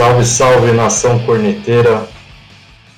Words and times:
Salve, 0.00 0.24
salve 0.24 0.72
nação 0.72 1.26
corneteira! 1.26 2.08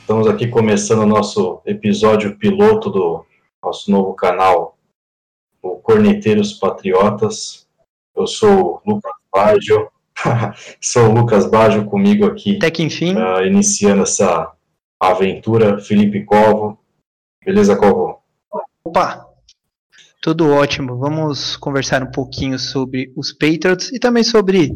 Estamos 0.00 0.28
aqui 0.28 0.46
começando 0.46 1.00
o 1.00 1.06
nosso 1.06 1.60
episódio 1.66 2.38
piloto 2.38 2.90
do 2.90 3.26
nosso 3.60 3.90
novo 3.90 4.14
canal, 4.14 4.78
o 5.60 5.78
Corneteiros 5.78 6.52
Patriotas. 6.52 7.66
Eu 8.14 8.24
sou 8.28 8.80
o 8.86 8.88
Lucas 8.88 9.12
Baggio, 9.34 9.90
sou 10.80 11.08
o 11.08 11.12
Lucas 11.12 11.50
Baggio 11.50 11.86
comigo 11.86 12.24
aqui. 12.24 12.58
Até 12.58 12.70
que 12.70 12.84
enfim. 12.84 13.16
Uh, 13.16 13.44
iniciando 13.44 14.04
essa 14.04 14.52
aventura, 15.00 15.80
Felipe 15.80 16.24
Covo. 16.24 16.78
Beleza, 17.44 17.74
Covo? 17.74 18.22
Opa! 18.84 19.26
Tudo 20.22 20.52
ótimo. 20.52 20.96
Vamos 20.98 21.56
conversar 21.56 22.00
um 22.04 22.12
pouquinho 22.12 22.60
sobre 22.60 23.12
os 23.16 23.32
Patriots 23.32 23.90
e 23.90 23.98
também 23.98 24.22
sobre 24.22 24.70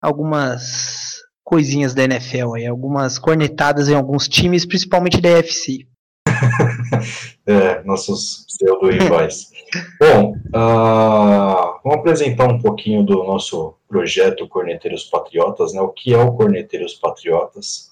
algumas 0.00 1.11
coisinhas 1.44 1.94
da 1.94 2.04
NFL 2.04 2.54
aí, 2.54 2.66
algumas 2.66 3.18
cornetadas 3.18 3.88
em 3.88 3.94
alguns 3.94 4.28
times, 4.28 4.64
principalmente 4.64 5.20
da 5.20 5.30
FC. 5.30 5.86
é, 7.46 7.82
nossos 7.84 8.46
pseudo-rivais. 8.46 9.50
Bom, 9.98 10.34
uh, 10.54 11.80
vamos 11.82 11.98
apresentar 11.98 12.48
um 12.48 12.60
pouquinho 12.60 13.02
do 13.02 13.24
nosso 13.24 13.74
projeto 13.88 14.48
Corneteiros 14.48 15.04
Patriotas, 15.04 15.72
né? 15.72 15.80
O 15.80 15.88
que 15.88 16.14
é 16.14 16.18
o 16.18 16.32
Corneteiros 16.32 16.94
Patriotas? 16.94 17.90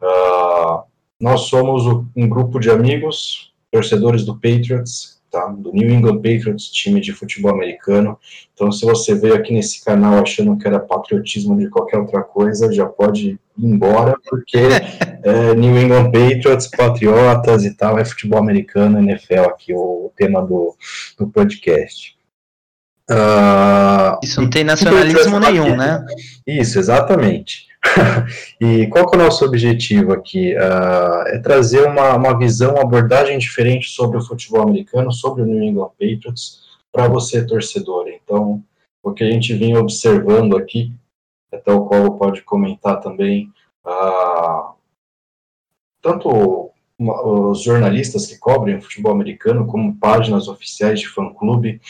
Uh, 0.00 0.82
nós 1.20 1.42
somos 1.42 1.86
um 2.14 2.28
grupo 2.28 2.60
de 2.60 2.70
amigos, 2.70 3.52
torcedores 3.70 4.24
do 4.24 4.34
Patriots, 4.34 5.15
tá? 5.36 5.46
Do 5.48 5.70
New 5.72 5.90
England 5.90 6.16
Patriots, 6.16 6.70
time 6.70 7.00
de 7.00 7.12
futebol 7.12 7.52
americano. 7.52 8.18
Então, 8.54 8.72
se 8.72 8.86
você 8.86 9.14
veio 9.14 9.34
aqui 9.34 9.52
nesse 9.52 9.84
canal 9.84 10.22
achando 10.22 10.56
que 10.56 10.66
era 10.66 10.80
patriotismo 10.80 11.58
de 11.58 11.68
qualquer 11.68 11.98
outra 11.98 12.22
coisa, 12.22 12.72
já 12.72 12.86
pode 12.86 13.28
ir 13.28 13.40
embora, 13.58 14.16
porque 14.28 14.56
é, 15.22 15.54
New 15.54 15.78
England 15.78 16.10
Patriots, 16.10 16.68
Patriotas 16.68 17.64
e 17.64 17.74
tal, 17.74 17.98
é 17.98 18.04
futebol 18.04 18.38
americano, 18.38 18.98
NFL 18.98 19.50
aqui, 19.50 19.74
o, 19.74 20.06
o 20.06 20.12
tema 20.16 20.40
do, 20.42 20.74
do 21.18 21.28
podcast. 21.28 22.16
Uh, 23.08 24.18
Isso 24.24 24.40
não 24.40 24.50
tem 24.50 24.64
nacionalismo 24.64 25.38
nenhum, 25.38 25.76
né? 25.76 26.04
Isso, 26.46 26.78
exatamente. 26.78 27.66
e 28.60 28.86
qual 28.88 29.08
que 29.08 29.16
é 29.16 29.20
o 29.20 29.22
nosso 29.22 29.44
objetivo 29.44 30.12
aqui? 30.12 30.54
Uh, 30.54 31.28
é 31.28 31.38
trazer 31.38 31.86
uma, 31.86 32.14
uma 32.16 32.38
visão, 32.38 32.72
uma 32.72 32.82
abordagem 32.82 33.38
diferente 33.38 33.88
sobre 33.90 34.18
o 34.18 34.22
futebol 34.22 34.62
americano, 34.62 35.12
sobre 35.12 35.42
o 35.42 35.46
New 35.46 35.62
England 35.62 35.90
Patriots, 35.98 36.62
para 36.92 37.08
você, 37.08 37.46
torcedor. 37.46 38.08
Então, 38.08 38.62
o 39.02 39.12
que 39.12 39.24
a 39.24 39.30
gente 39.30 39.54
vem 39.54 39.76
observando 39.76 40.56
aqui, 40.56 40.92
até 41.52 41.72
o 41.72 41.84
Colo 41.86 42.18
pode 42.18 42.42
comentar 42.42 43.00
também, 43.00 43.52
uh, 43.86 44.74
tanto 46.02 46.72
os 46.98 47.62
jornalistas 47.62 48.26
que 48.26 48.38
cobrem 48.38 48.76
o 48.76 48.82
futebol 48.82 49.12
americano, 49.12 49.66
como 49.66 49.96
páginas 49.96 50.48
oficiais 50.48 51.00
de 51.00 51.08
fã-clube, 51.08 51.80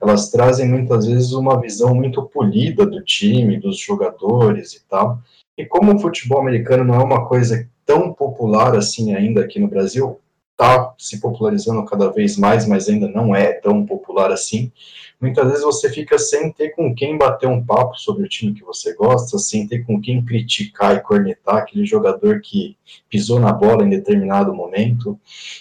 elas 0.00 0.30
trazem 0.30 0.68
muitas 0.68 1.06
vezes 1.06 1.32
uma 1.32 1.58
visão 1.58 1.94
muito 1.94 2.22
polida 2.24 2.84
do 2.84 3.02
time, 3.02 3.58
dos 3.58 3.78
jogadores 3.78 4.74
e 4.74 4.86
tal, 4.86 5.18
e 5.60 5.66
como 5.66 5.94
o 5.94 5.98
futebol 5.98 6.40
americano 6.40 6.84
não 6.84 6.94
é 6.94 7.04
uma 7.04 7.26
coisa 7.26 7.68
tão 7.84 8.12
popular 8.14 8.74
assim 8.74 9.14
ainda 9.14 9.42
aqui 9.42 9.60
no 9.60 9.68
Brasil, 9.68 10.18
está 10.60 10.94
se 10.98 11.18
popularizando 11.18 11.84
cada 11.86 12.12
vez 12.12 12.36
mais, 12.36 12.66
mas 12.66 12.86
ainda 12.86 13.08
não 13.08 13.34
é 13.34 13.52
tão 13.52 13.86
popular 13.86 14.30
assim. 14.30 14.70
Muitas 15.18 15.46
vezes 15.48 15.62
você 15.62 15.90
fica 15.90 16.18
sem 16.18 16.52
ter 16.52 16.70
com 16.70 16.94
quem 16.94 17.16
bater 17.16 17.46
um 17.46 17.64
papo 17.64 17.94
sobre 17.98 18.24
o 18.24 18.28
time 18.28 18.54
que 18.54 18.64
você 18.64 18.94
gosta, 18.94 19.38
sem 19.38 19.66
ter 19.66 19.84
com 19.84 20.00
quem 20.00 20.24
criticar 20.24 20.96
e 20.96 21.00
cornetar 21.00 21.56
aquele 21.56 21.84
jogador 21.84 22.40
que 22.40 22.76
pisou 23.08 23.38
na 23.38 23.52
bola 23.52 23.84
em 23.84 23.90
determinado 23.90 24.54
momento. 24.54 25.18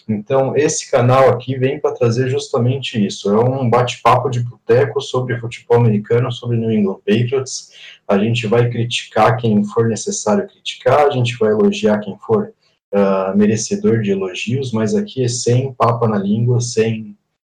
Então, 0.07 0.55
esse 0.55 0.89
canal 0.89 1.29
aqui 1.29 1.57
vem 1.57 1.79
para 1.79 1.93
trazer 1.93 2.29
justamente 2.29 3.05
isso. 3.05 3.29
É 3.29 3.37
um 3.37 3.69
bate-papo 3.69 4.29
de 4.29 4.41
boteco 4.41 5.01
sobre 5.01 5.39
futebol 5.39 5.77
americano, 5.77 6.31
sobre 6.31 6.57
New 6.57 6.71
England 6.71 6.99
Patriots. 7.05 7.71
A 8.07 8.17
gente 8.17 8.47
vai 8.47 8.69
criticar 8.69 9.37
quem 9.37 9.63
for 9.65 9.87
necessário 9.87 10.47
criticar, 10.47 11.05
a 11.05 11.09
gente 11.09 11.37
vai 11.37 11.51
elogiar 11.51 11.99
quem 11.99 12.17
for 12.17 12.53
uh, 12.93 13.37
merecedor 13.37 14.01
de 14.01 14.11
elogios, 14.11 14.71
mas 14.71 14.95
aqui 14.95 15.23
é 15.23 15.27
sem 15.27 15.73
papa 15.73 16.07
na 16.07 16.17
língua, 16.17 16.59
sem 16.61 17.15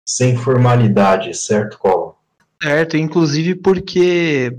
sem 0.06 0.36
formalidade, 0.36 1.38
certo, 1.38 1.78
Colo? 1.78 2.16
Certo, 2.62 2.98
inclusive 2.98 3.54
porque 3.54 4.52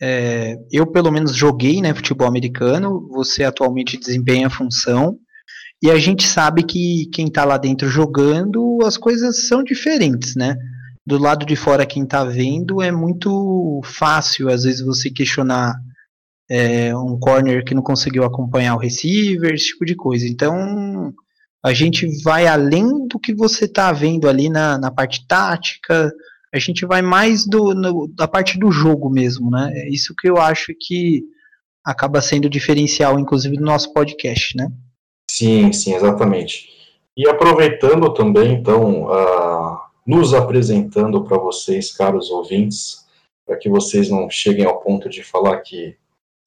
é, 0.00 0.56
eu 0.70 0.86
pelo 0.86 1.10
menos 1.10 1.34
joguei 1.34 1.82
né, 1.82 1.92
futebol 1.92 2.28
americano, 2.28 3.08
você 3.10 3.42
atualmente 3.42 3.98
desempenha 3.98 4.46
a 4.46 4.50
função, 4.50 5.18
e 5.82 5.90
a 5.90 5.98
gente 5.98 6.24
sabe 6.24 6.62
que 6.62 7.06
quem 7.12 7.26
está 7.26 7.44
lá 7.44 7.58
dentro 7.58 7.88
jogando, 7.88 8.78
as 8.84 8.96
coisas 8.96 9.48
são 9.48 9.64
diferentes, 9.64 10.34
né? 10.36 10.56
Do 11.04 11.18
lado 11.18 11.44
de 11.44 11.56
fora, 11.56 11.86
quem 11.86 12.04
está 12.04 12.24
vendo, 12.24 12.82
é 12.82 12.92
muito 12.92 13.80
fácil, 13.84 14.48
às 14.48 14.62
vezes, 14.64 14.80
você 14.80 15.10
questionar 15.10 15.74
é, 16.50 16.96
um 16.96 17.18
corner 17.18 17.64
que 17.64 17.74
não 17.74 17.82
conseguiu 17.82 18.24
acompanhar 18.24 18.74
o 18.74 18.78
receiver, 18.78 19.54
esse 19.54 19.68
tipo 19.68 19.84
de 19.84 19.94
coisa. 19.94 20.26
Então, 20.26 21.12
a 21.64 21.72
gente 21.72 22.06
vai 22.22 22.46
além 22.46 23.06
do 23.06 23.18
que 23.18 23.34
você 23.34 23.66
está 23.66 23.92
vendo 23.92 24.28
ali 24.28 24.48
na, 24.48 24.78
na 24.78 24.90
parte 24.90 25.26
tática, 25.26 26.12
a 26.52 26.58
gente 26.58 26.86
vai 26.86 27.02
mais 27.02 27.46
do, 27.46 27.74
no, 27.74 28.08
da 28.08 28.26
parte 28.26 28.58
do 28.58 28.70
jogo 28.70 29.10
mesmo, 29.10 29.50
né? 29.50 29.70
É 29.74 29.88
isso 29.88 30.14
que 30.18 30.28
eu 30.28 30.38
acho 30.38 30.72
que 30.80 31.22
acaba 31.84 32.22
sendo 32.22 32.48
diferencial, 32.48 33.18
inclusive, 33.18 33.56
do 33.56 33.64
nosso 33.64 33.92
podcast, 33.92 34.56
né? 34.56 34.70
Sim, 35.30 35.72
sim, 35.72 35.94
exatamente. 35.94 36.68
E 37.16 37.28
aproveitando 37.28 38.12
também, 38.14 38.54
então, 38.54 39.04
uh, 39.04 39.78
nos 40.06 40.32
apresentando 40.32 41.22
para 41.24 41.36
vocês, 41.36 41.92
caros 41.92 42.30
ouvintes, 42.30 43.06
para 43.46 43.56
que 43.56 43.68
vocês 43.68 44.08
não 44.08 44.30
cheguem 44.30 44.64
ao 44.64 44.80
ponto 44.80 45.08
de 45.08 45.22
falar 45.22 45.58
que 45.58 45.96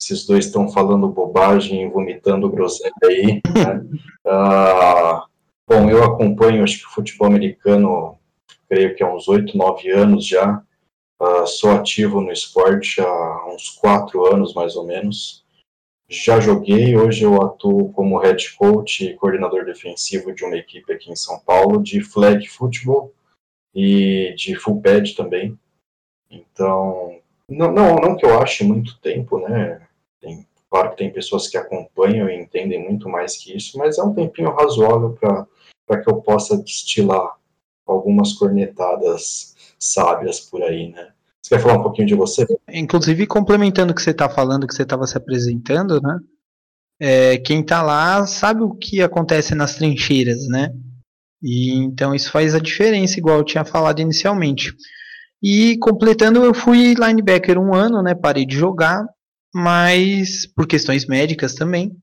esses 0.02 0.26
dois 0.26 0.46
estão 0.46 0.68
falando 0.68 1.08
bobagem, 1.08 1.88
vomitando 1.88 2.50
groselha 2.50 2.92
aí. 3.04 3.40
Né? 3.54 4.00
Uh, 4.26 5.22
bom, 5.68 5.88
eu 5.88 6.02
acompanho, 6.02 6.64
acho 6.64 6.80
que 6.80 6.86
o 6.86 6.90
futebol 6.90 7.28
americano, 7.28 8.18
creio 8.68 8.96
que 8.96 9.02
há 9.02 9.14
uns 9.14 9.28
oito, 9.28 9.56
nove 9.56 9.90
anos 9.90 10.26
já. 10.26 10.60
Uh, 11.20 11.46
sou 11.46 11.70
ativo 11.70 12.20
no 12.20 12.32
esporte 12.32 13.00
há 13.00 13.46
uns 13.46 13.68
quatro 13.68 14.26
anos, 14.26 14.54
mais 14.54 14.74
ou 14.74 14.84
menos. 14.84 15.44
Já 16.08 16.40
joguei, 16.40 16.96
hoje 16.96 17.22
eu 17.22 17.40
atuo 17.40 17.92
como 17.92 18.18
head 18.18 18.52
coach 18.56 19.04
e 19.04 19.14
coordenador 19.14 19.64
defensivo 19.64 20.34
de 20.34 20.44
uma 20.44 20.56
equipe 20.56 20.92
aqui 20.92 21.10
em 21.10 21.16
São 21.16 21.38
Paulo, 21.38 21.82
de 21.82 22.02
flag 22.02 22.46
football 22.48 23.14
e 23.74 24.34
de 24.36 24.56
full 24.56 24.82
pad 24.82 25.14
também. 25.14 25.56
Então, 26.28 27.18
não, 27.48 27.70
não, 27.72 27.96
não 27.96 28.16
que 28.16 28.26
eu 28.26 28.38
ache 28.40 28.64
muito 28.64 28.98
tempo, 29.00 29.38
né? 29.38 29.81
Tem, 30.22 30.46
claro 30.70 30.90
que 30.90 30.96
tem 30.96 31.12
pessoas 31.12 31.48
que 31.48 31.58
acompanham 31.58 32.30
e 32.30 32.40
entendem 32.40 32.82
muito 32.88 33.08
mais 33.08 33.36
que 33.36 33.54
isso, 33.56 33.76
mas 33.76 33.98
é 33.98 34.02
um 34.02 34.14
tempinho 34.14 34.54
razoável 34.54 35.18
para 35.86 36.00
que 36.00 36.08
eu 36.08 36.22
possa 36.22 36.56
destilar 36.56 37.36
algumas 37.84 38.32
cornetadas 38.32 39.56
sábias 39.78 40.38
por 40.40 40.62
aí, 40.62 40.90
né? 40.90 41.10
Você 41.42 41.56
quer 41.56 41.60
falar 41.60 41.80
um 41.80 41.82
pouquinho 41.82 42.06
de 42.06 42.14
você? 42.14 42.46
Inclusive, 42.68 43.26
complementando 43.26 43.90
o 43.90 43.94
que 43.94 44.00
você 44.00 44.12
está 44.12 44.28
falando, 44.28 44.66
que 44.66 44.74
você 44.74 44.84
estava 44.84 45.04
se 45.08 45.16
apresentando, 45.16 46.00
né? 46.00 46.20
É, 47.00 47.36
quem 47.38 47.62
está 47.62 47.82
lá 47.82 48.24
sabe 48.28 48.62
o 48.62 48.74
que 48.74 49.02
acontece 49.02 49.56
nas 49.56 49.74
trincheiras, 49.74 50.46
né? 50.46 50.72
E 51.42 51.74
então 51.74 52.14
isso 52.14 52.30
faz 52.30 52.54
a 52.54 52.60
diferença, 52.60 53.18
igual 53.18 53.38
eu 53.38 53.44
tinha 53.44 53.64
falado 53.64 53.98
inicialmente. 53.98 54.72
E 55.42 55.76
completando, 55.78 56.44
eu 56.44 56.54
fui 56.54 56.94
linebacker 56.94 57.58
um 57.58 57.74
ano, 57.74 58.00
né? 58.00 58.14
Parei 58.14 58.46
de 58.46 58.54
jogar 58.56 59.04
mas 59.54 60.46
por 60.46 60.66
questões 60.66 61.06
médicas 61.06 61.54
também. 61.54 61.94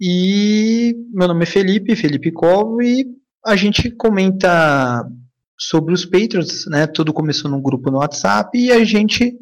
E 0.00 0.94
meu 1.12 1.28
nome 1.28 1.44
é 1.44 1.46
Felipe, 1.46 1.94
Felipe 1.94 2.32
Covo, 2.32 2.82
e 2.82 3.06
a 3.44 3.54
gente 3.54 3.90
comenta 3.90 5.06
sobre 5.58 5.94
os 5.94 6.04
Patriots, 6.04 6.66
né? 6.66 6.86
Tudo 6.86 7.12
começou 7.12 7.50
num 7.50 7.62
grupo 7.62 7.90
no 7.90 7.98
WhatsApp 7.98 8.58
e 8.58 8.72
a 8.72 8.84
gente 8.84 9.36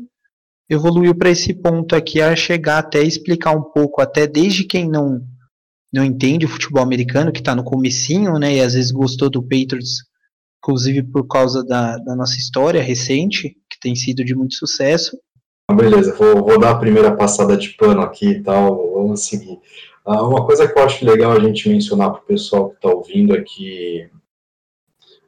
evoluiu 0.68 1.14
para 1.14 1.30
esse 1.30 1.54
ponto 1.54 1.96
aqui 1.96 2.20
a 2.20 2.36
chegar 2.36 2.78
até 2.78 3.02
explicar 3.02 3.52
um 3.52 3.62
pouco, 3.62 4.00
até 4.00 4.26
desde 4.26 4.64
quem 4.64 4.88
não 4.88 5.20
não 5.94 6.02
entende 6.02 6.46
o 6.46 6.48
futebol 6.48 6.82
americano, 6.82 7.30
que 7.30 7.40
está 7.40 7.54
no 7.54 7.62
comecinho, 7.62 8.38
né? 8.38 8.56
E 8.56 8.60
às 8.60 8.72
vezes 8.72 8.90
gostou 8.90 9.28
do 9.28 9.42
Patriots, 9.42 10.04
inclusive 10.58 11.02
por 11.02 11.26
causa 11.26 11.62
da, 11.62 11.98
da 11.98 12.16
nossa 12.16 12.38
história 12.38 12.82
recente, 12.82 13.50
que 13.70 13.78
tem 13.78 13.94
sido 13.94 14.24
de 14.24 14.34
muito 14.34 14.54
sucesso 14.54 15.18
Beleza, 15.76 16.14
vou, 16.14 16.44
vou, 16.44 16.58
dar 16.58 16.70
a 16.70 16.78
primeira 16.78 17.14
passada 17.16 17.56
de 17.56 17.70
pano 17.70 18.02
aqui 18.02 18.28
e 18.28 18.42
tal, 18.42 18.92
vamos 18.92 19.24
seguir. 19.26 19.58
Uh, 20.04 20.28
uma 20.28 20.44
coisa 20.44 20.66
que 20.66 20.78
eu 20.78 20.82
acho 20.82 21.04
legal 21.04 21.32
a 21.32 21.40
gente 21.40 21.68
mencionar 21.68 22.10
para 22.10 22.20
o 22.20 22.26
pessoal 22.26 22.70
que 22.70 22.76
está 22.76 22.88
ouvindo 22.88 23.36
é 23.36 23.42
que 23.42 24.08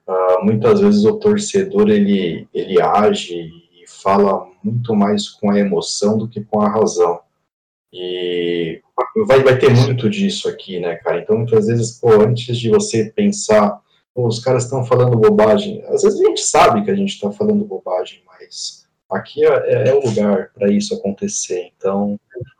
uh, 0.06 0.44
muitas 0.44 0.81
vezes 0.81 1.05
o 1.05 1.19
torcedor 1.19 1.88
ele, 1.88 2.49
ele 2.52 2.81
age 2.81 3.35
e 3.35 3.85
fala 3.87 4.46
muito 4.62 4.94
mais 4.94 5.29
com 5.29 5.50
a 5.50 5.58
emoção 5.58 6.19
do 6.19 6.29
que 6.29 6.43
com 6.43 6.61
a 6.61 6.69
razão. 6.69 7.20
E 7.93 8.81
vai, 9.26 9.43
vai 9.43 9.58
ter 9.58 9.70
muito 9.70 10.11
disso 10.11 10.49
aqui, 10.49 10.81
né, 10.81 10.97
cara? 10.97 11.20
Então, 11.20 11.37
muitas 11.37 11.67
vezes, 11.67 11.99
pô, 12.00 12.11
antes 12.20 12.58
de 12.58 12.69
você 12.69 13.12
pensar, 13.14 13.81
pô, 14.12 14.26
os 14.26 14.40
caras 14.40 14.64
estão 14.64 14.85
falando 14.85 15.17
bobagem, 15.17 15.85
às 15.87 16.02
vezes 16.02 16.20
a 16.20 16.25
gente 16.25 16.40
sabe 16.40 16.85
que 16.85 16.90
a 16.90 16.97
gente 16.97 17.11
está 17.11 17.31
falando 17.31 17.64
bobagem, 17.64 18.23
mas 18.26 18.83
aqui 19.14 19.44
é, 19.44 19.88
é 19.88 19.94
o 19.94 20.05
lugar 20.05 20.50
para 20.55 20.70
isso 20.70 20.94
acontecer. 20.94 21.70
Então. 21.76 22.19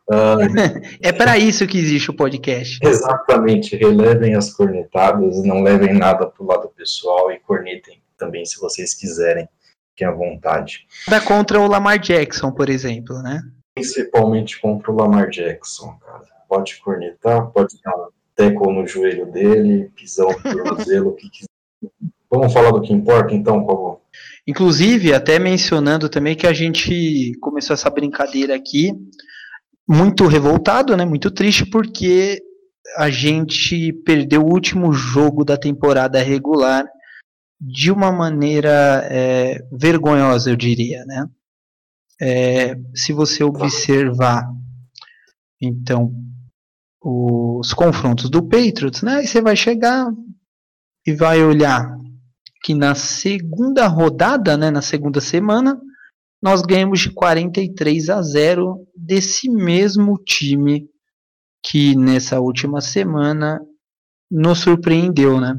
Uh, 0.09 0.45
é 1.01 1.12
para 1.12 1.39
isso 1.39 1.67
que 1.67 1.79
existe 1.79 2.11
o 2.11 2.15
podcast. 2.15 2.79
Exatamente. 2.83 3.77
Relevem 3.77 4.35
as 4.35 4.53
cornetadas, 4.53 5.43
não 5.45 5.62
levem 5.62 5.95
nada 5.95 6.27
pro 6.27 6.47
lado 6.47 6.69
pessoal 6.77 7.31
e 7.33 7.39
cornetem 7.41 8.01
também 8.17 8.45
se 8.45 8.61
vocês 8.61 8.95
quiserem, 8.95 9.49
que 9.97 10.05
à 10.05 10.11
vontade. 10.11 10.87
Nada 11.09 11.25
contra 11.25 11.61
o 11.61 11.67
Lamar 11.67 11.99
Jackson, 11.99 12.51
por 12.53 12.69
exemplo, 12.69 13.21
né? 13.23 13.43
Principalmente 13.75 14.61
contra 14.61 14.91
o 14.91 14.97
Lamar 14.97 15.29
Jackson, 15.31 15.99
cara. 16.05 16.23
Pode 16.49 16.77
cornetar, 16.81 17.47
pode 17.49 17.77
dar 17.83 17.97
um 17.97 18.09
teco 18.37 18.71
no 18.71 18.87
joelho 18.87 19.27
dele, 19.27 19.91
pisão 19.97 20.29
no 20.29 20.43
tornozelo, 20.43 21.11
o 21.11 21.15
que 21.15 21.29
quiser. 21.29 21.49
Vamos 22.31 22.53
falar 22.53 22.71
do 22.71 22.83
que 22.83 22.93
importa, 22.93 23.35
então, 23.35 23.65
por 23.65 23.73
favor. 23.73 24.01
Inclusive, 24.46 25.14
até 25.14 25.38
mencionando 25.38 26.08
também 26.08 26.37
que 26.37 26.46
a 26.46 26.52
gente 26.52 27.32
começou 27.41 27.75
essa 27.75 27.88
brincadeira 27.88 28.55
aqui 28.55 28.93
muito 29.88 30.26
revoltado, 30.26 30.96
né? 30.96 31.05
Muito 31.05 31.31
triste 31.31 31.64
porque 31.64 32.43
a 32.96 33.08
gente 33.08 33.93
perdeu 34.05 34.43
o 34.43 34.52
último 34.52 34.93
jogo 34.93 35.44
da 35.44 35.56
temporada 35.56 36.23
regular 36.23 36.87
de 37.61 37.91
uma 37.91 38.12
maneira 38.12 39.06
é, 39.11 39.58
vergonhosa, 39.73 40.50
eu 40.50 40.56
diria, 40.56 41.05
né? 41.06 41.26
É, 42.20 42.75
se 42.94 43.12
você 43.12 43.43
observar, 43.43 44.46
então, 45.61 46.12
os 47.02 47.73
confrontos 47.73 48.29
do 48.29 48.43
Patriots, 48.43 49.02
né? 49.02 49.25
Você 49.25 49.41
vai 49.41 49.56
chegar 49.56 50.06
e 51.06 51.12
vai 51.12 51.43
olhar 51.43 51.99
que 52.65 52.75
na 52.75 52.95
segunda 52.95 53.87
rodada, 53.87 54.57
né, 54.57 54.71
na 54.71 54.81
segunda 54.81 55.21
semana, 55.21 55.79
nós 56.43 56.63
ganhamos 56.63 57.01
de 57.01 57.11
43 57.11 58.09
a 58.09 58.23
0 58.23 58.87
desse 58.97 59.51
mesmo 59.51 60.17
time 60.17 60.89
que 61.63 61.95
nessa 61.95 62.41
última 62.41 62.81
semana 62.81 63.61
nos 64.31 64.61
surpreendeu, 64.61 65.39
né? 65.39 65.59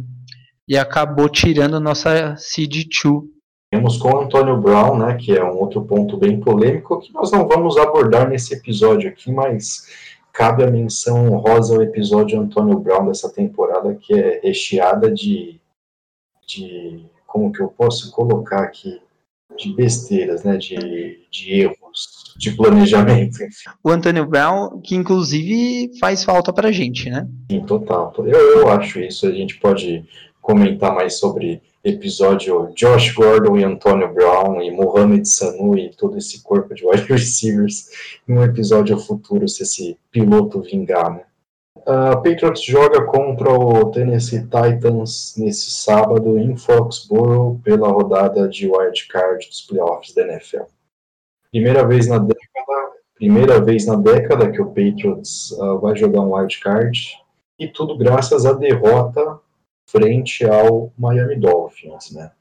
E 0.67 0.75
acabou 0.75 1.29
tirando 1.29 1.79
nossa 1.79 2.35
seed 2.37 2.87
2. 3.03 3.23
Temos 3.71 3.97
com 3.97 4.09
o 4.09 4.21
Antônio 4.21 4.59
Brown, 4.59 4.97
né, 4.97 5.15
que 5.15 5.31
é 5.37 5.43
um 5.43 5.59
outro 5.59 5.83
ponto 5.85 6.17
bem 6.17 6.39
polêmico 6.39 6.99
que 6.99 7.13
nós 7.13 7.31
não 7.31 7.47
vamos 7.47 7.77
abordar 7.77 8.27
nesse 8.27 8.55
episódio 8.55 9.09
aqui, 9.09 9.31
mas 9.31 9.87
cabe 10.33 10.63
a 10.63 10.71
menção 10.71 11.31
honrosa 11.31 11.75
ao 11.75 11.83
episódio 11.83 12.39
Antônio 12.39 12.79
Brown 12.79 13.05
dessa 13.05 13.31
temporada, 13.31 13.93
que 13.93 14.13
é 14.13 14.39
recheada 14.43 15.11
de, 15.11 15.59
de 16.47 17.05
como 17.25 17.51
que 17.51 17.61
eu 17.61 17.67
posso 17.67 18.11
colocar 18.11 18.61
aqui, 18.61 19.01
de 19.57 19.73
besteiras, 19.73 20.43
né, 20.43 20.57
de, 20.57 21.19
de 21.31 21.61
erros, 21.61 22.33
de 22.37 22.51
planejamento. 22.51 23.37
O 23.83 23.89
Antônio 23.89 24.25
Brown, 24.25 24.81
que 24.81 24.95
inclusive 24.95 25.97
faz 25.99 26.23
falta 26.23 26.51
pra 26.51 26.71
gente, 26.71 27.09
né? 27.09 27.27
Sim, 27.51 27.65
total. 27.65 28.13
Eu, 28.17 28.59
eu 28.59 28.69
acho 28.69 28.99
isso, 28.99 29.27
a 29.27 29.31
gente 29.31 29.57
pode 29.59 30.03
comentar 30.41 30.93
mais 30.93 31.17
sobre 31.19 31.61
episódio 31.83 32.71
Josh 32.75 33.13
Gordon 33.13 33.57
e 33.57 33.63
Antônio 33.63 34.11
Brown 34.13 34.61
e 34.61 34.71
Mohamed 34.71 35.27
Sanu 35.27 35.77
e 35.77 35.91
todo 35.91 36.17
esse 36.17 36.41
corpo 36.41 36.73
de 36.73 36.85
wide 36.87 37.03
receivers 37.03 37.89
em 38.27 38.33
um 38.33 38.43
episódio 38.43 38.97
futuro, 38.97 39.47
se 39.47 39.63
esse 39.63 39.97
piloto 40.11 40.61
vingar, 40.61 41.11
né? 41.11 41.21
Uh, 41.85 42.15
Patriots 42.23 42.63
joga 42.63 43.05
contra 43.05 43.47
o 43.47 43.91
Tennessee 43.91 44.41
Titans 44.41 45.35
nesse 45.37 45.69
sábado 45.69 46.39
em 46.39 46.57
Foxborough 46.57 47.59
pela 47.63 47.89
rodada 47.89 48.49
de 48.49 48.67
wild 48.67 49.07
card 49.07 49.47
dos 49.47 49.61
playoffs 49.61 50.11
da 50.15 50.23
NFL. 50.23 50.63
Primeira 51.51 51.87
vez 51.87 52.07
na 52.07 52.17
década, 52.17 52.91
primeira 53.13 53.61
vez 53.61 53.85
na 53.85 53.95
década 53.95 54.51
que 54.51 54.59
o 54.59 54.65
Patriots 54.65 55.51
uh, 55.51 55.77
vai 55.77 55.95
jogar 55.95 56.21
um 56.21 56.33
wild 56.33 56.59
card 56.59 57.23
e 57.59 57.67
tudo 57.67 57.95
graças 57.95 58.47
à 58.47 58.53
derrota 58.53 59.39
frente 59.85 60.43
ao 60.43 60.91
Miami 60.97 61.35
Dolphins, 61.35 62.11
né? 62.11 62.31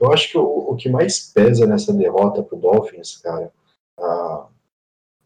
Eu 0.00 0.12
acho 0.12 0.30
que 0.30 0.38
o, 0.38 0.44
o 0.44 0.76
que 0.76 0.88
mais 0.88 1.18
pesa 1.32 1.66
nessa 1.66 1.92
derrota 1.92 2.40
para 2.40 2.56
o 2.56 2.60
Dolphins, 2.60 3.16
cara, 3.16 3.50
uh, 3.98 4.51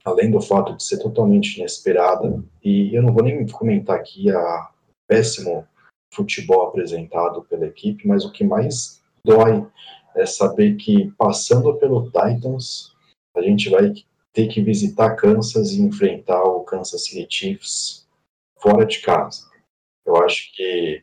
além 0.07 0.31
do 0.31 0.41
fato 0.41 0.77
de 0.77 0.85
ser 0.85 0.99
totalmente 0.99 1.59
inesperada, 1.59 2.41
e 2.63 2.95
eu 2.95 3.03
não 3.03 3.13
vou 3.13 3.25
nem 3.25 3.45
comentar 3.49 3.97
aqui 3.97 4.31
a 4.31 4.71
péssimo 5.09 5.67
futebol 6.15 6.69
apresentado 6.69 7.43
pela 7.43 7.67
equipe, 7.67 8.07
mas 8.07 8.25
o 8.25 8.31
que 8.31 8.45
mais 8.45 9.03
dói 9.25 9.67
é 10.15 10.25
saber 10.25 10.77
que 10.77 11.11
passando 11.19 11.75
pelo 11.75 12.05
Titans, 12.05 12.95
a 13.37 13.43
gente 13.43 13.69
vai 13.69 13.93
ter 14.33 14.47
que 14.47 14.63
visitar 14.63 15.17
Kansas 15.17 15.73
e 15.73 15.83
enfrentar 15.83 16.41
o 16.45 16.61
Kansas 16.61 17.05
City 17.05 17.27
Chiefs 17.29 18.07
fora 18.59 18.87
de 18.87 19.01
casa. 19.01 19.45
Eu 20.07 20.17
acho 20.23 20.55
que 20.55 21.03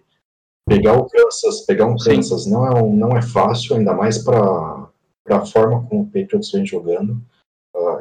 pegar 0.66 0.98
o 0.98 1.10
Kansas, 1.10 1.66
pegar 1.66 1.88
um 1.88 1.98
Kansas 1.98 2.46
não 2.46 2.66
é, 2.66 2.82
não 2.82 3.18
é 3.18 3.22
fácil, 3.22 3.76
ainda 3.76 3.94
mais 3.94 4.18
para 4.18 4.90
a 5.30 5.46
forma 5.46 5.86
como 5.90 6.04
o 6.04 6.06
Patriots 6.06 6.52
vem 6.52 6.66
jogando. 6.66 7.22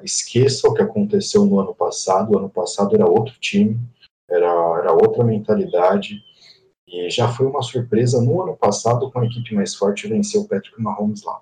Esqueça 0.03 0.69
o 0.69 0.75
que 0.75 0.83
aconteceu 0.83 1.45
no 1.45 1.61
ano 1.61 1.75
passado. 1.75 2.33
O 2.33 2.39
ano 2.39 2.51
passado 2.51 2.95
era 2.95 3.07
outro 3.07 3.35
time, 3.41 3.79
era, 4.29 4.47
era 4.79 4.93
outra 4.93 5.25
mentalidade. 5.25 6.23
E 6.87 7.09
já 7.11 7.29
foi 7.29 7.47
uma 7.47 7.63
surpresa 7.63 8.21
no 8.21 8.43
ano 8.43 8.57
passado 8.57 9.11
com 9.11 9.21
a 9.21 9.27
equipe 9.27 9.55
mais 9.55 9.75
forte 9.75 10.09
vencer 10.09 10.41
o 10.41 10.47
Patrick 10.47 10.81
Mahomes 10.81 11.23
lá. 11.23 11.41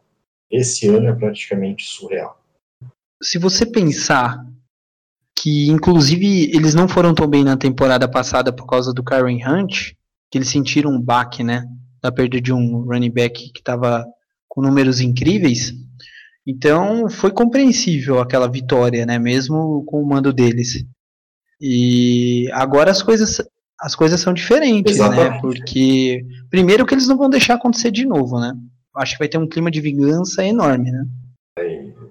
Esse 0.50 0.88
ano 0.88 1.08
é 1.08 1.12
praticamente 1.12 1.84
surreal. 1.84 2.38
Se 3.22 3.38
você 3.38 3.66
pensar 3.66 4.44
que, 5.36 5.70
inclusive, 5.70 6.50
eles 6.54 6.74
não 6.74 6.88
foram 6.88 7.14
tão 7.14 7.26
bem 7.26 7.44
na 7.44 7.56
temporada 7.56 8.08
passada 8.08 8.52
por 8.52 8.66
causa 8.66 8.92
do 8.92 9.02
Karen 9.02 9.38
Hunt, 9.46 9.92
que 10.30 10.38
eles 10.38 10.48
sentiram 10.48 10.90
um 10.90 11.00
baque, 11.00 11.42
né? 11.42 11.66
Da 12.00 12.12
perda 12.12 12.40
de 12.40 12.52
um 12.52 12.82
running 12.82 13.10
back 13.10 13.50
que 13.50 13.58
estava 13.58 14.04
com 14.48 14.60
números 14.60 15.00
incríveis. 15.00 15.72
Então 16.46 17.08
foi 17.08 17.30
compreensível 17.30 18.18
aquela 18.18 18.48
vitória, 18.48 19.04
né? 19.04 19.18
Mesmo 19.18 19.84
com 19.84 20.02
o 20.02 20.06
mando 20.06 20.32
deles. 20.32 20.84
E 21.60 22.48
agora 22.52 22.90
as 22.90 23.02
coisas 23.02 23.42
as 23.80 23.94
coisas 23.94 24.20
são 24.20 24.34
diferentes, 24.34 24.98
né? 24.98 25.06
Exatamente. 25.06 25.34
né? 25.34 25.40
Porque 25.40 26.24
primeiro 26.50 26.84
que 26.84 26.94
eles 26.94 27.08
não 27.08 27.16
vão 27.16 27.30
deixar 27.30 27.54
acontecer 27.54 27.90
de 27.90 28.04
novo, 28.04 28.38
né? 28.38 28.52
Acho 28.96 29.12
que 29.12 29.18
vai 29.20 29.28
ter 29.28 29.38
um 29.38 29.48
clima 29.48 29.70
de 29.70 29.80
vingança 29.80 30.44
enorme, 30.44 30.90
né? 30.90 31.06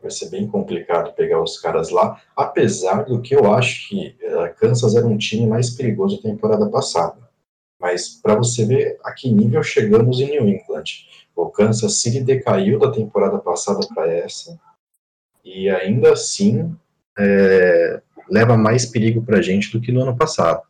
vai 0.02 0.12
ser 0.12 0.30
bem 0.30 0.48
complicado 0.48 1.14
pegar 1.14 1.42
os 1.42 1.60
caras 1.60 1.90
lá, 1.90 2.22
apesar 2.36 3.04
do 3.04 3.22
que 3.22 3.36
eu 3.36 3.54
acho 3.54 3.90
que 3.90 4.16
uh, 4.24 4.54
Kansas 4.60 4.96
era 4.96 5.06
um 5.06 5.18
time 5.18 5.46
mais 5.46 5.70
perigoso 5.70 6.18
da 6.18 6.30
temporada 6.30 6.70
passada. 6.70 7.18
Mas 7.80 8.10
para 8.10 8.36
você 8.36 8.66
ver 8.66 8.98
a 9.04 9.12
que 9.14 9.32
nível 9.32 9.64
chegamos 9.64 10.20
em 10.20 10.32
New 10.32 10.50
England. 10.50 10.84
O 11.44 11.50
Kansas 11.50 12.02
City 12.02 12.22
decaiu 12.22 12.78
da 12.78 12.92
temporada 12.92 13.40
passada 13.40 13.80
para 13.94 14.12
essa 14.12 14.60
e 15.44 15.70
ainda 15.70 16.14
assim 16.14 16.76
é, 17.18 18.02
leva 18.30 18.58
mais 18.58 18.86
perigo 18.86 19.24
para 19.24 19.40
a 19.40 19.42
gente 19.42 19.72
do 19.72 19.82
que 19.82 19.92
no 19.92 20.02
ano 20.02 20.16
passado. 20.16 20.62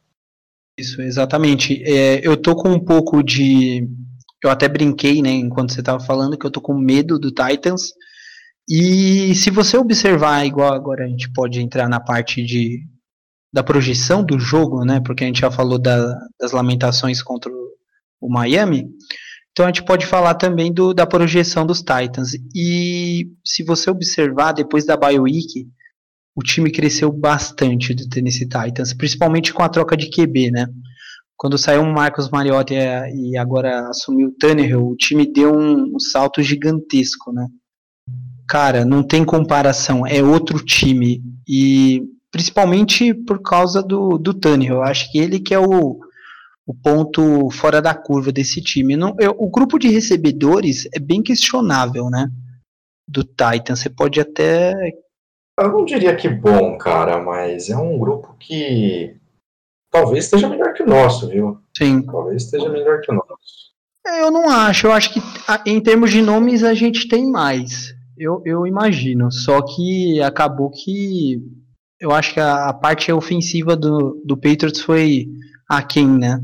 Isso, 0.77 1.01
exatamente. 1.01 1.83
É, 1.83 2.25
eu 2.25 2.37
tô 2.37 2.55
com 2.55 2.69
um 2.69 2.79
pouco 2.79 3.21
de. 3.21 3.87
Eu 4.41 4.49
até 4.49 4.69
brinquei, 4.69 5.21
né, 5.21 5.31
enquanto 5.31 5.73
você 5.73 5.81
estava 5.81 5.99
falando, 5.99 6.37
que 6.37 6.45
eu 6.45 6.51
tô 6.51 6.61
com 6.61 6.73
medo 6.73 7.19
do 7.19 7.29
Titans. 7.29 7.91
E 8.69 9.35
se 9.35 9.49
você 9.49 9.77
observar, 9.77 10.45
igual 10.45 10.73
agora 10.73 11.03
a 11.03 11.07
gente 11.07 11.29
pode 11.33 11.59
entrar 11.59 11.89
na 11.89 11.99
parte 11.99 12.41
de, 12.43 12.85
da 13.51 13.63
projeção 13.63 14.23
do 14.23 14.39
jogo, 14.39 14.85
né, 14.85 15.01
porque 15.01 15.23
a 15.23 15.27
gente 15.27 15.41
já 15.41 15.51
falou 15.51 15.77
da, 15.77 16.15
das 16.39 16.53
lamentações 16.53 17.21
contra 17.21 17.51
o 18.21 18.29
Miami. 18.29 18.85
Então 19.51 19.65
a 19.65 19.69
gente 19.69 19.83
pode 19.83 20.05
falar 20.05 20.35
também 20.35 20.71
do, 20.71 20.93
da 20.93 21.05
projeção 21.05 21.65
dos 21.65 21.79
Titans. 21.79 22.31
E 22.55 23.27
se 23.45 23.63
você 23.63 23.89
observar, 23.89 24.53
depois 24.53 24.85
da 24.85 24.95
bye 24.95 25.19
week, 25.19 25.67
o 26.35 26.41
time 26.41 26.71
cresceu 26.71 27.11
bastante 27.11 27.93
do 27.93 28.07
Tennessee 28.07 28.47
Titans, 28.47 28.93
principalmente 28.93 29.53
com 29.53 29.61
a 29.61 29.69
troca 29.69 29.97
de 29.97 30.09
QB, 30.09 30.51
né? 30.51 30.67
Quando 31.35 31.57
saiu 31.57 31.81
o 31.81 31.93
Marcos 31.93 32.29
Mariota 32.29 32.73
e, 32.73 33.37
agora 33.37 33.89
assumiu 33.89 34.27
o 34.27 34.31
Tannehill, 34.31 34.87
o 34.87 34.95
time 34.95 35.25
deu 35.25 35.53
um, 35.53 35.95
um 35.95 35.99
salto 35.99 36.41
gigantesco, 36.41 37.31
né? 37.31 37.47
Cara, 38.47 38.83
não 38.83 39.03
tem 39.03 39.23
comparação, 39.23 40.05
é 40.05 40.23
outro 40.23 40.63
time. 40.63 41.21
E 41.47 42.03
principalmente 42.31 43.13
por 43.13 43.41
causa 43.41 43.81
do, 43.81 44.17
do 44.17 44.33
Tannehill, 44.33 44.75
eu 44.75 44.83
acho 44.83 45.11
que 45.11 45.17
ele 45.17 45.39
que 45.39 45.53
é 45.53 45.59
o, 45.59 45.99
o 46.69 46.73
ponto 46.75 47.49
fora 47.49 47.81
da 47.81 47.95
curva 47.95 48.31
desse 48.31 48.61
time. 48.61 48.95
Não, 48.95 49.15
eu, 49.19 49.35
o 49.39 49.49
grupo 49.49 49.79
de 49.79 49.89
recebedores 49.89 50.87
é 50.93 50.99
bem 50.99 51.23
questionável, 51.23 52.11
né? 52.11 52.29
Do 53.07 53.23
Titan. 53.23 53.75
Você 53.75 53.89
pode 53.89 54.19
até 54.21 54.75
Eu 55.59 55.69
não 55.69 55.83
diria 55.83 56.15
que 56.15 56.29
bom, 56.29 56.77
cara, 56.77 57.19
mas 57.23 57.71
é 57.71 57.75
um 57.75 57.97
grupo 57.97 58.35
que 58.39 59.17
talvez 59.89 60.25
esteja 60.25 60.47
melhor 60.47 60.71
que 60.75 60.83
o 60.83 60.85
nosso, 60.85 61.27
viu? 61.27 61.57
Sim. 61.75 62.03
Talvez 62.03 62.43
esteja 62.43 62.69
melhor 62.69 63.01
que 63.01 63.11
o 63.11 63.15
nosso. 63.15 63.73
É, 64.05 64.21
eu 64.21 64.29
não 64.29 64.47
acho. 64.47 64.85
Eu 64.85 64.91
acho 64.91 65.11
que 65.11 65.19
em 65.65 65.81
termos 65.81 66.11
de 66.11 66.21
nomes 66.21 66.63
a 66.63 66.75
gente 66.75 67.07
tem 67.07 67.31
mais. 67.31 67.95
Eu, 68.15 68.43
eu 68.45 68.67
imagino. 68.67 69.31
Só 69.31 69.59
que 69.63 70.21
acabou 70.21 70.69
que 70.69 71.41
eu 71.99 72.11
acho 72.11 72.31
que 72.31 72.39
a, 72.39 72.69
a 72.69 72.73
parte 72.73 73.11
ofensiva 73.11 73.75
do, 73.75 74.21
do 74.23 74.37
Patriots 74.37 74.81
foi 74.81 75.25
aquém, 75.67 76.07
né? 76.07 76.39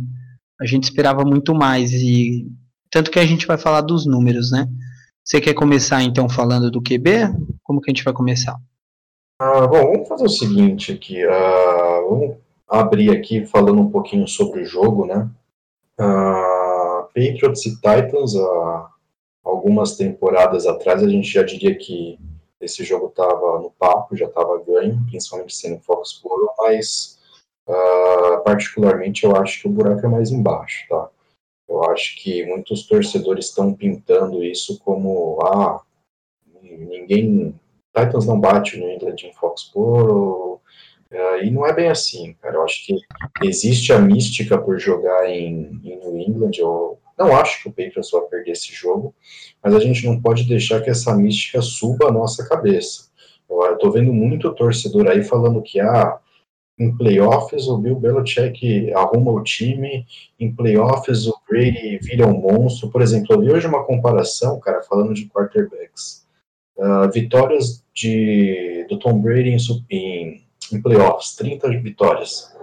A 0.59 0.65
gente 0.65 0.83
esperava 0.83 1.23
muito 1.23 1.53
mais 1.53 1.91
e 1.91 2.47
tanto 2.89 3.11
que 3.11 3.19
a 3.19 3.25
gente 3.25 3.45
vai 3.45 3.57
falar 3.57 3.81
dos 3.81 4.05
números, 4.05 4.51
né? 4.51 4.67
Você 5.23 5.41
quer 5.41 5.53
começar 5.53 6.01
então 6.03 6.29
falando 6.29 6.71
do 6.71 6.81
QB? 6.81 7.33
Como 7.63 7.81
que 7.81 7.89
a 7.89 7.93
gente 7.93 8.03
vai 8.03 8.13
começar? 8.13 8.55
Ah, 9.39 9.67
bom, 9.67 9.91
vamos 9.91 10.07
fazer 10.07 10.25
o 10.25 10.29
seguinte 10.29 10.93
aqui. 10.93 11.25
Uh, 11.25 12.09
vamos 12.09 12.37
abrir 12.67 13.11
aqui 13.11 13.45
falando 13.45 13.81
um 13.81 13.89
pouquinho 13.89 14.27
sobre 14.27 14.61
o 14.61 14.65
jogo, 14.65 15.05
né? 15.05 15.29
Uh, 15.99 17.03
Patriots 17.13 17.65
e 17.65 17.75
Titans, 17.75 18.33
algumas 19.43 19.95
temporadas 19.95 20.65
atrás, 20.65 21.03
a 21.03 21.09
gente 21.09 21.27
já 21.29 21.43
diria 21.43 21.75
que 21.75 22.17
esse 22.61 22.83
jogo 22.83 23.07
estava 23.07 23.59
no 23.59 23.71
papo, 23.71 24.15
já 24.15 24.25
estava 24.25 24.61
ganho, 24.63 25.01
principalmente 25.09 25.55
sendo 25.55 25.81
Foxborough, 25.81 26.53
mas 26.59 27.14
uh, 27.67 28.43
particularmente 28.43 29.23
eu 29.23 29.35
acho 29.35 29.61
que 29.61 29.67
o 29.67 29.71
buraco 29.71 30.05
é 30.05 30.09
mais 30.09 30.31
embaixo, 30.31 30.85
tá? 30.89 31.09
Eu 31.67 31.83
acho 31.85 32.15
que 32.17 32.45
muitos 32.45 32.85
torcedores 32.87 33.45
estão 33.45 33.73
pintando 33.73 34.43
isso 34.43 34.79
como, 34.79 35.39
ah, 35.41 35.81
ninguém, 36.61 37.55
Titans 37.95 38.25
não 38.25 38.39
bate 38.39 38.77
no 38.77 38.89
England 38.89 39.15
em 39.23 39.33
Foxborough, 39.33 40.61
uh, 41.11 41.43
e 41.43 41.49
não 41.49 41.65
é 41.65 41.73
bem 41.73 41.89
assim, 41.89 42.33
cara. 42.41 42.55
Eu 42.55 42.63
acho 42.63 42.85
que 42.85 42.95
existe 43.43 43.91
a 43.91 43.99
mística 43.99 44.57
por 44.57 44.79
jogar 44.79 45.27
em, 45.29 45.79
em 45.83 45.99
New 45.99 46.17
England, 46.19 46.51
eu 46.59 46.99
não 47.17 47.35
acho 47.35 47.63
que 47.63 47.69
o 47.69 47.71
Patriots 47.71 48.11
vai 48.11 48.21
perder 48.23 48.51
esse 48.51 48.73
jogo, 48.73 49.15
mas 49.63 49.73
a 49.73 49.79
gente 49.79 50.05
não 50.05 50.21
pode 50.21 50.43
deixar 50.43 50.81
que 50.81 50.89
essa 50.89 51.15
mística 51.15 51.61
suba 51.61 52.09
a 52.09 52.11
nossa 52.11 52.47
cabeça. 52.47 53.09
Eu 53.49 53.73
estou 53.73 53.91
vendo 53.91 54.11
muito 54.11 54.53
torcedor 54.53 55.07
aí 55.07 55.23
falando 55.23 55.61
que, 55.61 55.79
ah, 55.79 56.19
em 56.77 56.95
playoffs 56.95 57.67
o 57.67 57.77
Bill 57.77 57.95
Belichick 57.95 58.91
arruma 58.93 59.31
o 59.31 59.43
time, 59.43 60.05
em 60.39 60.53
playoffs 60.53 61.25
o 61.25 61.35
Brady 61.47 61.97
vira 61.99 62.27
um 62.27 62.39
monstro. 62.39 62.89
Por 62.89 63.01
exemplo, 63.01 63.35
eu 63.35 63.41
vi 63.41 63.51
hoje 63.51 63.67
uma 63.67 63.85
comparação, 63.85 64.59
cara, 64.59 64.83
falando 64.83 65.13
de 65.13 65.27
quarterbacks. 65.27 66.25
Uh, 66.77 67.09
vitórias 67.13 67.83
de, 67.93 68.85
do 68.89 68.99
Tom 68.99 69.21
Brady 69.21 69.51
em, 69.51 69.57
em, 69.89 70.43
em 70.73 70.81
playoffs, 70.81 71.35
30 71.35 71.69
vitórias. 71.81 72.53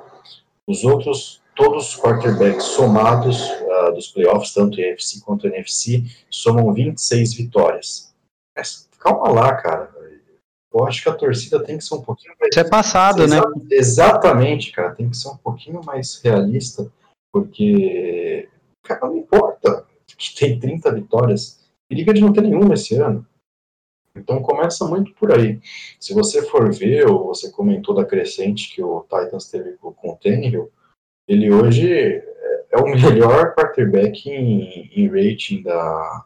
Os 0.66 0.84
outros, 0.84 1.40
todos 1.56 1.88
os 1.88 2.00
quarterbacks 2.00 2.64
somados 2.64 3.48
uh, 3.48 3.94
dos 3.94 4.08
playoffs, 4.08 4.52
tanto 4.52 4.78
EFC 4.78 5.22
quanto 5.22 5.46
NFC, 5.46 6.04
somam 6.28 6.70
26 6.74 7.32
vitórias. 7.32 8.14
Mas 8.54 8.86
calma 8.98 9.30
lá, 9.30 9.54
cara 9.56 9.91
eu 10.72 10.84
acho 10.86 11.02
que 11.02 11.08
a 11.08 11.14
torcida 11.14 11.62
tem 11.62 11.78
que 11.78 11.84
ser 11.84 11.94
um 11.94 12.02
pouquinho 12.02 12.34
mais. 12.38 12.50
Isso 12.52 12.60
é 12.60 12.68
passado, 12.68 13.26
né? 13.26 13.40
Exatamente, 13.70 14.72
cara. 14.72 14.94
Tem 14.94 15.08
que 15.08 15.16
ser 15.16 15.28
um 15.28 15.36
pouquinho 15.36 15.80
mais 15.84 16.20
realista, 16.22 16.90
porque, 17.32 18.48
cara, 18.82 19.06
não 19.06 19.18
importa 19.18 19.86
que 20.16 20.34
tem 20.34 20.58
30 20.58 20.94
vitórias. 20.94 21.60
Periga 21.88 22.14
de 22.14 22.20
não 22.20 22.32
ter 22.32 22.42
nenhuma 22.42 22.74
esse 22.74 22.94
ano. 22.96 23.26
Então 24.14 24.42
começa 24.42 24.86
muito 24.86 25.12
por 25.14 25.32
aí. 25.32 25.60
Se 25.98 26.14
você 26.14 26.42
for 26.42 26.72
ver, 26.72 27.06
ou 27.06 27.26
você 27.26 27.50
comentou 27.50 27.94
da 27.94 28.04
crescente 28.04 28.74
que 28.74 28.82
o 28.82 29.02
Titans 29.02 29.50
teve 29.50 29.72
com 29.78 29.94
o 30.02 30.16
Tannehill, 30.16 30.70
ele 31.26 31.50
hoje 31.52 32.22
é 32.70 32.78
o 32.78 32.86
melhor 32.86 33.54
quarterback 33.54 34.28
em, 34.28 34.90
em 34.94 35.08
rating 35.08 35.62
da, 35.62 36.24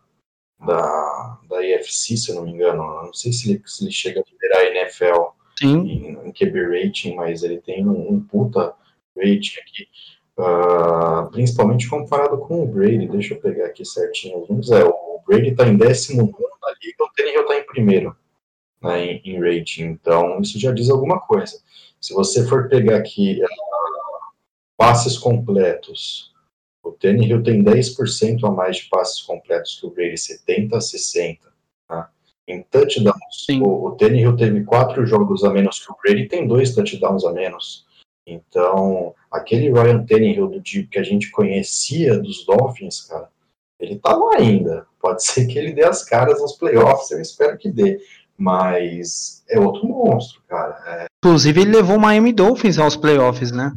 da, 0.59 1.39
da 1.49 1.65
EFC, 1.65 2.17
se 2.17 2.31
eu 2.31 2.37
não 2.37 2.45
me 2.45 2.53
engano. 2.53 2.83
Eu 2.83 3.07
não 3.07 3.15
sei 3.15 3.33
se 3.33 3.51
ele, 3.51 3.63
se 3.67 3.85
ele 3.85 3.93
chega 3.93 4.21
a 4.21 4.25
liderar 4.31 4.61
a 4.61 4.71
NFL 4.71 5.37
em, 5.63 6.19
em 6.27 6.33
QB 6.33 6.85
rating, 6.85 7.15
mas 7.15 7.43
ele 7.43 7.61
tem 7.61 7.87
um, 7.87 8.13
um 8.13 8.21
puta 8.21 8.75
rating 9.17 9.61
aqui. 9.61 9.89
Uh, 10.39 11.31
principalmente 11.31 11.89
comparado 11.89 12.39
com 12.39 12.63
o 12.63 12.67
Brady. 12.67 13.09
Deixa 13.09 13.35
eu 13.35 13.41
pegar 13.41 13.67
aqui 13.67 13.85
certinho 13.85 14.43
os 14.43 14.49
números. 14.49 14.71
É, 14.71 14.85
o 14.85 15.21
Brady 15.27 15.49
está 15.49 15.67
em 15.67 15.77
19 15.77 16.31
na 16.31 16.75
liga, 16.83 17.05
o 17.05 17.11
Tannehill 17.17 17.43
está 17.43 17.59
em 17.59 17.67
primeiro 17.67 18.17
né, 18.83 19.05
em, 19.05 19.23
em, 19.25 19.41
rating. 19.41 19.85
Então, 19.85 20.41
isso 20.41 20.59
já 20.59 20.73
diz 20.73 20.91
alguma 20.91 21.21
coisa. 21.21 21.59
Se 22.01 22.13
você 22.13 22.47
for 22.47 22.69
pegar 22.69 22.97
aqui 22.97 23.43
uh, 23.43 24.35
passes 24.77 25.17
completos, 25.17 26.35
o 26.87 26.93
Tannehill 26.93 27.43
tem 27.43 27.65
10% 27.65 28.45
a 28.45 28.51
mais 28.51 28.77
de 28.77 28.89
passes 28.89 29.21
completos 29.23 29.79
que 29.81 29.87
o 29.87 29.91
Brady, 29.91 30.17
70 30.17 30.77
a 30.77 30.81
60. 30.81 31.53
Tá? 31.89 32.11
Em 32.47 32.63
touchdowns, 32.63 33.47
o, 33.61 33.87
o 33.87 33.91
Tannehill 33.93 34.37
teve 34.37 34.63
quatro 34.65 35.05
jogos 35.05 35.43
a 35.43 35.51
menos 35.51 35.85
que 35.85 35.91
o 35.91 35.97
Brady, 36.01 36.29
tem 36.29 36.47
dois 36.47 36.75
touchdowns 36.75 37.25
a 37.25 37.33
menos. 37.33 37.85
Então, 38.27 39.15
aquele 39.31 39.73
Ryan 39.73 40.05
Tannehill 40.05 40.49
do 40.49 40.61
tipo 40.61 40.91
que 40.91 40.99
a 40.99 41.03
gente 41.03 41.31
conhecia 41.31 42.19
dos 42.19 42.45
Dolphins, 42.45 43.03
cara, 43.03 43.29
ele 43.81 43.99
tá 43.99 44.15
lá 44.15 44.37
ainda. 44.37 44.87
Pode 45.01 45.23
ser 45.27 45.47
que 45.47 45.59
ele 45.59 45.73
dê 45.73 45.85
as 45.85 46.05
caras 46.05 46.41
nos 46.41 46.53
playoffs, 46.53 47.11
eu 47.11 47.21
espero 47.21 47.59
que 47.59 47.71
dê. 47.71 47.99
Mas 48.39 49.43
é 49.49 49.59
outro 49.59 49.89
monstro, 49.89 50.43
cara. 50.47 50.79
É... 50.87 51.07
Inclusive, 51.25 51.63
ele 51.63 51.73
levou 51.73 51.97
o 51.97 52.01
Miami 52.01 52.33
Dolphins 52.33 52.79
aos 52.79 52.95
playoffs, 52.95 53.51
né? 53.51 53.73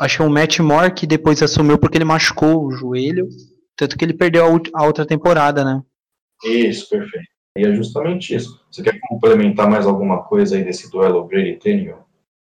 Acho 0.00 0.16
que 0.16 0.22
é 0.22 0.26
o 0.26 0.30
Matt 0.30 0.58
Moore 0.58 0.92
que 0.92 1.06
depois 1.06 1.42
assumiu 1.42 1.78
porque 1.78 1.96
ele 1.98 2.04
machucou 2.04 2.64
o 2.64 2.72
joelho. 2.72 3.28
Tanto 3.76 3.96
que 3.96 4.04
ele 4.04 4.14
perdeu 4.14 4.44
a, 4.72 4.84
outra 4.84 5.06
temporada, 5.06 5.64
né? 5.64 5.82
Isso, 6.44 6.88
perfeito. 6.88 7.26
E 7.56 7.64
é 7.64 7.74
justamente 7.74 8.34
isso. 8.34 8.60
Você 8.70 8.82
quer 8.82 8.98
complementar 9.08 9.70
mais 9.70 9.86
alguma 9.86 10.22
coisa 10.22 10.56
aí 10.56 10.64
desse 10.64 10.90
duelo 10.90 11.24
Brady 11.24 11.56
Tannehill? 11.56 11.98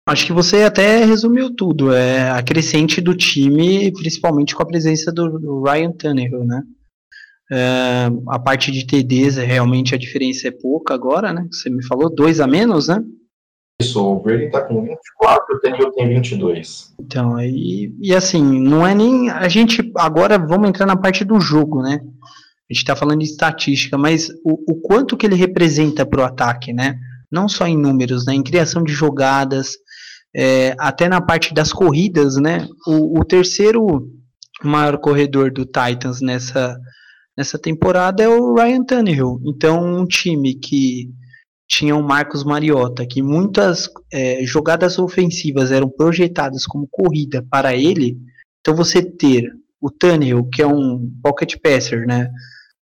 Acho 0.08 0.26
que 0.26 0.34
você 0.34 0.64
até 0.64 1.06
resumiu 1.06 1.56
tudo. 1.56 1.94
É 1.94 2.32
a 2.32 2.42
crescente 2.42 3.00
do 3.00 3.16
time, 3.16 3.92
principalmente 3.94 4.56
com 4.56 4.64
a 4.64 4.66
presença 4.66 5.12
do, 5.12 5.40
do 5.40 5.62
Ryan 5.62 5.92
Tannehill, 5.92 6.44
né? 6.44 6.64
É, 7.52 8.10
a 8.28 8.38
parte 8.38 8.72
de 8.72 8.86
TDs, 8.86 9.38
realmente 9.38 9.96
a 9.96 9.98
diferença 9.98 10.48
é 10.48 10.52
pouca 10.52 10.94
agora, 10.94 11.34
né? 11.34 11.48
Você 11.52 11.70
me 11.70 11.86
falou, 11.86 12.14
dois 12.14 12.40
a 12.40 12.48
menos, 12.48 12.88
né? 12.88 13.04
Isso, 13.82 14.04
o 14.04 14.20
Brady 14.20 14.50
tá 14.50 14.62
com 14.62 14.82
24, 14.82 15.56
o 15.56 15.60
Tannehill 15.62 15.92
tem 15.94 16.10
22. 16.10 16.94
Então, 17.00 17.40
e, 17.40 17.96
e 18.02 18.14
assim, 18.14 18.60
não 18.60 18.86
é 18.86 18.94
nem. 18.94 19.30
A 19.30 19.48
gente. 19.48 19.90
Agora 19.96 20.38
vamos 20.38 20.68
entrar 20.68 20.86
na 20.86 20.98
parte 20.98 21.24
do 21.24 21.40
jogo, 21.40 21.82
né? 21.82 22.02
A 22.70 22.74
gente 22.74 22.86
tá 22.86 22.96
falando 22.96 23.20
de 23.20 23.26
estatística, 23.26 23.98
mas 23.98 24.30
o, 24.44 24.74
o 24.74 24.82
quanto 24.82 25.16
que 25.16 25.26
ele 25.26 25.36
representa 25.36 26.06
pro 26.06 26.24
ataque, 26.24 26.74
né? 26.74 27.00
Não 27.32 27.48
só 27.48 27.66
em 27.66 27.78
números, 27.78 28.26
né? 28.26 28.34
Em 28.34 28.44
criação 28.44 28.84
de 28.84 28.92
jogadas, 28.92 29.78
é, 30.36 30.76
até 30.78 31.08
na 31.08 31.22
parte 31.22 31.54
das 31.54 31.72
corridas, 31.72 32.36
né? 32.36 32.68
O, 32.86 33.20
o 33.20 33.26
terceiro 33.26 34.10
maior 34.62 34.98
corredor 34.98 35.52
do 35.52 35.66
Titans 35.66 36.20
nessa, 36.22 36.78
nessa 37.38 37.58
temporada 37.58 38.22
é 38.22 38.28
o 38.28 38.54
Ryan 38.54 38.84
Tannehill. 38.84 39.40
Então, 39.46 39.82
um 39.84 40.06
time 40.06 40.54
que 40.54 41.10
tinha 41.70 41.96
o 41.96 42.04
Marcos 42.04 42.44
Mariota, 42.44 43.06
que 43.06 43.22
muitas 43.22 43.88
é, 44.12 44.44
jogadas 44.44 44.98
ofensivas 44.98 45.72
eram 45.72 45.88
projetadas 45.88 46.66
como 46.66 46.88
corrida 46.90 47.46
para 47.50 47.76
ele, 47.76 48.18
então 48.60 48.76
você 48.76 49.04
ter 49.04 49.52
o 49.80 49.92
Tannehill, 49.92 50.50
que 50.50 50.64
é 50.64 50.68
um 50.68 51.10
pocket 51.22 51.56
passer, 51.62 52.08
né, 52.08 52.30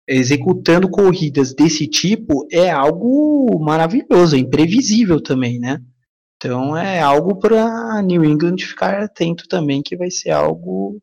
executando 0.07 0.89
corridas 0.89 1.53
desse 1.53 1.85
tipo 1.85 2.47
é 2.49 2.71
algo 2.71 3.59
maravilhoso, 3.59 4.37
é 4.37 4.39
imprevisível 4.39 5.21
também, 5.21 5.59
né? 5.59 5.81
Então 6.37 6.77
é 6.77 7.01
algo 7.01 7.35
para 7.35 8.01
New 8.01 8.23
England 8.23 8.57
ficar 8.59 9.03
atento 9.03 9.47
também, 9.49 9.81
que 9.81 9.97
vai 9.97 10.09
ser 10.09 10.29
algo 10.29 10.97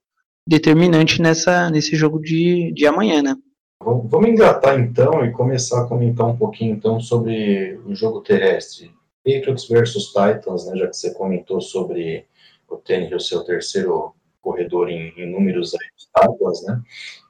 determinante 0.48 1.20
nessa, 1.20 1.68
nesse 1.70 1.96
jogo 1.96 2.18
de, 2.18 2.72
de 2.72 2.86
amanhã, 2.86 3.22
né? 3.22 3.36
Vamos 3.84 4.28
engatar 4.28 4.80
então 4.80 5.24
e 5.24 5.30
começar 5.30 5.82
a 5.82 5.86
comentar 5.86 6.26
um 6.26 6.36
pouquinho 6.36 6.74
então 6.74 6.98
sobre 6.98 7.78
o 7.84 7.94
jogo 7.94 8.22
terrestre. 8.22 8.90
Patriots 9.22 9.68
versus 9.68 10.06
Titans, 10.06 10.66
né, 10.66 10.76
já 10.76 10.86
que 10.88 10.96
você 10.96 11.12
comentou 11.12 11.60
sobre 11.60 12.26
o 12.68 12.76
Tannehill 12.76 13.20
ser 13.20 13.36
o 13.36 13.44
terceiro 13.44 14.14
corredor 14.40 14.88
em, 14.88 15.12
em 15.16 15.30
números 15.30 15.74
aí 15.74 15.86
dos 15.96 16.06
Titans, 16.06 16.62
né? 16.66 16.82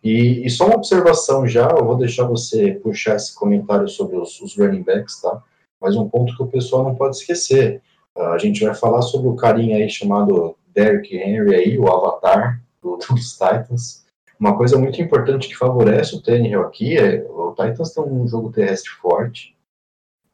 E, 0.03 0.45
e, 0.45 0.51
só 0.51 0.67
uma 0.67 0.77
observação 0.77 1.47
já, 1.47 1.69
eu 1.71 1.85
vou 1.85 1.97
deixar 1.97 2.25
você 2.25 2.73
puxar 2.73 3.17
esse 3.17 3.35
comentário 3.35 3.89
sobre 3.89 4.17
os, 4.17 4.41
os 4.41 4.57
running 4.57 4.83
backs, 4.83 5.21
tá? 5.21 5.43
Mas 5.81 5.97
um 5.97 6.09
ponto 6.09 6.37
que 6.37 6.43
o 6.43 6.49
pessoal 6.49 6.85
não 6.85 6.95
pode 6.95 7.17
esquecer. 7.17 7.81
a 8.17 8.39
gente 8.39 8.65
vai 8.65 8.75
falar 8.75 9.03
sobre 9.03 9.29
o 9.29 9.37
carinha 9.37 9.77
aí 9.77 9.89
chamado 9.89 10.57
Derrick 10.73 11.17
Henry 11.17 11.55
aí, 11.55 11.79
o 11.79 11.89
avatar 11.89 12.61
do, 12.83 12.97
dos 12.97 13.33
Titans. 13.33 14.04
Uma 14.39 14.57
coisa 14.57 14.79
muito 14.79 15.01
importante 15.01 15.49
que 15.49 15.57
favorece 15.57 16.17
o 16.17 16.23
Tannehill 16.23 16.63
aqui 16.63 16.97
é 16.97 17.25
o 17.29 17.53
Titans 17.53 17.93
tem 17.93 18.05
um 18.05 18.27
jogo 18.27 18.53
terrestre 18.53 18.91
forte. 18.91 19.57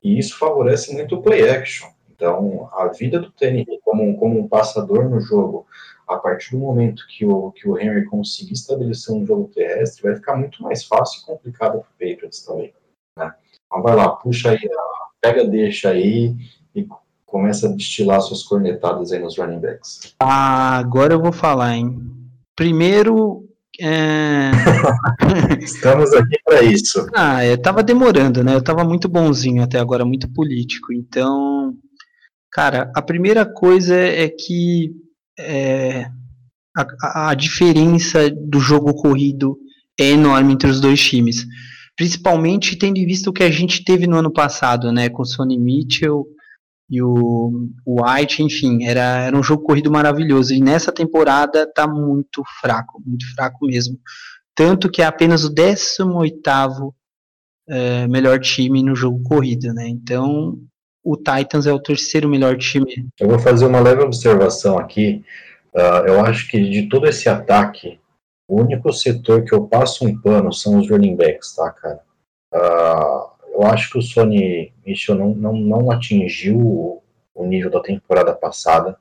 E 0.02 0.18
isso 0.18 0.38
favorece 0.38 0.94
muito 0.94 1.16
o 1.16 1.22
play 1.22 1.48
action. 1.48 1.88
Então, 2.08 2.68
a 2.72 2.88
vida 2.88 3.18
do 3.18 3.30
Tênis 3.30 3.66
como, 3.82 4.16
como 4.18 4.38
um 4.38 4.48
passador 4.48 5.08
no 5.08 5.20
jogo, 5.20 5.66
a 6.06 6.16
partir 6.16 6.50
do 6.50 6.58
momento 6.58 7.06
que 7.08 7.24
o, 7.24 7.50
que 7.52 7.68
o 7.68 7.78
Henry 7.78 8.04
conseguir 8.04 8.52
estabelecer 8.52 9.14
um 9.14 9.24
jogo 9.24 9.50
terrestre, 9.54 10.02
vai 10.02 10.14
ficar 10.14 10.36
muito 10.36 10.62
mais 10.62 10.84
fácil 10.84 11.22
e 11.22 11.26
complicado 11.26 11.80
para 11.80 11.80
o 11.80 11.84
Patriots 11.98 12.44
também. 12.44 12.74
Né? 13.16 13.32
Então, 13.66 13.82
vai 13.82 13.96
lá, 13.96 14.10
puxa 14.10 14.50
aí, 14.50 14.68
pega, 15.20 15.44
deixa 15.44 15.90
aí 15.90 16.34
e 16.74 16.86
começa 17.24 17.68
a 17.68 17.72
destilar 17.72 18.20
suas 18.20 18.42
cornetadas 18.42 19.12
aí 19.12 19.18
nos 19.18 19.38
running 19.38 19.60
backs. 19.60 20.14
Ah, 20.20 20.78
agora 20.78 21.14
eu 21.14 21.22
vou 21.22 21.32
falar, 21.32 21.74
hein? 21.74 22.10
Primeiro, 22.54 23.48
é... 23.78 24.50
Estamos 25.60 26.12
aqui 26.12 26.36
para 26.44 26.62
isso. 26.62 27.06
Ah, 27.14 27.44
eu 27.44 27.60
tava 27.60 27.82
demorando, 27.82 28.42
né? 28.42 28.54
Eu 28.54 28.62
tava 28.62 28.84
muito 28.84 29.08
bonzinho 29.08 29.62
até 29.62 29.78
agora, 29.78 30.04
muito 30.04 30.32
político. 30.32 30.92
Então, 30.92 31.74
Cara, 32.52 32.90
a 32.96 33.00
primeira 33.00 33.46
coisa 33.46 33.94
é 33.94 34.28
que 34.28 34.90
é, 35.38 36.06
a, 36.76 37.30
a, 37.30 37.34
diferença 37.34 38.28
do 38.28 38.58
jogo 38.58 38.92
corrido 38.94 39.56
é 39.98 40.10
enorme 40.10 40.54
entre 40.54 40.68
os 40.68 40.80
dois 40.80 41.00
times. 41.00 41.46
Principalmente 41.96 42.76
tendo 42.76 42.98
em 42.98 43.06
vista 43.06 43.30
o 43.30 43.32
que 43.32 43.44
a 43.44 43.50
gente 43.50 43.84
teve 43.84 44.06
no 44.06 44.16
ano 44.16 44.32
passado, 44.32 44.90
né? 44.90 45.08
Com 45.08 45.22
o 45.22 45.26
Sonny 45.26 45.58
Mitchell 45.58 46.26
e 46.90 47.00
o, 47.00 47.68
o 47.86 48.02
White, 48.02 48.42
enfim, 48.42 48.84
era, 48.84 49.20
era 49.20 49.36
um 49.36 49.42
jogo 49.42 49.62
corrido 49.62 49.92
maravilhoso. 49.92 50.52
E 50.52 50.60
nessa 50.60 50.90
temporada 50.90 51.64
tá 51.72 51.86
muito 51.86 52.42
fraco, 52.60 53.00
muito 53.06 53.32
fraco 53.34 53.64
mesmo. 53.64 53.96
Tanto 54.56 54.90
que 54.90 55.00
é 55.00 55.04
apenas 55.06 55.44
o 55.44 55.54
18 55.54 56.94
é, 57.68 58.08
melhor 58.08 58.40
time 58.40 58.82
no 58.82 58.96
jogo 58.96 59.22
corrido, 59.22 59.72
né? 59.72 59.86
Então 59.86 60.58
o 61.04 61.16
Titans 61.16 61.66
é 61.66 61.72
o 61.72 61.80
terceiro 61.80 62.28
melhor 62.28 62.58
time. 62.58 63.08
Eu 63.18 63.28
vou 63.28 63.38
fazer 63.38 63.66
uma 63.66 63.80
leve 63.80 64.02
observação 64.02 64.76
aqui. 64.76 65.24
Uh, 65.72 66.06
eu 66.08 66.20
acho 66.20 66.48
que 66.48 66.68
de 66.68 66.88
todo 66.88 67.06
esse 67.06 67.28
ataque, 67.28 68.00
o 68.48 68.60
único 68.60 68.92
setor 68.92 69.44
que 69.44 69.54
eu 69.54 69.66
passo 69.66 70.04
um 70.04 70.20
pano 70.20 70.52
são 70.52 70.78
os 70.78 70.90
running 70.90 71.14
backs, 71.14 71.54
tá, 71.54 71.70
cara? 71.70 72.00
Uh, 72.52 73.29
eu 73.52 73.62
acho 73.62 73.90
que 73.90 73.98
o 73.98 74.02
Sony 74.02 74.72
Mitchell 74.86 75.14
não, 75.14 75.34
não, 75.34 75.52
não 75.52 75.90
atingiu 75.90 76.58
o, 76.58 77.02
o 77.34 77.46
nível 77.46 77.70
da 77.70 77.80
temporada 77.80 78.32
passada, 78.34 78.96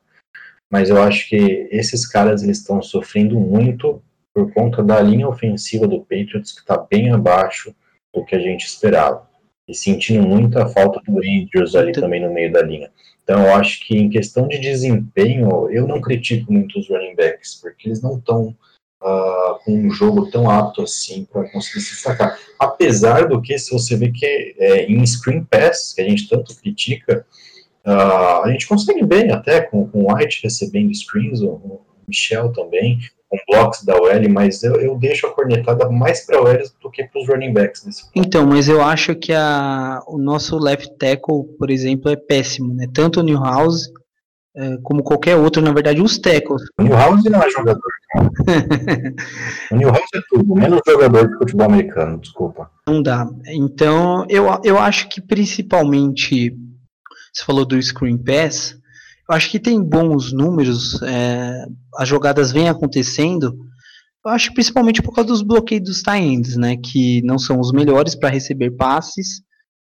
mas 0.70 0.90
eu 0.90 1.02
acho 1.02 1.28
que 1.30 1.68
esses 1.72 2.06
caras 2.06 2.44
eles 2.44 2.60
estão 2.60 2.82
sofrendo 2.82 3.40
muito 3.40 4.02
por 4.34 4.54
conta 4.54 4.84
da 4.84 5.02
linha 5.02 5.28
ofensiva 5.28 5.88
do 5.88 6.02
Patriots, 6.02 6.52
que 6.52 6.62
está 6.62 6.78
bem 6.78 7.12
abaixo 7.12 7.76
do 8.14 8.24
que 8.24 8.36
a 8.36 8.40
gente 8.40 8.66
esperava 8.66 9.28
e 9.68 9.74
sentindo 9.74 10.28
muita 10.28 10.68
falta 10.68 11.00
do 11.06 11.20
Andrews 11.20 11.76
ali 11.76 11.92
também 11.92 12.22
no 12.22 12.34
meio 12.34 12.52
da 12.52 12.62
linha. 12.62 12.92
Então, 13.24 13.46
eu 13.46 13.54
acho 13.54 13.86
que 13.86 13.96
em 13.96 14.10
questão 14.10 14.48
de 14.48 14.58
desempenho, 14.58 15.70
eu 15.70 15.88
não 15.88 16.02
critico 16.02 16.52
muito 16.52 16.80
os 16.80 16.90
running 16.90 17.16
backs, 17.16 17.56
porque 17.62 17.88
eles 17.88 18.02
não 18.02 18.18
estão 18.18 18.56
uh, 19.02 19.64
com 19.64 19.74
um 19.74 19.92
jogo 19.92 20.30
tão 20.30 20.50
apto 20.50 20.82
assim 20.82 21.26
para 21.32 21.50
conseguir 21.50 21.82
se 21.82 21.94
destacar. 21.94 22.38
Apesar 22.58 23.28
do 23.28 23.42
que, 23.42 23.58
se 23.58 23.72
você 23.72 23.96
vê 23.96 24.12
que 24.12 24.56
é, 24.58 24.86
em 24.86 25.06
screen 25.06 25.44
pass, 25.44 25.94
que 25.94 26.02
a 26.02 26.10
gente 26.10 26.30
tanto 26.30 26.56
critica, 26.56 27.26
uh, 27.86 28.44
a 28.44 28.50
gente 28.52 28.68
consegue 28.68 29.04
bem 29.06 29.32
até 29.32 29.62
com, 29.62 29.88
com 29.88 30.04
o 30.04 30.14
White 30.14 30.42
recebendo 30.44 30.94
screens, 30.94 31.42
o, 31.42 31.82
Michel 32.08 32.52
também 32.52 33.00
com 33.30 33.38
blocos 33.48 33.84
da 33.84 33.96
OL, 33.96 34.28
mas 34.28 34.64
eu, 34.64 34.82
eu 34.82 34.98
deixo 34.98 35.28
a 35.28 35.32
cornetada 35.32 35.88
mais 35.88 36.26
para 36.26 36.42
OL 36.42 36.58
do 36.82 36.90
que 36.90 37.04
para 37.04 37.22
os 37.22 37.28
running 37.28 37.54
backs. 37.54 37.86
Nesse 37.86 38.04
ponto. 38.06 38.14
Então, 38.16 38.48
mas 38.48 38.68
eu 38.68 38.82
acho 38.82 39.14
que 39.16 39.32
a, 39.32 40.02
o 40.08 40.18
nosso 40.18 40.58
left 40.58 40.90
tackle, 40.98 41.44
por 41.60 41.70
exemplo, 41.70 42.10
é 42.10 42.16
péssimo, 42.16 42.74
né? 42.74 42.88
Tanto 42.92 43.20
o 43.20 43.24
Newhouse 43.24 43.88
é, 44.58 44.78
como 44.82 45.04
qualquer 45.04 45.36
outro, 45.36 45.62
na 45.62 45.72
verdade, 45.72 46.02
os 46.02 46.18
tackles. 46.18 46.64
O 46.80 46.82
Newhouse 46.82 47.30
não 47.30 47.42
é 47.44 47.50
jogador. 47.52 47.92
o 49.72 49.76
Newhouse 49.76 50.02
é 50.16 50.20
tudo, 50.30 50.56
menos 50.56 50.82
jogador 50.88 51.30
de 51.30 51.38
futebol 51.38 51.66
americano, 51.68 52.20
desculpa. 52.20 52.70
Não 52.88 53.02
dá. 53.04 53.30
Então, 53.48 54.26
eu, 54.30 54.48
eu 54.64 54.80
acho 54.80 55.08
que 55.10 55.22
principalmente, 55.22 56.56
você 57.32 57.46
falou 57.46 57.66
do 57.66 57.80
screen 57.82 58.18
pass, 58.18 58.76
eu 59.30 59.36
acho 59.36 59.52
que 59.52 59.60
tem 59.60 59.82
bons 59.82 60.34
números, 60.34 61.00
é, 61.04 61.66
as 61.98 62.10
jogadas 62.10 62.52
vêm 62.52 62.68
acontecendo. 62.68 63.56
Eu 64.26 64.32
acho 64.32 64.54
principalmente 64.54 65.04
por 65.04 65.14
causa 65.14 65.30
dos 65.30 65.44
bloqueios 65.44 65.84
dos 65.84 66.02
tight 66.02 66.58
né, 66.58 66.76
que 66.78 67.22
não 67.24 67.38
são 67.38 67.60
os 67.60 67.72
melhores 67.72 68.16
para 68.16 68.30
receber 68.30 68.72
passes, 68.72 69.42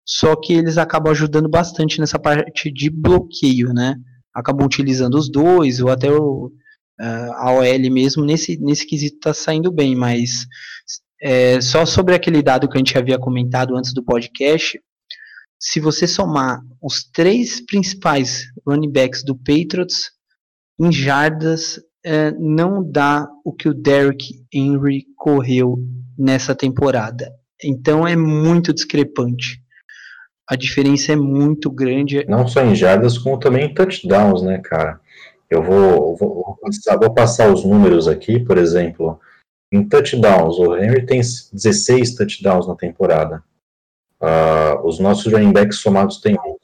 só 0.05 0.35
que 0.35 0.53
eles 0.53 0.77
acabam 0.77 1.11
ajudando 1.11 1.49
bastante 1.49 1.99
nessa 1.99 2.19
parte 2.19 2.71
de 2.71 2.91
bloqueio, 2.91 3.73
né? 3.73 3.95
Acabam 4.33 4.65
utilizando 4.65 5.15
os 5.15 5.31
dois 5.31 5.79
ou 5.79 5.89
até 5.89 6.11
o, 6.11 6.51
uh, 6.99 7.33
a 7.35 7.53
OL 7.53 7.91
mesmo 7.91 8.23
nesse 8.23 8.57
nesse 8.59 8.85
quesito 8.85 9.15
está 9.15 9.33
saindo 9.33 9.71
bem, 9.71 9.95
mas 9.95 10.45
é, 11.21 11.61
só 11.61 11.85
sobre 11.85 12.13
aquele 12.13 12.41
dado 12.41 12.67
que 12.67 12.75
a 12.75 12.79
gente 12.79 12.97
havia 12.97 13.17
comentado 13.17 13.77
antes 13.77 13.93
do 13.93 14.03
podcast, 14.03 14.77
se 15.57 15.79
você 15.79 16.05
somar 16.05 16.59
os 16.81 17.09
três 17.13 17.65
principais 17.65 18.43
running 18.67 18.91
backs 18.91 19.23
do 19.23 19.33
Patriots 19.33 20.11
em 20.77 20.91
jardas, 20.91 21.79
é, 22.05 22.31
não 22.31 22.83
dá 22.83 23.25
o 23.45 23.53
que 23.53 23.69
o 23.69 23.73
Derrick 23.73 24.33
Henry 24.53 25.05
correu 25.15 25.77
nessa 26.17 26.53
temporada. 26.53 27.31
Então 27.63 28.05
é 28.05 28.17
muito 28.17 28.73
discrepante. 28.73 29.61
A 30.49 30.57
diferença 30.57 31.13
é 31.13 31.15
muito 31.15 31.71
grande. 31.71 32.25
Não 32.27 32.45
só 32.45 32.65
em 32.65 32.75
jardas, 32.75 33.17
como 33.17 33.39
também 33.39 33.65
em 33.65 33.73
touchdowns, 33.73 34.41
né, 34.41 34.59
cara? 34.61 34.99
Eu 35.53 35.61
vou, 35.61 36.15
vou, 36.15 36.33
vou, 36.33 36.57
passar, 36.57 36.97
vou 36.97 37.13
passar 37.13 37.53
os 37.53 37.63
números 37.63 38.07
aqui, 38.07 38.39
por 38.39 38.57
exemplo. 38.57 39.19
Em 39.71 39.87
touchdowns, 39.87 40.57
o 40.57 40.75
Henry 40.75 41.05
tem 41.05 41.19
16 41.19 42.15
touchdowns 42.15 42.67
na 42.67 42.75
temporada. 42.75 43.43
Uh, 44.19 44.87
os 44.87 44.99
nossos 44.99 45.31
running 45.31 45.53
backs 45.53 45.77
somados 45.77 46.19
têm 46.19 46.35
11. 46.39 46.57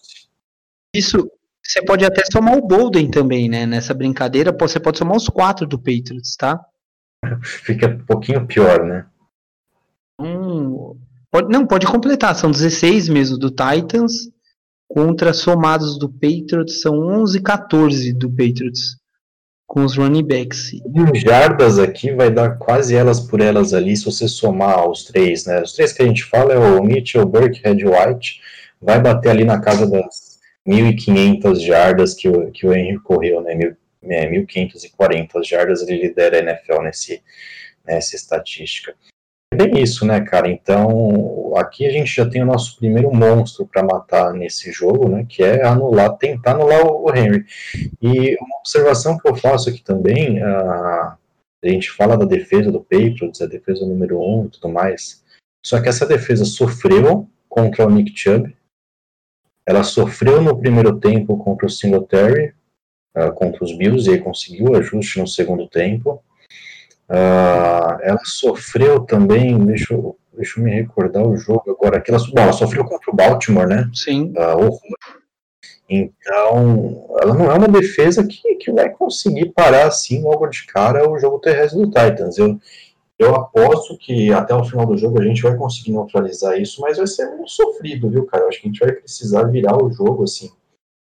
Isso, 0.95 1.31
você 1.63 1.83
pode 1.83 2.03
até 2.03 2.23
somar 2.31 2.57
o 2.57 2.65
Bolden 2.65 3.11
também, 3.11 3.47
né? 3.47 3.67
Nessa 3.67 3.93
brincadeira, 3.93 4.55
você 4.59 4.79
pode 4.79 4.97
somar 4.97 5.17
os 5.17 5.29
quatro 5.29 5.67
do 5.67 5.77
Patriots, 5.77 6.35
tá? 6.35 6.59
Fica 7.43 7.87
um 7.87 8.05
pouquinho 8.05 8.47
pior, 8.47 8.83
né? 8.83 9.05
Hum, 10.19 10.97
pode, 11.29 11.47
não, 11.49 11.67
pode 11.67 11.85
completar. 11.85 12.33
São 12.33 12.49
16 12.49 13.07
mesmo 13.07 13.37
do 13.37 13.51
Titans. 13.51 14.29
Contra 14.89 15.33
somados 15.33 15.99
do 15.99 16.09
Patriots, 16.09 16.81
são 16.81 16.97
11 16.97 17.41
14 17.41 18.11
do 18.11 18.27
Patriots 18.27 18.97
com 19.67 19.85
os 19.85 19.95
running 19.95 20.25
backs. 20.25 20.73
Em 20.73 21.15
jardas 21.19 21.77
aqui 21.77 22.11
vai 22.11 22.31
dar 22.31 22.57
quase 22.57 22.95
elas 22.95 23.19
por 23.19 23.39
elas 23.39 23.71
ali, 23.71 23.95
se 23.95 24.03
você 24.03 24.27
somar 24.27 24.89
os 24.89 25.03
três, 25.03 25.45
né? 25.45 25.61
Os 25.61 25.73
três 25.73 25.93
que 25.93 26.01
a 26.01 26.07
gente 26.07 26.23
fala 26.25 26.53
é 26.53 26.57
o 26.57 26.83
Mitchell, 26.83 27.23
Burke, 27.23 27.61
Red 27.63 27.85
White, 27.85 28.41
vai 28.81 28.99
bater 28.99 29.29
ali 29.29 29.45
na 29.45 29.61
casa 29.61 29.87
das 29.87 30.39
1.500 30.67 31.59
jardas 31.59 32.15
que 32.15 32.27
o, 32.27 32.49
que 32.49 32.65
o 32.65 32.73
Henry 32.73 32.99
correu, 32.99 33.41
né? 33.41 33.53
Mil, 33.53 33.77
é, 34.03 34.27
1.540 34.27 35.43
jardas, 35.43 35.83
ele 35.83 36.01
lidera 36.01 36.37
a 36.37 36.39
NFL 36.39 36.81
nesse, 36.81 37.21
nessa 37.85 38.15
estatística 38.15 38.95
bem 39.53 39.81
isso, 39.81 40.05
né, 40.05 40.21
cara? 40.21 40.49
Então, 40.49 41.53
aqui 41.55 41.85
a 41.85 41.91
gente 41.91 42.13
já 42.13 42.29
tem 42.29 42.41
o 42.41 42.45
nosso 42.45 42.77
primeiro 42.77 43.13
monstro 43.13 43.65
para 43.67 43.83
matar 43.83 44.33
nesse 44.33 44.71
jogo, 44.71 45.09
né, 45.09 45.25
que 45.27 45.43
é 45.43 45.65
anular, 45.65 46.17
tentar 46.17 46.51
anular 46.51 46.85
o 46.85 47.13
Henry. 47.13 47.45
E 48.01 48.35
uma 48.39 48.59
observação 48.59 49.17
que 49.17 49.27
eu 49.27 49.35
faço 49.35 49.69
aqui 49.69 49.83
também, 49.83 50.41
a, 50.41 51.17
a 51.63 51.67
gente 51.67 51.91
fala 51.91 52.17
da 52.17 52.25
defesa 52.25 52.71
do 52.71 52.81
Patriots, 52.81 53.41
a 53.41 53.45
defesa 53.45 53.85
número 53.85 54.19
um 54.21 54.45
e 54.45 54.49
tudo 54.49 54.69
mais, 54.69 55.23
só 55.65 55.81
que 55.81 55.89
essa 55.89 56.05
defesa 56.05 56.45
sofreu 56.45 57.27
contra 57.49 57.85
o 57.85 57.89
Nick 57.89 58.17
Chubb, 58.17 58.55
ela 59.65 59.83
sofreu 59.83 60.41
no 60.41 60.57
primeiro 60.57 60.99
tempo 60.99 61.37
contra 61.37 61.67
o 61.67 61.69
Singletary, 61.69 62.53
uh, 63.15 63.31
contra 63.33 63.63
os 63.63 63.75
Bills, 63.77 64.09
e 64.09 64.13
aí 64.13 64.21
conseguiu 64.21 64.75
ajuste 64.75 65.19
no 65.19 65.27
segundo 65.27 65.67
tempo, 65.67 66.23
Uh, 67.09 67.97
ela 68.03 68.19
sofreu 68.23 68.99
também, 68.99 69.57
deixa 69.65 69.95
eu, 69.95 70.15
deixa 70.31 70.59
eu 70.59 70.63
me 70.63 70.69
recordar 70.69 71.25
o 71.25 71.35
jogo 71.35 71.71
agora, 71.71 71.99
que 71.99 72.11
ela, 72.11 72.19
bom, 72.19 72.41
ela 72.41 72.53
sofreu 72.53 72.85
contra 72.85 73.11
o 73.11 73.15
Baltimore, 73.15 73.67
né? 73.67 73.89
Sim. 73.93 74.31
Uh, 74.37 74.77
então, 75.89 77.07
ela 77.19 77.33
não 77.33 77.51
é 77.51 77.57
uma 77.57 77.67
defesa 77.67 78.23
que, 78.23 78.55
que 78.55 78.71
vai 78.71 78.91
conseguir 78.91 79.51
parar 79.53 79.87
assim 79.87 80.21
logo 80.21 80.45
de 80.45 80.67
cara 80.67 81.09
o 81.09 81.17
jogo 81.17 81.39
terrestre 81.39 81.81
do 81.81 81.87
Titans. 81.87 82.37
Eu, 82.37 82.59
eu 83.17 83.35
aposto 83.35 83.97
que 83.97 84.31
até 84.31 84.53
o 84.53 84.63
final 84.63 84.85
do 84.85 84.95
jogo 84.95 85.19
a 85.19 85.25
gente 85.25 85.41
vai 85.41 85.57
conseguir 85.57 85.91
neutralizar 85.91 86.61
isso, 86.61 86.79
mas 86.79 86.97
vai 86.97 87.07
ser 87.07 87.25
muito 87.29 87.49
sofrido, 87.49 88.07
viu, 88.07 88.25
cara? 88.27 88.43
Eu 88.43 88.49
acho 88.49 88.61
que 88.61 88.67
a 88.67 88.71
gente 88.71 88.79
vai 88.79 88.91
precisar 88.91 89.43
virar 89.45 89.83
o 89.83 89.91
jogo 89.91 90.23
assim, 90.25 90.51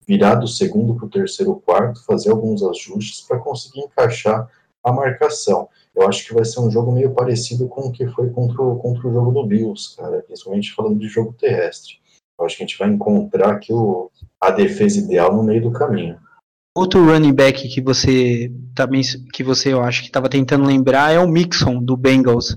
virar 0.07 0.37
do 0.37 0.47
segundo 0.47 0.95
para 0.95 1.07
o 1.07 1.11
terceiro 1.11 1.57
quarto, 1.57 2.05
fazer 2.07 2.31
alguns 2.31 2.63
ajustes 2.63 3.23
para 3.23 3.39
conseguir 3.39 3.81
encaixar 3.81 4.49
a 4.85 4.93
marcação 4.93 5.69
eu 5.99 6.09
acho 6.09 6.25
que 6.25 6.33
vai 6.33 6.45
ser 6.45 6.61
um 6.61 6.71
jogo 6.71 6.93
meio 6.93 7.11
parecido 7.11 7.67
com 7.67 7.89
o 7.89 7.93
que 7.93 8.07
foi 8.07 8.31
contra 8.31 8.63
o, 8.63 8.77
contra 8.77 9.09
o 9.09 9.13
jogo 9.13 9.33
do 9.33 9.45
Bills, 9.45 9.97
cara, 9.97 10.23
principalmente 10.23 10.73
falando 10.73 11.01
de 11.01 11.09
jogo 11.09 11.35
terrestre. 11.37 11.95
Eu 12.39 12.47
acho 12.47 12.57
que 12.57 12.63
a 12.63 12.67
gente 12.67 12.79
vai 12.79 12.89
encontrar 12.89 13.51
aqui 13.51 13.73
o, 13.73 14.09
a 14.41 14.53
defesa 14.53 15.01
ideal 15.01 15.35
no 15.35 15.43
meio 15.43 15.61
do 15.61 15.73
caminho. 15.73 16.17
Outro 16.77 17.05
running 17.05 17.33
back 17.33 17.69
que 17.69 17.81
você 17.81 18.53
também 18.77 19.03
que 19.33 19.43
você 19.43 19.73
eu 19.73 19.83
acho 19.83 20.03
que 20.03 20.07
estava 20.07 20.29
tentando 20.29 20.65
lembrar 20.65 21.13
é 21.13 21.19
o 21.19 21.27
Mixon 21.27 21.83
do 21.83 21.97
Bengals. 21.97 22.57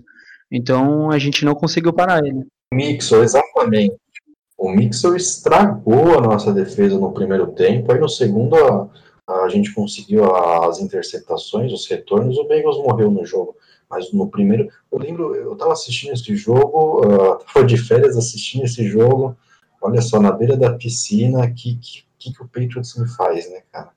Então 0.52 1.10
a 1.10 1.18
gente 1.18 1.44
não 1.44 1.56
conseguiu 1.56 1.92
parar 1.92 2.24
ele. 2.24 2.46
Mixon, 2.72 3.24
exatamente. 3.24 3.96
O 4.56 4.70
Mixon 4.70 5.16
estragou 5.16 6.20
a 6.20 6.22
nossa 6.22 6.54
defesa 6.54 7.00
no 7.00 7.12
primeiro 7.12 7.48
tempo, 7.48 7.92
aí 7.92 8.00
no 8.00 8.08
segundo 8.08 8.56
a, 8.56 8.88
a 9.44 9.50
gente 9.50 9.74
conseguiu 9.74 10.36
as 10.36 10.80
interceptações, 10.80 11.72
os 11.72 11.88
retornos, 11.88 12.38
o 12.38 12.44
Bengals 12.46 12.78
morreu 12.78 13.10
no 13.10 13.26
jogo. 13.26 13.56
Mas 13.90 14.12
no 14.14 14.30
primeiro, 14.30 14.70
eu 14.92 14.98
lembro, 14.98 15.36
eu 15.36 15.54
estava 15.54 15.74
assistindo 15.74 16.14
esse 16.14 16.36
jogo, 16.36 17.02
uh, 17.58 17.66
de 17.66 17.78
férias 17.78 18.18
assistindo 18.18 18.64
esse 18.64 18.88
jogo, 18.88 19.36
olha 19.82 20.02
só, 20.02 20.20
na 20.20 20.32
beira 20.32 20.56
da 20.56 20.74
piscina, 20.74 21.50
que 21.52 21.76
que, 21.76 22.04
que, 22.18 22.34
que 22.34 22.42
o 22.42 22.48
Patriots 22.48 22.96
me 22.96 23.08
faz, 23.10 23.50
né, 23.50 23.62
cara? 23.72 23.90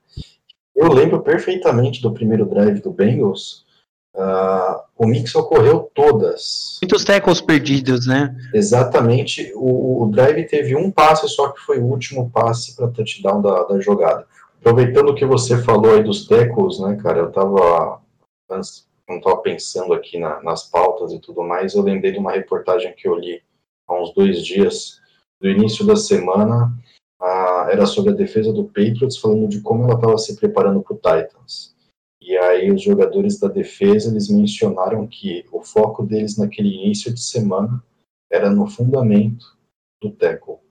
Eu 0.74 0.92
lembro 0.92 1.22
perfeitamente 1.22 2.02
do 2.02 2.12
primeiro 2.12 2.44
drive 2.44 2.80
do 2.80 2.90
Bengals, 2.90 3.64
uh, 4.16 4.82
o 4.96 5.06
Mix 5.06 5.32
ocorreu 5.36 5.88
todas. 5.94 6.78
Muitos 6.82 7.04
tackles 7.04 7.40
perdidos, 7.40 8.06
né? 8.06 8.34
Exatamente, 8.52 9.52
o, 9.54 10.02
o, 10.02 10.10
drive 10.10 10.44
teve 10.48 10.74
um 10.74 10.90
passe 10.90 11.28
só 11.28 11.50
que 11.50 11.60
foi 11.60 11.78
o 11.78 11.84
último 11.84 12.28
passe 12.30 12.74
para 12.74 12.88
touchdown 12.88 13.40
da, 13.40 13.62
da 13.62 13.80
jogada. 13.80 14.26
Aproveitando 14.64 15.10
o 15.10 15.14
que 15.14 15.26
você 15.26 15.62
falou 15.62 15.92
aí 15.92 16.02
dos 16.02 16.26
tackles, 16.26 16.80
né, 16.80 16.96
cara, 16.96 17.18
eu 17.18 17.30
tava 17.30 18.00
não 19.06 19.18
estava 19.18 19.36
pensando 19.42 19.92
aqui 19.92 20.18
na, 20.18 20.42
nas 20.42 20.70
pautas 20.70 21.12
e 21.12 21.20
tudo 21.20 21.42
mais, 21.42 21.74
eu 21.74 21.82
lembrei 21.82 22.12
de 22.12 22.18
uma 22.18 22.32
reportagem 22.32 22.94
que 22.94 23.06
eu 23.06 23.14
li 23.14 23.42
há 23.86 24.00
uns 24.00 24.14
dois 24.14 24.42
dias, 24.42 25.02
do 25.38 25.50
início 25.50 25.86
da 25.86 25.96
semana, 25.96 26.72
a, 27.20 27.68
era 27.70 27.84
sobre 27.84 28.12
a 28.12 28.16
defesa 28.16 28.54
do 28.54 28.64
Patriots, 28.64 29.18
falando 29.18 29.46
de 29.48 29.60
como 29.60 29.84
ela 29.84 29.96
estava 29.96 30.16
se 30.16 30.34
preparando 30.34 30.80
para 30.80 30.94
o 30.94 30.96
Titans. 30.96 31.76
E 32.18 32.34
aí 32.34 32.72
os 32.72 32.80
jogadores 32.80 33.38
da 33.38 33.48
defesa, 33.48 34.10
eles 34.10 34.30
mencionaram 34.30 35.06
que 35.06 35.44
o 35.52 35.60
foco 35.60 36.06
deles 36.06 36.38
naquele 36.38 36.70
início 36.70 37.12
de 37.12 37.20
semana 37.20 37.84
era 38.32 38.48
no 38.48 38.66
fundamento 38.66 39.44
do 40.02 40.10
tackle. 40.10 40.63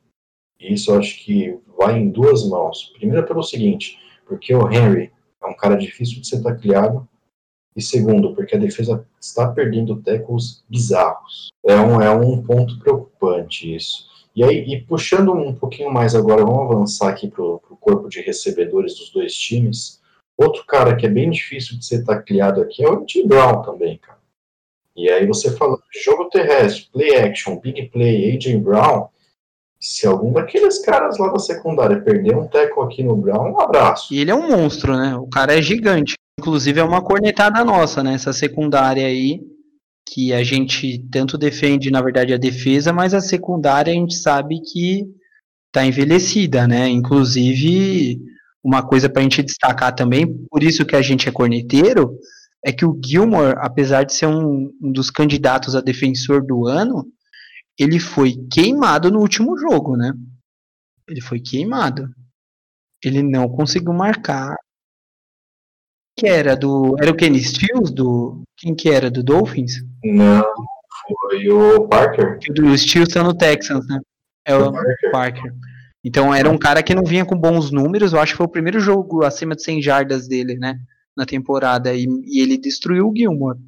E 0.63 0.73
isso 0.73 0.91
eu 0.91 0.99
acho 0.99 1.23
que 1.23 1.59
vai 1.77 1.97
em 1.97 2.09
duas 2.09 2.47
mãos. 2.47 2.93
Primeiro 2.97 3.27
pelo 3.27 3.43
seguinte, 3.43 3.99
porque 4.25 4.55
o 4.55 4.71
Henry 4.71 5.11
é 5.41 5.45
um 5.45 5.55
cara 5.55 5.75
difícil 5.75 6.21
de 6.21 6.27
ser 6.27 6.41
tacleado, 6.41 7.07
e 7.75 7.81
segundo, 7.81 8.35
porque 8.35 8.55
a 8.55 8.59
defesa 8.59 9.05
está 9.19 9.51
perdendo 9.51 10.01
tackles 10.01 10.63
bizarros. 10.69 11.49
É 11.65 11.75
um, 11.75 11.99
é 11.99 12.11
um 12.11 12.41
ponto 12.41 12.77
preocupante 12.79 13.75
isso. 13.75 14.07
E 14.35 14.43
aí, 14.43 14.63
e 14.67 14.81
puxando 14.81 15.33
um 15.33 15.53
pouquinho 15.53 15.91
mais 15.91 16.15
agora, 16.15 16.45
vamos 16.45 16.71
avançar 16.71 17.09
aqui 17.09 17.27
para 17.27 17.43
o 17.43 17.59
corpo 17.79 18.07
de 18.07 18.21
recebedores 18.21 18.95
dos 18.95 19.11
dois 19.11 19.33
times. 19.33 20.01
Outro 20.37 20.65
cara 20.65 20.95
que 20.95 21.05
é 21.05 21.09
bem 21.09 21.29
difícil 21.29 21.77
de 21.77 21.85
ser 21.85 22.03
tacleado 22.03 22.61
aqui 22.61 22.83
é 22.83 22.89
o 22.89 23.05
T. 23.05 23.25
Brown 23.27 23.61
também, 23.61 23.97
cara. 23.97 24.19
E 24.95 25.09
aí 25.09 25.25
você 25.25 25.49
de 25.49 26.03
jogo 26.03 26.29
terrestre, 26.29 26.87
play 26.91 27.15
action, 27.15 27.59
big 27.59 27.89
play, 27.89 28.35
AJ 28.35 28.57
Brown, 28.57 29.07
se 29.83 30.07
algum 30.07 30.31
daqueles 30.31 30.79
caras 30.79 31.17
lá 31.17 31.27
da 31.27 31.37
secundária 31.37 31.99
perder 31.99 32.37
um 32.37 32.47
tackle 32.47 32.83
aqui 32.83 33.03
no 33.03 33.17
Brown, 33.17 33.51
um 33.51 33.59
abraço. 33.59 34.13
E 34.13 34.19
ele 34.19 34.31
é 34.31 34.35
um 34.35 34.47
monstro, 34.47 34.95
né? 34.95 35.13
O 35.17 35.27
cara 35.27 35.59
é 35.59 35.61
gigante. 35.61 36.13
Inclusive 36.39 36.79
é 36.79 36.83
uma 36.83 37.01
cornetada 37.01 37.65
nossa, 37.65 38.01
né? 38.01 38.13
Essa 38.13 38.31
secundária 38.31 39.05
aí, 39.05 39.41
que 40.07 40.31
a 40.31 40.41
gente 40.41 41.05
tanto 41.11 41.37
defende, 41.37 41.91
na 41.91 42.01
verdade, 42.01 42.33
a 42.33 42.37
defesa, 42.37 42.93
mas 42.93 43.13
a 43.13 43.19
secundária 43.19 43.91
a 43.91 43.95
gente 43.95 44.15
sabe 44.15 44.61
que 44.61 45.03
tá 45.69 45.85
envelhecida, 45.85 46.65
né? 46.65 46.87
Inclusive, 46.87 48.21
uma 48.63 48.83
coisa 48.83 49.09
para 49.09 49.19
a 49.19 49.23
gente 49.23 49.43
destacar 49.43 49.93
também, 49.93 50.25
por 50.49 50.63
isso 50.63 50.85
que 50.85 50.95
a 50.95 51.01
gente 51.01 51.27
é 51.27 51.31
corneteiro, 51.31 52.17
é 52.63 52.71
que 52.71 52.85
o 52.85 52.97
Gilmore, 53.03 53.55
apesar 53.57 54.03
de 54.03 54.13
ser 54.13 54.27
um, 54.27 54.71
um 54.81 54.93
dos 54.93 55.09
candidatos 55.09 55.75
a 55.75 55.81
defensor 55.81 56.41
do 56.41 56.67
ano, 56.67 57.05
ele 57.79 57.99
foi 57.99 58.35
queimado 58.51 59.11
no 59.11 59.19
último 59.19 59.57
jogo, 59.57 59.95
né? 59.95 60.13
Ele 61.07 61.21
foi 61.21 61.39
queimado. 61.39 62.09
Ele 63.03 63.21
não 63.21 63.49
conseguiu 63.49 63.93
marcar 63.93 64.55
que 66.15 66.27
era? 66.27 66.55
Do, 66.55 66.95
era 67.01 67.11
o 67.11 67.15
Kenny 67.15 67.39
Stills? 67.39 67.91
Do, 67.91 68.43
quem 68.57 68.75
que 68.75 68.89
era? 68.89 69.09
Do 69.09 69.23
Dolphins? 69.23 69.83
Não, 70.03 70.45
foi 71.21 71.49
o 71.49 71.87
Parker. 71.87 72.39
O 72.61 72.77
Stills 72.77 73.13
tá 73.13 73.23
no 73.23 73.33
Texans, 73.33 73.87
né? 73.87 73.99
É 74.45 74.55
o, 74.55 74.67
o 74.67 74.71
Parker. 74.71 75.11
Parker. 75.11 75.53
Então 76.03 76.33
era 76.33 76.49
um 76.49 76.57
cara 76.57 76.83
que 76.83 76.93
não 76.93 77.03
vinha 77.03 77.25
com 77.25 77.37
bons 77.37 77.71
números. 77.71 78.13
Eu 78.13 78.19
acho 78.19 78.33
que 78.33 78.37
foi 78.37 78.45
o 78.45 78.51
primeiro 78.51 78.79
jogo 78.79 79.23
acima 79.23 79.55
de 79.55 79.63
100 79.63 79.81
jardas 79.81 80.27
dele, 80.27 80.55
né? 80.55 80.77
Na 81.15 81.25
temporada. 81.25 81.93
E, 81.93 82.05
e 82.25 82.41
ele 82.41 82.57
destruiu 82.57 83.09
o 83.09 83.15
Gilmore. 83.15 83.59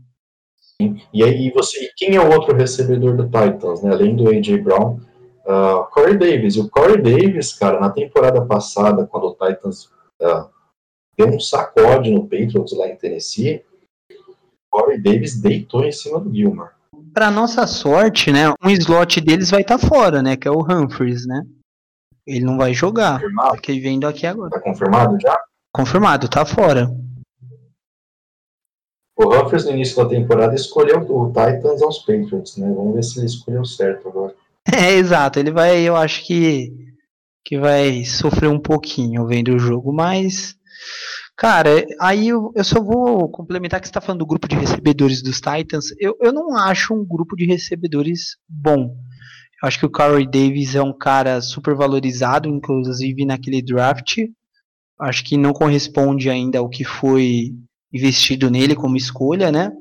E 0.81 1.23
aí 1.23 1.51
você, 1.51 1.89
quem 1.95 2.15
é 2.15 2.21
o 2.21 2.33
outro 2.33 2.55
recebedor 2.55 3.15
do 3.15 3.25
Titans, 3.25 3.81
né? 3.81 3.91
Além 3.91 4.15
do 4.15 4.29
AJ 4.29 4.61
Brown, 4.61 4.99
uh, 5.45 5.85
Corey 5.91 6.17
Davis. 6.17 6.55
E 6.55 6.59
o 6.59 6.69
Corey 6.69 7.01
Davis, 7.01 7.53
cara, 7.53 7.79
na 7.79 7.89
temporada 7.89 8.45
passada, 8.45 9.05
quando 9.07 9.27
o 9.27 9.33
Titans 9.33 9.85
uh, 10.21 10.49
deu 11.17 11.29
um 11.29 11.39
sacode 11.39 12.11
no 12.11 12.23
Patriots 12.23 12.77
lá 12.77 12.87
em 12.87 12.95
Tennessee, 12.97 13.63
Corey 14.69 15.01
Davis 15.01 15.39
deitou 15.39 15.85
em 15.85 15.91
cima 15.91 16.19
do 16.19 16.33
Gilmore. 16.33 16.71
Para 17.13 17.31
nossa 17.31 17.65
sorte, 17.65 18.31
né, 18.31 18.53
um 18.61 18.69
slot 18.69 19.21
deles 19.21 19.49
vai 19.49 19.61
estar 19.61 19.77
tá 19.77 19.87
fora, 19.87 20.21
né, 20.21 20.35
que 20.35 20.47
é 20.47 20.51
o 20.51 20.59
Humphries, 20.61 21.25
né? 21.25 21.41
Ele 22.27 22.43
não 22.43 22.57
vai 22.57 22.73
jogar. 22.73 23.21
Confirmado? 23.21 23.61
Que 23.61 23.79
vendo 23.79 24.07
aqui 24.07 24.27
agora. 24.27 24.49
Tá 24.49 24.59
confirmado 24.59 25.17
já? 25.21 25.39
Confirmado, 25.71 26.27
tá 26.27 26.45
fora. 26.45 26.89
O 29.17 29.33
Humphries 29.33 29.65
no 29.65 29.71
início 29.71 29.95
da 29.95 30.09
temporada 30.09 30.55
escolheu 30.55 30.99
o 30.99 31.27
Titans 31.27 31.81
aos 31.81 31.99
Patriots, 31.99 32.57
né? 32.57 32.71
Vamos 32.75 32.95
ver 32.95 33.03
se 33.03 33.19
ele 33.19 33.27
escolheu 33.27 33.63
certo 33.63 34.09
agora. 34.09 34.35
É, 34.73 34.93
exato. 34.93 35.39
Ele 35.39 35.51
vai, 35.51 35.81
eu 35.81 35.95
acho 35.95 36.25
que 36.25 36.73
que 37.47 37.59
vai 37.59 38.03
sofrer 38.03 38.49
um 38.49 38.59
pouquinho 38.59 39.27
vendo 39.27 39.53
o 39.53 39.59
jogo, 39.59 39.93
mas 39.93 40.57
Cara, 41.37 41.85
aí 41.99 42.29
eu, 42.29 42.51
eu 42.55 42.63
só 42.63 42.81
vou 42.81 43.29
complementar 43.29 43.81
que 43.81 43.87
você 43.87 43.89
está 43.89 43.99
falando 43.99 44.19
do 44.19 44.25
grupo 44.25 44.47
de 44.47 44.55
recebedores 44.55 45.21
dos 45.21 45.41
Titans. 45.41 45.87
Eu, 45.99 46.15
eu 46.21 46.31
não 46.31 46.55
acho 46.55 46.93
um 46.93 47.05
grupo 47.05 47.35
de 47.35 47.45
recebedores 47.45 48.37
bom. 48.47 48.95
Eu 49.61 49.67
acho 49.67 49.77
que 49.77 49.85
o 49.85 49.91
Corey 49.91 50.25
Davis 50.25 50.75
é 50.75 50.81
um 50.81 50.97
cara 50.97 51.41
super 51.41 51.75
valorizado, 51.75 52.47
inclusive 52.47 53.25
naquele 53.25 53.61
draft. 53.61 54.17
Acho 54.97 55.25
que 55.25 55.35
não 55.35 55.51
corresponde 55.51 56.29
ainda 56.29 56.59
ao 56.59 56.69
que 56.69 56.85
foi 56.85 57.51
investido 57.93 58.49
nele 58.49 58.75
como 58.75 58.97
escolha, 58.97 59.51
né? 59.51 59.71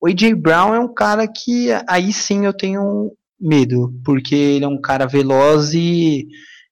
O 0.00 0.06
AJ 0.06 0.34
Brown 0.34 0.74
é 0.74 0.78
um 0.78 0.92
cara 0.92 1.26
que 1.26 1.68
aí 1.88 2.12
sim 2.12 2.44
eu 2.44 2.52
tenho 2.52 3.12
medo, 3.40 3.92
porque 4.04 4.34
ele 4.34 4.64
é 4.64 4.68
um 4.68 4.80
cara 4.80 5.06
veloz 5.06 5.72
e 5.74 6.26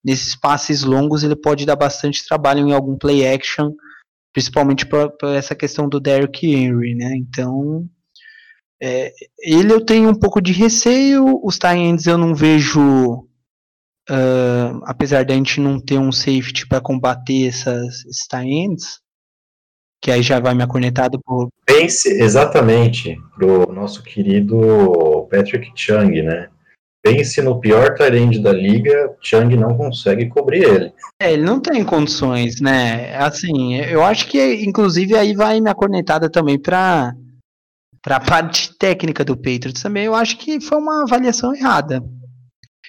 nesses 0.04 0.34
passes 0.34 0.82
longos 0.82 1.22
ele 1.22 1.36
pode 1.36 1.64
dar 1.64 1.76
bastante 1.76 2.26
trabalho 2.26 2.66
em 2.66 2.72
algum 2.72 2.96
play 2.96 3.26
action 3.26 3.72
principalmente 4.32 4.86
por, 4.86 5.14
essa 5.34 5.54
questão 5.54 5.88
do 5.88 6.00
Derrick 6.00 6.46
Henry, 6.46 6.94
né? 6.94 7.14
Então, 7.16 7.86
é, 8.82 9.12
ele 9.40 9.72
eu 9.72 9.84
tenho 9.84 10.08
um 10.08 10.18
pouco 10.18 10.40
de 10.40 10.52
receio, 10.52 11.40
os 11.44 11.58
tie 11.58 11.96
eu 12.06 12.18
não 12.18 12.34
vejo, 12.34 12.80
uh, 14.10 14.80
apesar 14.84 15.24
de 15.24 15.32
a 15.32 15.36
gente 15.36 15.60
não 15.60 15.78
ter 15.78 15.98
um 15.98 16.10
safety 16.10 16.66
para 16.66 16.80
combater 16.80 17.46
essas 17.46 18.02
tie 18.28 18.66
que 20.02 20.10
aí 20.10 20.22
já 20.22 20.40
vai 20.40 20.54
me 20.54 20.62
acornetado 20.62 21.18
por... 21.24 21.48
Pense 21.64 22.08
exatamente 22.22 23.16
pro 23.36 23.72
nosso 23.72 24.02
querido 24.02 25.28
Patrick 25.30 25.70
Chung, 25.74 26.22
né? 26.22 26.48
pense 27.02 27.42
no 27.42 27.60
pior 27.60 27.94
Tyrande 27.94 28.38
da 28.38 28.52
liga, 28.52 29.12
Chang 29.20 29.54
não 29.56 29.76
consegue 29.76 30.28
cobrir 30.28 30.62
ele. 30.62 30.92
É, 31.20 31.32
ele 31.32 31.42
não 31.42 31.60
tem 31.60 31.84
condições, 31.84 32.60
né? 32.60 33.16
Assim, 33.16 33.74
eu 33.74 34.04
acho 34.04 34.28
que, 34.28 34.64
inclusive, 34.64 35.16
aí 35.16 35.34
vai 35.34 35.60
minha 35.60 35.74
cornetada 35.74 36.30
também 36.30 36.58
para 36.58 37.12
para 38.00 38.16
a 38.16 38.20
parte 38.20 38.76
técnica 38.78 39.24
do 39.24 39.36
Patriots 39.36 39.80
também. 39.80 40.06
Eu 40.06 40.14
acho 40.14 40.36
que 40.36 40.60
foi 40.60 40.78
uma 40.78 41.02
avaliação 41.02 41.54
errada. 41.54 42.02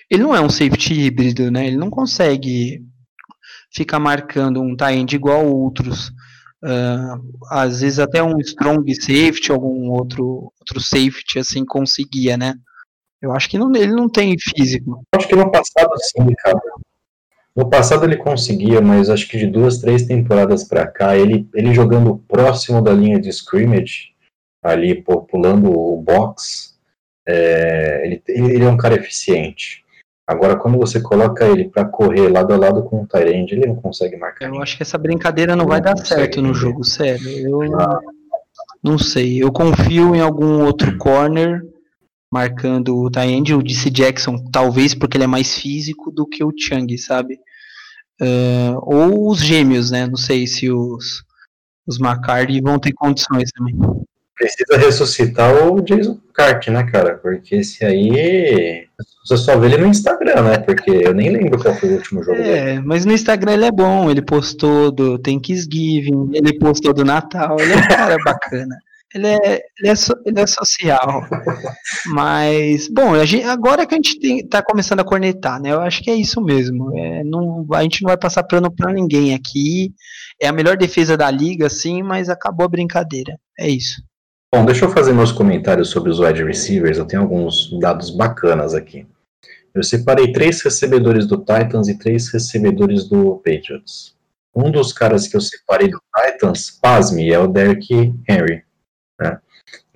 Ele 0.09 0.23
não 0.23 0.35
é 0.35 0.41
um 0.41 0.49
safety 0.49 0.93
híbrido, 0.93 1.51
né? 1.51 1.67
Ele 1.67 1.77
não 1.77 1.91
consegue 1.91 2.81
ficar 3.71 3.99
marcando 3.99 4.59
um 4.59 4.75
tight 4.75 5.15
igual 5.15 5.45
outros. 5.45 6.11
Uh, 6.63 7.21
às 7.49 7.81
vezes 7.81 7.99
até 7.99 8.23
um 8.23 8.39
strong 8.39 8.89
safety, 8.95 9.51
algum 9.51 9.89
outro 9.91 10.49
outro 10.61 10.79
safety 10.79 11.39
assim 11.39 11.65
conseguia, 11.65 12.37
né? 12.37 12.53
Eu 13.21 13.33
acho 13.33 13.49
que 13.49 13.57
não, 13.57 13.73
ele 13.75 13.91
não 13.91 14.07
tem 14.07 14.33
físico. 14.39 15.03
Acho 15.13 15.27
que 15.27 15.35
no 15.35 15.51
passado 15.51 15.91
sim, 15.97 16.33
cara. 16.37 16.59
No 17.53 17.69
passado 17.69 18.05
ele 18.05 18.15
conseguia, 18.15 18.81
mas 18.81 19.09
acho 19.09 19.27
que 19.27 19.37
de 19.37 19.45
duas, 19.45 19.77
três 19.77 20.05
temporadas 20.05 20.63
para 20.63 20.87
cá, 20.87 21.17
ele, 21.17 21.47
ele 21.53 21.73
jogando 21.73 22.17
próximo 22.27 22.81
da 22.81 22.93
linha 22.93 23.19
de 23.19 23.29
scrimmage, 23.29 24.13
ali 24.63 25.03
pulando 25.03 25.69
o 25.69 26.01
box, 26.01 26.79
é, 27.27 28.05
ele, 28.05 28.23
ele 28.27 28.63
é 28.63 28.69
um 28.69 28.77
cara 28.77 28.95
eficiente. 28.95 29.82
Agora, 30.25 30.55
quando 30.55 30.77
você 30.77 31.01
coloca 31.01 31.45
ele 31.45 31.69
para 31.69 31.83
correr 31.85 32.29
lado 32.29 32.53
a 32.53 32.57
lado 32.57 32.83
com 32.83 33.03
o 33.03 33.07
Tyrande, 33.07 33.55
ele 33.55 33.67
não 33.67 33.75
consegue 33.75 34.15
marcar. 34.15 34.47
Eu 34.47 34.61
acho 34.61 34.77
que 34.77 34.83
essa 34.83 34.97
brincadeira 34.97 35.55
não, 35.55 35.65
não 35.65 35.69
vai 35.69 35.81
dar 35.81 35.97
certo 35.97 36.41
no 36.41 36.53
jogo, 36.53 36.83
sério. 36.83 37.29
Eu 37.29 37.79
ah. 37.79 37.99
não 38.81 38.97
sei. 38.97 39.43
Eu 39.43 39.51
confio 39.51 40.15
em 40.15 40.21
algum 40.21 40.63
outro 40.63 40.97
corner 40.97 41.61
marcando 42.31 42.97
o 42.97 43.11
Tyrande, 43.11 43.53
o 43.53 43.61
DC 43.61 43.91
Jackson, 43.91 44.43
talvez 44.51 44.95
porque 44.95 45.17
ele 45.17 45.25
é 45.25 45.27
mais 45.27 45.53
físico 45.55 46.09
do 46.09 46.25
que 46.25 46.43
o 46.43 46.51
Chang, 46.57 46.97
sabe? 46.97 47.35
Uh, 48.19 48.79
ou 48.81 49.29
os 49.29 49.39
gêmeos, 49.39 49.91
né? 49.91 50.07
Não 50.07 50.17
sei 50.17 50.47
se 50.47 50.71
os, 50.71 51.23
os 51.85 51.99
McCarthy 51.99 52.59
vão 52.59 52.79
ter 52.79 52.91
condições 52.93 53.51
também. 53.51 53.75
Precisa 54.35 54.77
ressuscitar 54.77 55.53
o 55.53 55.79
Jason 55.81 56.19
Carter, 56.33 56.73
né, 56.73 56.83
cara? 56.83 57.17
Porque 57.17 57.57
esse 57.57 57.85
aí. 57.85 58.87
Você 59.23 59.37
só 59.37 59.57
vê 59.57 59.67
ele 59.67 59.77
no 59.77 59.87
Instagram, 59.87 60.41
né? 60.41 60.57
Porque 60.57 60.91
eu 60.91 61.13
nem 61.13 61.29
lembro 61.29 61.61
qual 61.61 61.73
foi 61.75 61.89
o 61.89 61.93
último 61.93 62.23
jogo 62.23 62.37
é, 62.37 62.65
dele. 62.65 62.81
mas 62.85 63.05
no 63.05 63.13
Instagram 63.13 63.53
ele 63.53 63.65
é 63.65 63.71
bom. 63.71 64.11
Ele 64.11 64.21
postou 64.21 64.91
do 64.91 65.17
Thanksgiving, 65.17 66.31
ele 66.33 66.59
postou 66.59 66.93
do 66.93 67.05
Natal. 67.05 67.57
Ele 67.59 67.73
é 67.73 67.77
um 67.77 67.87
cara 67.87 68.17
bacana. 68.23 68.75
Ele 69.15 69.27
é, 69.27 69.61
ele 69.79 69.89
é, 69.89 69.95
so, 69.95 70.13
ele 70.25 70.39
é 70.39 70.47
social. 70.47 71.23
Mas, 72.07 72.89
bom, 72.89 73.23
gente, 73.25 73.45
agora 73.45 73.85
que 73.85 73.93
a 73.93 73.97
gente 73.97 74.19
tem, 74.19 74.45
tá 74.45 74.61
começando 74.61 75.01
a 75.01 75.05
cornetar, 75.05 75.61
né? 75.61 75.71
Eu 75.71 75.81
acho 75.81 76.01
que 76.03 76.09
é 76.09 76.15
isso 76.15 76.41
mesmo. 76.41 76.97
É, 76.97 77.23
não, 77.23 77.65
a 77.73 77.83
gente 77.83 78.01
não 78.01 78.09
vai 78.09 78.17
passar 78.17 78.43
plano 78.43 78.71
para 78.75 78.91
ninguém 78.91 79.35
aqui. 79.35 79.93
É 80.41 80.47
a 80.47 80.53
melhor 80.53 80.75
defesa 80.75 81.15
da 81.15 81.29
liga, 81.29 81.69
sim, 81.69 82.01
mas 82.01 82.27
acabou 82.27 82.65
a 82.65 82.69
brincadeira. 82.69 83.37
É 83.57 83.69
isso. 83.69 84.01
Bom, 84.53 84.65
deixa 84.65 84.85
eu 84.85 84.89
fazer 84.89 85.13
meus 85.13 85.31
comentários 85.31 85.89
sobre 85.89 86.09
os 86.09 86.19
wide 86.19 86.43
receivers. 86.43 86.97
Eu 86.97 87.05
tenho 87.05 87.21
alguns 87.21 87.69
dados 87.79 88.09
bacanas 88.09 88.73
aqui. 88.73 89.07
Eu 89.73 89.83
separei 89.83 90.31
três 90.31 90.61
recebedores 90.61 91.25
do 91.25 91.37
Titans 91.37 91.87
e 91.87 91.97
três 91.97 92.31
recebedores 92.31 93.09
do 93.09 93.37
Patriots. 93.37 94.15
Um 94.55 94.69
dos 94.69 94.93
caras 94.93 95.27
que 95.27 95.35
eu 95.35 95.41
separei 95.41 95.89
do 95.89 95.99
Titans, 96.15 96.69
pasme, 96.69 97.31
é 97.31 97.39
o 97.39 97.47
Derrick 97.47 98.13
Henry. 98.29 98.63
Né? 99.19 99.39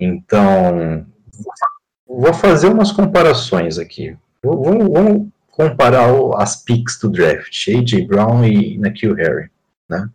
Então, 0.00 1.06
vou 2.06 2.34
fazer 2.34 2.66
umas 2.66 2.90
comparações 2.90 3.78
aqui. 3.78 4.16
Vamos, 4.42 4.88
vamos 4.92 5.28
comparar 5.48 6.08
as 6.36 6.56
picks 6.64 6.98
do 6.98 7.08
draft, 7.08 7.68
A.J. 7.68 8.06
Brown 8.06 8.44
e 8.44 8.78
Nakil 8.78 9.14
Harry. 9.14 9.48
Né? 9.88 10.08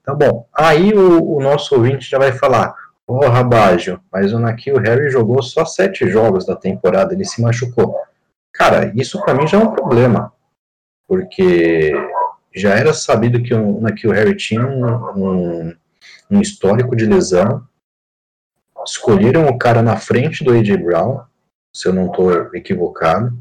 Então, 0.00 0.16
bom, 0.16 0.48
aí 0.54 0.92
o, 0.94 1.36
o 1.36 1.40
nosso 1.40 1.74
ouvinte 1.74 2.10
já 2.10 2.18
vai 2.18 2.32
falar, 2.32 2.74
ô 3.06 3.16
oh, 3.16 3.28
Rabaggio, 3.28 4.00
mas 4.10 4.32
o 4.32 4.38
Nakil 4.38 4.78
Harry 4.78 5.10
jogou 5.10 5.42
só 5.42 5.64
sete 5.64 6.08
jogos 6.08 6.46
da 6.46 6.56
temporada, 6.56 7.14
ele 7.14 7.24
se 7.24 7.42
machucou. 7.42 7.94
Cara, 8.52 8.92
isso 8.94 9.20
para 9.22 9.34
mim 9.34 9.46
já 9.46 9.58
é 9.58 9.62
um 9.62 9.72
problema, 9.72 10.32
porque 11.08 11.92
já 12.54 12.74
era 12.74 12.92
sabido 12.92 13.42
que 13.42 13.54
o 13.54 13.80
Nakil 13.80 14.10
Harry 14.10 14.36
tinha 14.36 14.66
um, 14.66 14.86
um, 15.16 15.76
um 16.30 16.40
histórico 16.40 16.94
de 16.94 17.06
lesão, 17.06 17.66
escolheram 18.86 19.46
o 19.46 19.58
cara 19.58 19.82
na 19.82 19.96
frente 19.96 20.44
do 20.44 20.52
A.J. 20.52 20.76
Brown, 20.76 21.22
se 21.74 21.88
eu 21.88 21.92
não 21.92 22.06
estou 22.06 22.54
equivocado, 22.54 23.36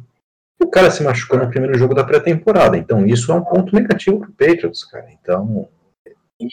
e 0.59 0.63
o 0.63 0.69
cara 0.69 0.91
se 0.91 1.03
machucou 1.03 1.39
no 1.39 1.49
primeiro 1.49 1.77
jogo 1.77 1.93
da 1.93 2.03
pré-temporada. 2.03 2.77
Então, 2.77 3.05
isso 3.05 3.31
é 3.31 3.35
um 3.35 3.43
ponto 3.43 3.75
negativo 3.75 4.19
para 4.19 4.29
o 4.29 4.33
Patriots, 4.33 4.83
cara. 4.85 5.11
Então. 5.11 5.67
E, 6.39 6.47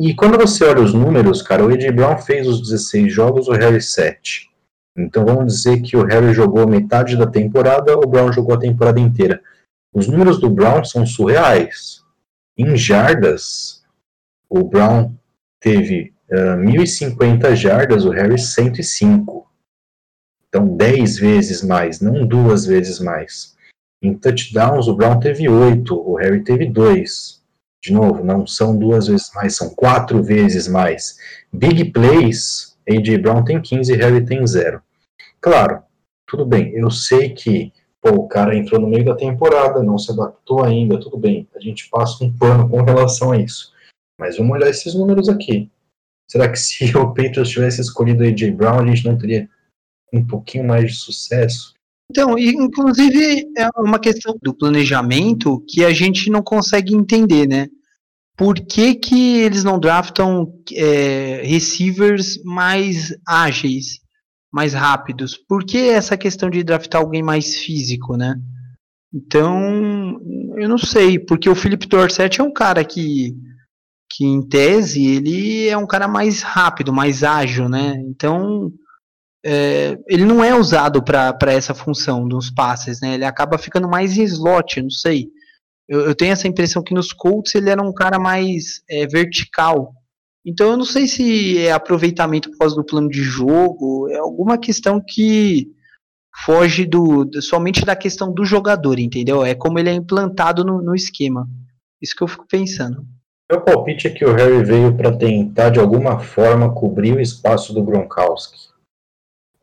e, 0.00 0.14
quando 0.14 0.38
você 0.38 0.64
olha 0.64 0.80
os 0.80 0.94
números, 0.94 1.42
cara, 1.42 1.64
o 1.64 1.68
A.J. 1.68 1.92
Brown 1.92 2.18
fez 2.18 2.48
os 2.48 2.60
16 2.60 3.12
jogos, 3.12 3.46
o 3.46 3.52
Harry 3.52 3.80
7. 3.80 4.50
Então, 4.96 5.24
vamos 5.24 5.54
dizer 5.54 5.82
que 5.82 5.96
o 5.96 6.04
Harry 6.04 6.32
jogou 6.32 6.68
metade 6.68 7.16
da 7.16 7.26
temporada, 7.26 7.96
o 7.96 8.06
Brown 8.06 8.32
jogou 8.32 8.54
a 8.54 8.60
temporada 8.60 9.00
inteira. 9.00 9.42
Os 9.92 10.06
números 10.06 10.40
do 10.40 10.48
Brown 10.48 10.84
são 10.84 11.04
surreais. 11.04 12.02
Em 12.56 12.76
jardas, 12.76 13.82
o 14.48 14.62
Brown 14.62 15.12
teve 15.60 16.14
1.050 16.30 17.44
ah, 17.44 17.54
jardas, 17.54 18.04
o 18.04 18.10
Harry 18.10 18.38
105. 18.38 19.50
Então, 20.48 20.76
10 20.76 21.18
vezes 21.18 21.62
mais, 21.62 22.00
não 22.00 22.26
duas 22.26 22.64
vezes 22.64 23.00
mais. 23.00 23.56
Em 24.00 24.14
touchdowns, 24.14 24.86
o 24.86 24.94
Brown 24.94 25.18
teve 25.18 25.48
8, 25.48 25.94
o 25.94 26.14
Harry 26.16 26.44
teve 26.44 26.66
2. 26.66 27.42
De 27.82 27.92
novo, 27.92 28.24
não 28.24 28.46
são 28.46 28.76
duas 28.76 29.08
vezes 29.08 29.30
mais, 29.34 29.56
são 29.56 29.70
quatro 29.74 30.22
vezes 30.22 30.68
mais. 30.68 31.18
Big 31.52 31.90
plays, 31.92 32.76
A.J. 32.88 33.18
Brown 33.18 33.44
tem 33.44 33.60
15 33.60 33.94
Harry 33.94 34.24
tem 34.24 34.46
0. 34.46 34.82
Claro, 35.44 35.82
tudo 36.26 36.46
bem, 36.46 36.72
eu 36.72 36.90
sei 36.90 37.34
que 37.34 37.70
pô, 38.00 38.12
o 38.12 38.26
cara 38.26 38.56
entrou 38.56 38.80
no 38.80 38.88
meio 38.88 39.04
da 39.04 39.14
temporada, 39.14 39.82
não 39.82 39.98
se 39.98 40.10
adaptou 40.10 40.64
ainda, 40.64 40.98
tudo 40.98 41.18
bem, 41.18 41.46
a 41.54 41.60
gente 41.60 41.86
passa 41.90 42.24
um 42.24 42.32
pano 42.32 42.66
com 42.66 42.82
relação 42.82 43.32
a 43.32 43.36
isso. 43.36 43.70
Mas 44.18 44.38
vamos 44.38 44.56
olhar 44.56 44.70
esses 44.70 44.94
números 44.94 45.28
aqui. 45.28 45.70
Será 46.26 46.50
que 46.50 46.58
se 46.58 46.84
o 46.96 47.08
Patriots 47.08 47.50
tivesse 47.50 47.82
escolhido 47.82 48.24
o 48.24 48.26
A.J. 48.26 48.52
Brown, 48.52 48.80
a 48.80 48.86
gente 48.86 49.04
não 49.04 49.18
teria 49.18 49.46
um 50.10 50.26
pouquinho 50.26 50.66
mais 50.66 50.92
de 50.92 50.96
sucesso? 50.96 51.74
Então, 52.10 52.38
inclusive 52.38 53.46
é 53.54 53.68
uma 53.76 53.98
questão 53.98 54.34
do 54.42 54.54
planejamento 54.54 55.62
que 55.68 55.84
a 55.84 55.92
gente 55.92 56.30
não 56.30 56.42
consegue 56.42 56.94
entender, 56.94 57.46
né? 57.46 57.68
Por 58.34 58.54
que, 58.54 58.94
que 58.94 59.40
eles 59.42 59.62
não 59.62 59.78
draftam 59.78 60.54
é, 60.72 61.42
receivers 61.44 62.42
mais 62.42 63.14
ágeis, 63.26 64.02
mais 64.54 64.72
rápidos? 64.72 65.36
Por 65.36 65.64
que 65.64 65.88
essa 65.88 66.16
questão 66.16 66.48
de 66.48 66.62
draftar 66.62 67.00
alguém 67.00 67.24
mais 67.24 67.56
físico, 67.56 68.16
né? 68.16 68.36
Então, 69.12 70.20
eu 70.56 70.68
não 70.68 70.78
sei, 70.78 71.18
porque 71.18 71.50
o 71.50 71.56
Felipe 71.56 71.88
Dorset 71.88 72.40
é 72.40 72.44
um 72.44 72.52
cara 72.52 72.84
que 72.84 73.34
que 74.16 74.24
em 74.24 74.46
tese 74.46 75.04
ele 75.04 75.66
é 75.66 75.76
um 75.76 75.88
cara 75.88 76.06
mais 76.06 76.40
rápido, 76.40 76.92
mais 76.92 77.24
ágil, 77.24 77.68
né? 77.68 77.96
Então 78.06 78.70
é, 79.44 79.98
ele 80.06 80.24
não 80.24 80.42
é 80.44 80.54
usado 80.54 81.02
para 81.02 81.52
essa 81.52 81.74
função 81.74 82.28
dos 82.28 82.48
passes, 82.48 83.00
né? 83.00 83.14
Ele 83.14 83.24
acaba 83.24 83.58
ficando 83.58 83.88
mais 83.88 84.16
em 84.16 84.22
slot, 84.22 84.80
não 84.80 84.90
sei. 84.90 85.26
Eu, 85.88 86.02
eu, 86.02 86.14
tenho 86.14 86.32
essa 86.32 86.46
impressão 86.46 86.80
que 86.80 86.94
nos 86.94 87.12
Colts 87.12 87.56
ele 87.56 87.70
era 87.70 87.82
um 87.82 87.92
cara 87.92 88.20
mais 88.20 88.82
é, 88.88 89.04
vertical. 89.04 89.92
Então 90.44 90.70
eu 90.70 90.76
não 90.76 90.84
sei 90.84 91.06
se 91.06 91.58
é 91.58 91.72
aproveitamento 91.72 92.50
por 92.50 92.58
causa 92.58 92.76
do 92.76 92.84
plano 92.84 93.08
de 93.08 93.22
jogo, 93.22 94.08
é 94.10 94.18
alguma 94.18 94.58
questão 94.58 95.00
que 95.00 95.72
foge 96.44 96.84
do, 96.84 97.30
somente 97.40 97.84
da 97.84 97.96
questão 97.96 98.32
do 98.32 98.44
jogador, 98.44 98.98
entendeu? 98.98 99.44
É 99.44 99.54
como 99.54 99.78
ele 99.78 99.88
é 99.88 99.94
implantado 99.94 100.64
no, 100.64 100.82
no 100.82 100.94
esquema. 100.94 101.48
Isso 102.02 102.14
que 102.14 102.22
eu 102.22 102.28
fico 102.28 102.46
pensando. 102.46 103.06
Meu 103.50 103.62
palpite 103.62 104.08
é 104.08 104.10
que 104.10 104.24
o 104.24 104.34
Harry 104.34 104.64
veio 104.64 104.96
para 104.96 105.16
tentar 105.16 105.70
de 105.70 105.78
alguma 105.78 106.18
forma 106.18 106.74
cobrir 106.74 107.14
o 107.14 107.20
espaço 107.20 107.72
do 107.72 107.82
Gronkowski. 107.82 108.58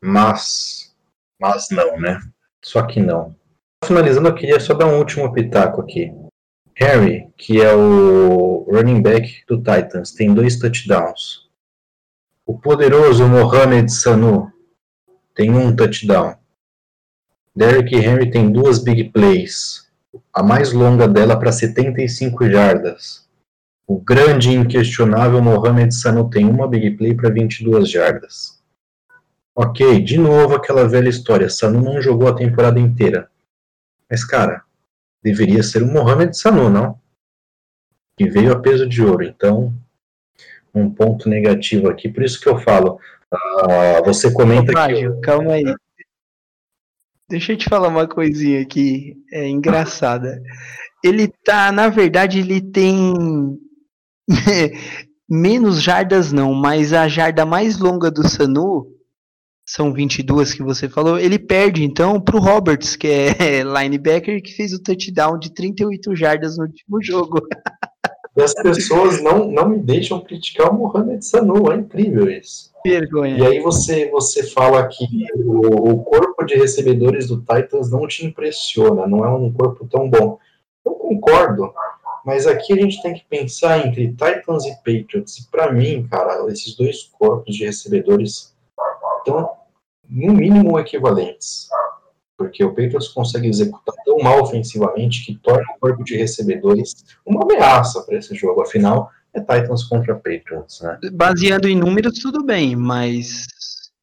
Mas, 0.02 0.94
mas 1.40 1.68
não, 1.70 2.00
né? 2.00 2.18
Só 2.64 2.82
que 2.82 3.00
não. 3.00 3.36
Finalizando, 3.84 4.28
eu 4.28 4.34
queria 4.34 4.58
só 4.60 4.74
dar 4.74 4.86
um 4.86 4.98
último 4.98 5.32
pitaco 5.32 5.80
aqui. 5.80 6.12
Harry, 6.76 7.28
que 7.36 7.60
é 7.60 7.74
o 7.74 8.66
running 8.70 9.02
back 9.02 9.44
do 9.46 9.58
Titans, 9.58 10.12
tem 10.12 10.32
dois 10.32 10.58
touchdowns. 10.58 11.48
O 12.46 12.58
poderoso 12.58 13.28
Mohamed 13.28 13.92
Sanu 13.92 14.50
tem 15.34 15.50
um 15.50 15.74
touchdown. 15.74 16.34
Derrick 17.54 17.94
Henry 17.94 18.30
tem 18.30 18.50
duas 18.50 18.78
big 18.78 19.10
plays. 19.10 19.90
A 20.32 20.42
mais 20.42 20.72
longa 20.72 21.06
dela 21.06 21.38
para 21.38 21.52
75 21.52 22.48
jardas. 22.50 23.28
O 23.86 24.00
grande 24.00 24.50
e 24.50 24.54
inquestionável 24.54 25.42
Mohamed 25.42 25.94
Sanu 25.94 26.30
tem 26.30 26.48
uma 26.48 26.66
big 26.66 26.92
play 26.92 27.14
para 27.14 27.30
22 27.30 27.90
jardas. 27.90 28.62
Ok, 29.54 30.02
de 30.02 30.16
novo 30.16 30.54
aquela 30.54 30.88
velha 30.88 31.10
história. 31.10 31.50
Sanu 31.50 31.82
não 31.82 32.00
jogou 32.00 32.28
a 32.28 32.34
temporada 32.34 32.80
inteira. 32.80 33.30
Mas, 34.10 34.24
cara, 34.24 34.62
deveria 35.22 35.62
ser 35.62 35.82
o 35.82 35.86
Mohamed 35.86 36.36
Sanu, 36.36 36.68
não? 36.68 36.98
Que 38.16 38.28
veio 38.28 38.52
a 38.52 38.60
peso 38.60 38.88
de 38.88 39.02
ouro. 39.02 39.24
Então, 39.24 39.72
um 40.74 40.90
ponto 40.90 41.28
negativo 41.28 41.88
aqui. 41.88 42.08
Por 42.08 42.22
isso 42.22 42.40
que 42.40 42.48
eu 42.48 42.58
falo. 42.58 42.98
Uh, 43.32 44.04
você 44.04 44.30
comenta 44.32 44.72
Ô, 44.72 44.86
que. 44.86 45.20
Calma 45.20 45.52
aí. 45.54 45.74
Deixa 47.28 47.52
eu 47.52 47.56
te 47.56 47.68
falar 47.68 47.88
uma 47.88 48.06
coisinha 48.06 48.60
aqui, 48.60 49.16
é 49.32 49.48
engraçada. 49.48 50.42
Ele 51.02 51.28
tá, 51.28 51.72
na 51.72 51.88
verdade, 51.88 52.40
ele 52.40 52.60
tem 52.60 53.58
Menos 55.28 55.82
jardas 55.82 56.30
não, 56.30 56.52
mas 56.52 56.92
a 56.92 57.08
jarda 57.08 57.46
mais 57.46 57.78
longa 57.78 58.10
do 58.10 58.28
Sanu, 58.28 58.86
são 59.64 59.92
22 59.92 60.54
que 60.54 60.62
você 60.62 60.88
falou, 60.88 61.18
ele 61.18 61.38
perde 61.38 61.84
então 61.84 62.20
pro 62.20 62.40
Roberts, 62.40 62.96
que 62.96 63.06
é 63.06 63.62
linebacker, 63.62 64.42
que 64.42 64.52
fez 64.52 64.72
o 64.72 64.82
touchdown 64.82 65.38
de 65.38 65.52
38 65.52 66.14
jardas 66.16 66.56
no 66.58 66.64
último 66.64 67.02
jogo. 67.02 67.40
E 68.36 68.42
as 68.42 68.54
pessoas 68.54 69.22
não, 69.22 69.50
não 69.50 69.68
me 69.68 69.78
deixam 69.78 70.18
criticar 70.20 70.70
o 70.70 70.78
Mohamed 70.78 71.24
Sanu, 71.24 71.70
é 71.70 71.76
incrível 71.76 72.30
isso. 72.30 72.72
Vergonha. 72.84 73.38
E 73.38 73.46
aí 73.46 73.60
você, 73.60 74.10
você 74.10 74.42
fala 74.42 74.88
que 74.88 75.06
o, 75.36 75.90
o 75.90 76.02
corpo 76.02 76.42
de 76.44 76.54
recebedores 76.54 77.28
do 77.28 77.40
Titans 77.40 77.90
não 77.90 78.06
te 78.08 78.26
impressiona, 78.26 79.06
não 79.06 79.24
é 79.24 79.28
um 79.28 79.52
corpo 79.52 79.86
tão 79.86 80.08
bom. 80.08 80.38
Eu 80.84 80.92
concordo, 80.94 81.72
mas 82.24 82.46
aqui 82.46 82.72
a 82.72 82.76
gente 82.76 83.00
tem 83.02 83.14
que 83.14 83.24
pensar 83.28 83.86
entre 83.86 84.08
Titans 84.08 84.64
e 84.64 84.74
Patriots. 84.76 85.38
E 85.38 85.50
para 85.50 85.70
mim, 85.70 86.06
cara, 86.10 86.50
esses 86.50 86.74
dois 86.74 87.04
corpos 87.18 87.54
de 87.54 87.66
recebedores 87.66 88.51
estão 89.26 89.50
no 90.08 90.32
mínimo 90.32 90.78
equivalentes. 90.78 91.68
Porque 92.36 92.64
o 92.64 92.70
Patriots 92.70 93.08
consegue 93.08 93.48
executar 93.48 93.94
tão 94.04 94.18
mal 94.18 94.42
ofensivamente 94.42 95.24
que 95.24 95.38
torna 95.38 95.64
o 95.76 95.80
corpo 95.80 96.02
de 96.02 96.16
recebedores 96.16 97.04
uma 97.24 97.42
ameaça 97.42 98.02
para 98.02 98.16
esse 98.16 98.34
jogo. 98.34 98.62
Afinal, 98.62 99.10
é 99.32 99.40
Titans 99.40 99.84
contra 99.84 100.14
Patriots, 100.14 100.80
né? 100.80 100.98
Baseando 101.12 101.68
em 101.68 101.76
números, 101.76 102.18
tudo 102.18 102.44
bem, 102.44 102.74
mas 102.74 103.46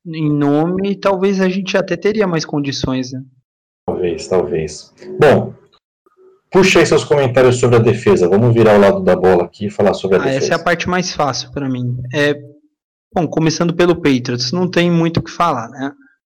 em 0.06 0.32
nome, 0.32 0.96
talvez 0.96 1.42
a 1.42 1.50
gente 1.50 1.78
até 1.78 1.96
teria 1.96 2.26
mais 2.26 2.46
condições, 2.46 3.12
né? 3.12 3.22
Talvez, 3.86 4.28
talvez. 4.28 4.94
Bom, 5.20 5.54
puxa 6.50 6.80
aí 6.80 6.86
seus 6.86 7.04
comentários 7.04 7.60
sobre 7.60 7.76
a 7.76 7.80
defesa. 7.80 8.30
Vamos 8.30 8.54
virar 8.54 8.78
o 8.78 8.82
lado 8.82 9.02
da 9.02 9.16
bola 9.16 9.44
aqui 9.44 9.68
e 9.68 9.70
falar 9.70 9.94
sobre 9.94 10.18
a 10.18 10.22
ah, 10.22 10.24
defesa. 10.24 10.46
Essa 10.46 10.54
é 10.54 10.56
a 10.56 10.64
parte 10.64 10.88
mais 10.88 11.14
fácil 11.14 11.52
para 11.52 11.68
mim. 11.68 11.98
É, 12.14 12.40
bom, 13.14 13.28
começando 13.28 13.76
pelo 13.76 13.96
Patriots, 13.96 14.52
não 14.52 14.70
tem 14.70 14.92
muito 14.92 15.18
o 15.18 15.24
que 15.24 15.32
falar, 15.32 15.70
né? 15.70 15.92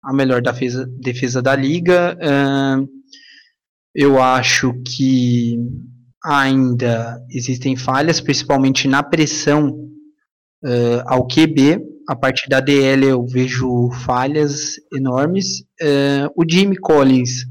A 0.02 0.12
melhor 0.12 0.40
defesa, 0.40 0.86
defesa 0.98 1.42
da 1.42 1.54
liga. 1.54 2.16
Uh, 2.16 2.88
eu 3.94 4.22
acho 4.22 4.72
que 4.84 5.58
ainda 6.24 7.20
existem 7.30 7.76
falhas, 7.76 8.20
principalmente 8.20 8.86
na 8.86 9.02
pressão 9.02 9.70
uh, 10.64 11.02
ao 11.06 11.26
QB. 11.26 11.82
A 12.08 12.16
partir 12.16 12.48
da 12.48 12.60
DL 12.60 13.06
eu 13.06 13.26
vejo 13.26 13.90
falhas 14.04 14.74
enormes. 14.92 15.60
Uh, 15.82 16.30
o 16.34 16.44
Jimmy 16.48 16.76
Collins, 16.76 17.46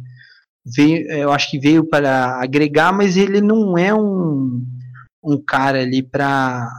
veio, 0.65 1.09
eu 1.11 1.31
acho 1.31 1.49
que 1.49 1.59
veio 1.59 1.87
para 1.87 2.41
agregar, 2.41 2.91
mas 2.91 3.17
ele 3.17 3.41
não 3.41 3.77
é 3.77 3.93
um, 3.93 4.65
um 5.23 5.41
cara 5.45 5.81
ali 5.81 6.03
para, 6.03 6.69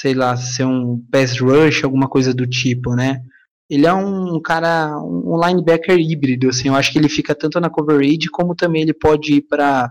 sei 0.00 0.12
lá, 0.14 0.36
ser 0.36 0.64
um 0.66 1.02
pass 1.10 1.38
rush, 1.40 1.82
alguma 1.82 2.08
coisa 2.08 2.34
do 2.34 2.46
tipo, 2.46 2.94
né? 2.94 3.22
Ele 3.68 3.86
é 3.86 3.92
um 3.92 4.40
cara, 4.40 4.96
um 4.98 5.40
linebacker 5.42 5.98
híbrido, 5.98 6.50
assim, 6.50 6.68
eu 6.68 6.74
acho 6.74 6.92
que 6.92 6.98
ele 6.98 7.08
fica 7.08 7.34
tanto 7.34 7.58
na 7.58 7.70
coverage 7.70 8.28
como 8.30 8.54
também 8.54 8.82
ele 8.82 8.92
pode 8.92 9.34
ir 9.36 9.42
para 9.42 9.90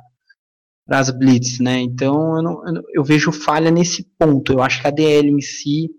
as 0.87 1.09
blitz, 1.09 1.59
né? 1.59 1.79
Então 1.79 2.37
eu, 2.37 2.43
não, 2.43 2.61
eu, 2.93 3.03
vejo 3.03 3.31
falha 3.31 3.71
nesse 3.71 4.07
ponto. 4.17 4.53
Eu 4.53 4.61
acho 4.61 4.79
que 4.79 4.87
a 4.87 4.91
DL 4.91 5.29
em 5.29 5.41
si 5.41 5.89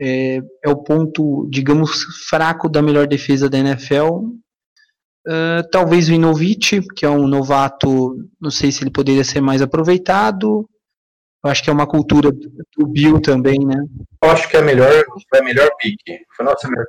é, 0.00 0.40
é 0.62 0.68
o 0.68 0.76
ponto, 0.76 1.48
digamos, 1.50 2.04
fraco 2.28 2.68
da 2.68 2.82
melhor 2.82 3.06
defesa 3.06 3.48
da 3.48 3.58
NFL. 3.58 4.26
Uh, 5.26 5.62
talvez 5.72 6.08
o 6.08 6.12
Inovich, 6.12 6.82
que 6.94 7.04
é 7.04 7.10
um 7.10 7.26
novato, 7.26 8.16
não 8.40 8.50
sei 8.50 8.70
se 8.70 8.82
ele 8.82 8.90
poderia 8.90 9.24
ser 9.24 9.40
mais 9.40 9.62
aproveitado. 9.62 10.68
Eu 11.42 11.50
acho 11.50 11.62
que 11.62 11.70
é 11.70 11.72
uma 11.72 11.86
cultura 11.86 12.30
do 12.30 12.86
Bill 12.86 13.20
também, 13.20 13.58
né? 13.58 13.82
Eu 14.22 14.30
acho 14.30 14.48
que 14.48 14.56
é 14.56 14.60
a 14.60 14.62
melhor, 14.62 14.92
foi 15.28 15.40
a 15.40 15.42
melhor 15.42 15.70
pick. 15.78 15.98
Foi 16.36 16.44
nossa 16.44 16.68
melhor 16.68 16.86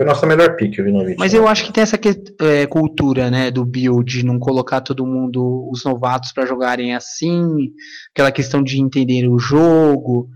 foi 0.00 0.06
nossa 0.06 0.26
melhor 0.26 0.56
o 0.58 0.82
Vinovich. 0.82 1.18
Mas 1.18 1.34
eu 1.34 1.46
acho 1.46 1.66
que 1.66 1.74
tem 1.74 1.82
essa 1.82 2.00
é, 2.40 2.66
cultura, 2.66 3.30
né, 3.30 3.50
do 3.50 3.66
Bill 3.66 4.02
de 4.02 4.24
não 4.24 4.38
colocar 4.38 4.80
todo 4.80 5.04
mundo, 5.04 5.68
os 5.70 5.84
novatos, 5.84 6.32
para 6.32 6.46
jogarem 6.46 6.94
assim, 6.94 7.74
aquela 8.10 8.32
questão 8.32 8.62
de 8.62 8.80
entender 8.80 9.28
o 9.28 9.38
jogo. 9.38 10.30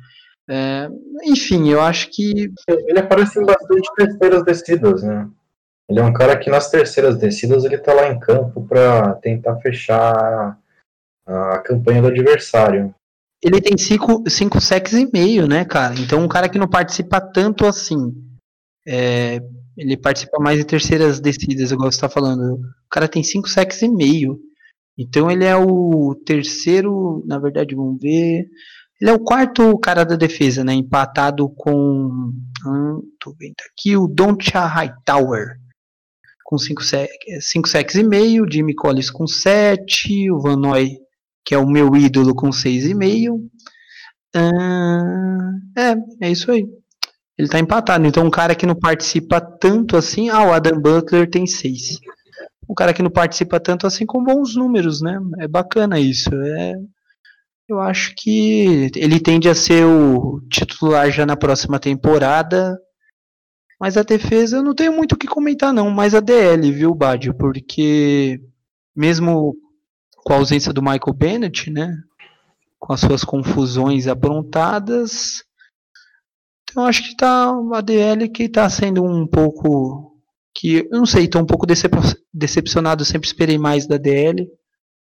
É, 0.46 0.86
enfim, 1.24 1.70
eu 1.70 1.80
acho 1.80 2.10
que. 2.10 2.52
Ele 2.68 2.98
aparece 2.98 3.40
em 3.40 3.46
bastante 3.46 3.88
terceiras 3.96 4.44
descidas, 4.44 5.02
né? 5.02 5.30
Ele 5.88 5.98
é 5.98 6.02
um 6.02 6.12
cara 6.12 6.36
que 6.36 6.50
nas 6.50 6.70
terceiras 6.70 7.16
descidas 7.16 7.64
ele 7.64 7.78
tá 7.78 7.94
lá 7.94 8.08
em 8.08 8.20
campo 8.20 8.66
para 8.66 9.14
tentar 9.14 9.56
fechar 9.60 10.58
a 11.26 11.58
campanha 11.60 12.02
do 12.02 12.08
adversário. 12.08 12.94
Ele 13.44 13.60
tem 13.60 13.76
cinco, 13.76 14.24
cinco 14.28 14.60
sacks 14.60 14.94
e 14.94 15.08
meio, 15.12 15.46
né, 15.46 15.64
cara? 15.64 15.94
Então 15.98 16.24
um 16.24 16.28
cara 16.28 16.48
que 16.48 16.58
não 16.58 16.66
participa 16.66 17.20
tanto 17.20 17.66
assim 17.66 18.10
é, 18.86 19.40
ele 19.76 19.96
participa 19.96 20.38
mais 20.38 20.58
de 20.58 20.64
terceiras 20.64 21.20
descidas, 21.20 21.72
igual 21.72 21.90
você 21.90 21.96
está 21.96 22.08
falando. 22.08 22.54
O 22.54 22.88
cara 22.90 23.08
tem 23.08 23.22
5 23.22 23.48
sacks 23.48 23.82
e 23.82 23.88
meio. 23.88 24.38
Então 24.96 25.30
ele 25.30 25.44
é 25.44 25.56
o 25.56 26.14
terceiro, 26.26 27.24
na 27.26 27.38
verdade, 27.38 27.74
vamos 27.74 28.00
ver. 28.00 28.46
Ele 29.00 29.10
é 29.10 29.12
o 29.12 29.24
quarto 29.24 29.76
cara 29.78 30.04
da 30.04 30.16
defesa, 30.16 30.62
né? 30.62 30.72
Empatado 30.74 31.48
com. 31.48 32.32
Hum, 32.66 33.02
tô 33.18 33.34
vendo 33.38 33.56
aqui, 33.72 33.96
o 33.96 34.06
Doncha 34.06 34.64
Hightower. 34.64 35.58
Com 36.44 36.58
5 36.58 36.82
sacks 36.84 37.94
e 37.94 38.02
meio, 38.04 38.46
Jimmy 38.50 38.74
Collins 38.74 39.10
com 39.10 39.26
7, 39.26 40.30
o 40.30 40.40
Van 40.40 40.56
Noy, 40.56 40.98
que 41.44 41.54
é 41.54 41.58
o 41.58 41.68
meu 41.68 41.94
ídolo, 41.96 42.34
com 42.34 42.50
6,5. 42.50 43.38
Uh, 44.36 45.78
é, 45.78 46.26
é 46.26 46.30
isso 46.30 46.50
aí. 46.50 46.66
Ele 47.36 47.48
tá 47.48 47.58
empatado. 47.58 48.06
Então, 48.06 48.24
um 48.24 48.30
cara 48.30 48.54
que 48.54 48.66
não 48.66 48.74
participa 48.74 49.40
tanto 49.40 49.96
assim. 49.96 50.30
Ah, 50.30 50.44
o 50.46 50.52
Adam 50.52 50.80
Butler 50.80 51.28
tem 51.28 51.46
seis. 51.46 51.98
Um 52.68 52.74
cara 52.74 52.94
que 52.94 53.02
não 53.02 53.10
participa 53.10 53.60
tanto 53.60 53.86
assim 53.86 54.06
com 54.06 54.22
bons 54.22 54.56
números, 54.56 55.00
né? 55.00 55.18
É 55.40 55.48
bacana 55.48 55.98
isso. 55.98 56.30
É, 56.32 56.74
eu 57.68 57.80
acho 57.80 58.14
que 58.16 58.90
ele 58.94 59.20
tende 59.20 59.48
a 59.48 59.54
ser 59.54 59.84
o 59.84 60.40
titular 60.50 61.10
já 61.10 61.26
na 61.26 61.36
próxima 61.36 61.78
temporada. 61.78 62.78
Mas 63.80 63.96
a 63.96 64.02
defesa 64.02 64.58
eu 64.58 64.62
não 64.62 64.74
tenho 64.74 64.92
muito 64.92 65.12
o 65.12 65.18
que 65.18 65.26
comentar, 65.26 65.72
não. 65.72 65.90
Mas 65.90 66.14
a 66.14 66.20
DL, 66.20 66.70
viu, 66.70 66.94
Badio? 66.94 67.34
Porque 67.34 68.40
mesmo 68.94 69.56
com 70.24 70.32
a 70.32 70.36
ausência 70.36 70.72
do 70.72 70.82
Michael 70.82 71.14
Bennett, 71.14 71.70
né? 71.70 71.96
Com 72.78 72.92
as 72.92 73.00
suas 73.00 73.22
confusões 73.22 74.06
aprontadas, 74.06 75.44
eu 76.76 76.82
acho 76.82 77.04
que 77.04 77.16
tá 77.16 77.54
a 77.72 77.80
DL 77.80 78.28
que 78.28 78.48
tá 78.48 78.68
sendo 78.68 79.04
um 79.04 79.26
pouco 79.26 80.12
que 80.56 80.88
eu 80.90 80.98
não 80.98 81.06
sei, 81.06 81.28
tô 81.28 81.38
um 81.38 81.46
pouco 81.46 81.66
decep 81.66 81.94
decepcionado, 82.32 83.04
sempre 83.04 83.28
esperei 83.28 83.58
mais 83.58 83.86
da 83.86 83.96
DL. 83.96 84.48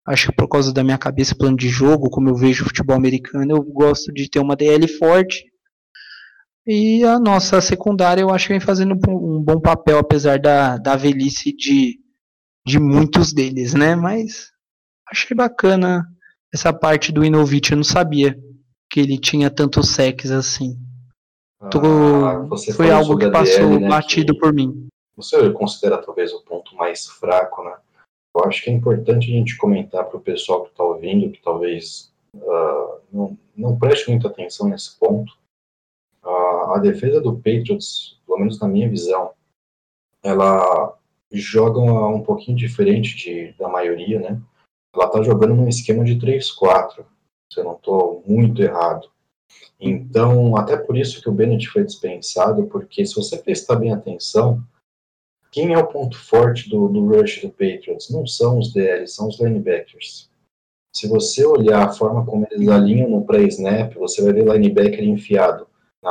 Acho 0.08 0.30
que 0.30 0.36
por 0.36 0.48
causa 0.48 0.74
da 0.74 0.84
minha 0.84 0.98
cabeça, 0.98 1.36
plano 1.36 1.56
de 1.56 1.70
jogo, 1.70 2.10
como 2.10 2.30
eu 2.30 2.36
vejo 2.36 2.64
futebol 2.64 2.96
americano, 2.96 3.52
eu 3.52 3.64
gosto 3.64 4.12
de 4.12 4.30
ter 4.30 4.40
uma 4.40 4.56
DL 4.56 4.88
forte. 4.88 5.46
E 6.66 7.04
a 7.04 7.20
nossa 7.20 7.62
secundária 7.62 8.22
eu 8.22 8.30
acho 8.32 8.48
que 8.48 8.54
vem 8.54 8.60
fazendo 8.60 8.96
um 9.08 9.42
bom 9.42 9.60
papel, 9.60 10.00
apesar 10.00 10.40
da, 10.40 10.78
da 10.78 10.96
velhice 10.96 11.56
de, 11.56 12.00
de 12.66 12.80
muitos 12.80 13.34
deles, 13.34 13.74
né? 13.74 13.96
Mas 13.96 14.52
achei 15.12 15.36
bacana 15.36 16.08
essa 16.54 16.74
parte 16.74 17.12
do 17.12 17.24
Inovich, 17.24 17.72
eu 17.72 17.78
não 17.78 17.84
sabia 17.84 18.38
que 18.90 19.00
ele 19.00 19.18
tinha 19.18 19.50
tantos 19.50 19.90
secs 19.90 20.32
assim. 20.32 20.78
Ah, 21.62 21.70
foi 22.76 22.90
algo 22.90 23.18
que 23.18 23.30
passou 23.30 23.70
DL, 23.70 23.80
né, 23.80 23.88
batido 23.88 24.34
que 24.34 24.40
por 24.40 24.54
mim. 24.54 24.88
Você 25.16 25.52
considera 25.52 25.98
talvez 25.98 26.34
o 26.34 26.42
ponto 26.42 26.76
mais 26.76 27.06
fraco, 27.06 27.64
né? 27.64 27.76
Eu 28.36 28.46
acho 28.46 28.64
que 28.64 28.70
é 28.70 28.74
importante 28.74 29.30
a 29.30 29.34
gente 29.34 29.58
comentar 29.58 30.06
para 30.06 30.18
o 30.18 30.22
pessoal 30.22 30.64
que 30.64 30.72
está 30.72 30.84
ouvindo, 30.84 31.32
que 31.32 31.42
talvez 31.42 32.12
uh, 32.34 33.00
não, 33.12 33.38
não 33.56 33.78
preste 33.78 34.10
muita 34.10 34.30
atenção 34.30 34.70
nesse 34.70 34.98
ponto. 34.98 35.34
Uh, 36.24 36.74
a 36.74 36.80
defesa 36.80 37.22
do 37.22 37.36
Patriots, 37.36 38.20
pelo 38.26 38.40
menos 38.40 38.60
na 38.60 38.68
minha 38.68 38.90
visão, 38.90 39.32
ela 40.24 40.98
joga 41.32 41.80
um, 41.80 42.16
um 42.16 42.24
pouquinho 42.24 42.58
diferente 42.58 43.16
de, 43.16 43.54
da 43.54 43.68
maioria, 43.68 44.20
né? 44.20 44.42
Ela 44.94 45.06
está 45.06 45.22
jogando 45.24 45.56
num 45.56 45.68
esquema 45.68 46.04
de 46.04 46.18
3-4, 46.18 47.06
se 47.52 47.60
eu 47.60 47.64
não 47.64 47.76
estou 47.76 48.24
muito 48.28 48.62
errado. 48.62 49.10
Então, 49.80 50.56
até 50.56 50.78
por 50.78 50.98
isso 50.98 51.22
que 51.22 51.30
o 51.30 51.34
Bennett 51.34 51.68
foi 51.70 51.84
dispensado, 51.84 52.68
porque 52.68 53.06
se 53.06 53.16
você 53.16 53.38
prestar 53.38 53.76
bem 53.76 53.92
atenção, 53.92 54.64
quem 55.52 55.74
é 55.74 55.78
o 55.78 55.88
ponto 55.88 56.18
forte 56.18 56.70
do, 56.70 56.88
do 56.88 57.06
rush 57.08 57.42
do 57.42 57.50
Patriots? 57.50 58.10
Não 58.10 58.26
são 58.26 58.60
os 58.60 58.72
DLs, 58.72 59.14
são 59.14 59.28
os 59.28 59.40
linebackers. 59.40 60.30
Se 60.94 61.08
você 61.08 61.46
olhar 61.46 61.88
a 61.88 61.92
forma 61.92 62.26
como 62.26 62.48
eles 62.52 62.68
alinham 62.68 63.10
no 63.10 63.26
pré-snap, 63.26 63.94
você 63.96 64.22
vai 64.22 64.34
ver 64.34 64.46
linebacker 64.46 65.04
enfiado 65.04 65.68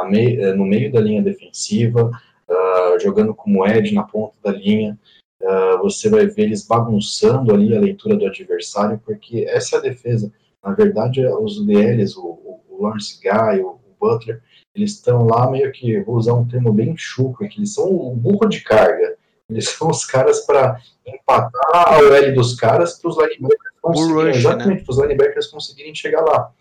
mei 0.08 0.40
eh, 0.40 0.54
no 0.54 0.64
meio 0.64 0.92
da 0.92 1.00
linha 1.00 1.22
defensiva, 1.22 2.10
uh, 2.48 3.00
jogando 3.00 3.34
como 3.34 3.66
edge 3.66 3.94
na 3.94 4.04
ponta 4.04 4.34
da 4.42 4.52
linha. 4.52 4.98
Uh, 5.41 5.82
você 5.82 6.11
vai 6.11 6.26
ver 6.26 6.43
eles 6.43 6.66
bagunçando 6.66 7.55
ali 7.55 7.74
a 7.74 7.80
leitura 7.80 8.16
do 8.16 8.26
adversário, 8.26 9.01
porque 9.05 9.47
essa 9.49 9.76
é 9.76 9.78
a 9.78 9.82
defesa. 9.82 10.30
Na 10.62 10.74
verdade, 10.74 11.24
os 11.26 11.64
DLs, 11.64 12.18
o, 12.18 12.61
Lawrence 12.78 13.18
Guy, 13.22 13.61
o, 13.61 13.68
o 13.68 13.80
Butler, 13.99 14.43
eles 14.74 14.93
estão 14.93 15.26
lá 15.26 15.51
meio 15.51 15.70
que, 15.72 16.01
vou 16.01 16.16
usar 16.16 16.34
um 16.34 16.47
termo 16.47 16.72
bem 16.72 16.95
chuco 16.97 17.45
aqui, 17.45 17.59
eles 17.59 17.74
são 17.74 17.91
o 17.91 18.14
burro 18.14 18.49
de 18.49 18.61
carga. 18.61 19.16
Eles 19.49 19.68
são 19.68 19.88
os 19.88 20.05
caras 20.05 20.47
para 20.47 20.80
empatar 21.07 21.74
a 21.74 21.99
OL 21.99 22.34
dos 22.34 22.55
caras 22.55 22.99
para 22.99 23.11
os 23.11 23.16
linebackers 23.16 23.74
conseguirem, 23.82 24.14
rush, 24.14 24.24
né? 24.24 24.30
exatamente, 24.30 24.78
né? 24.78 24.84
os 24.88 24.99
linebackers 24.99 25.47
conseguirem 25.49 25.95
chegar 25.95 26.20
lá. 26.22 26.53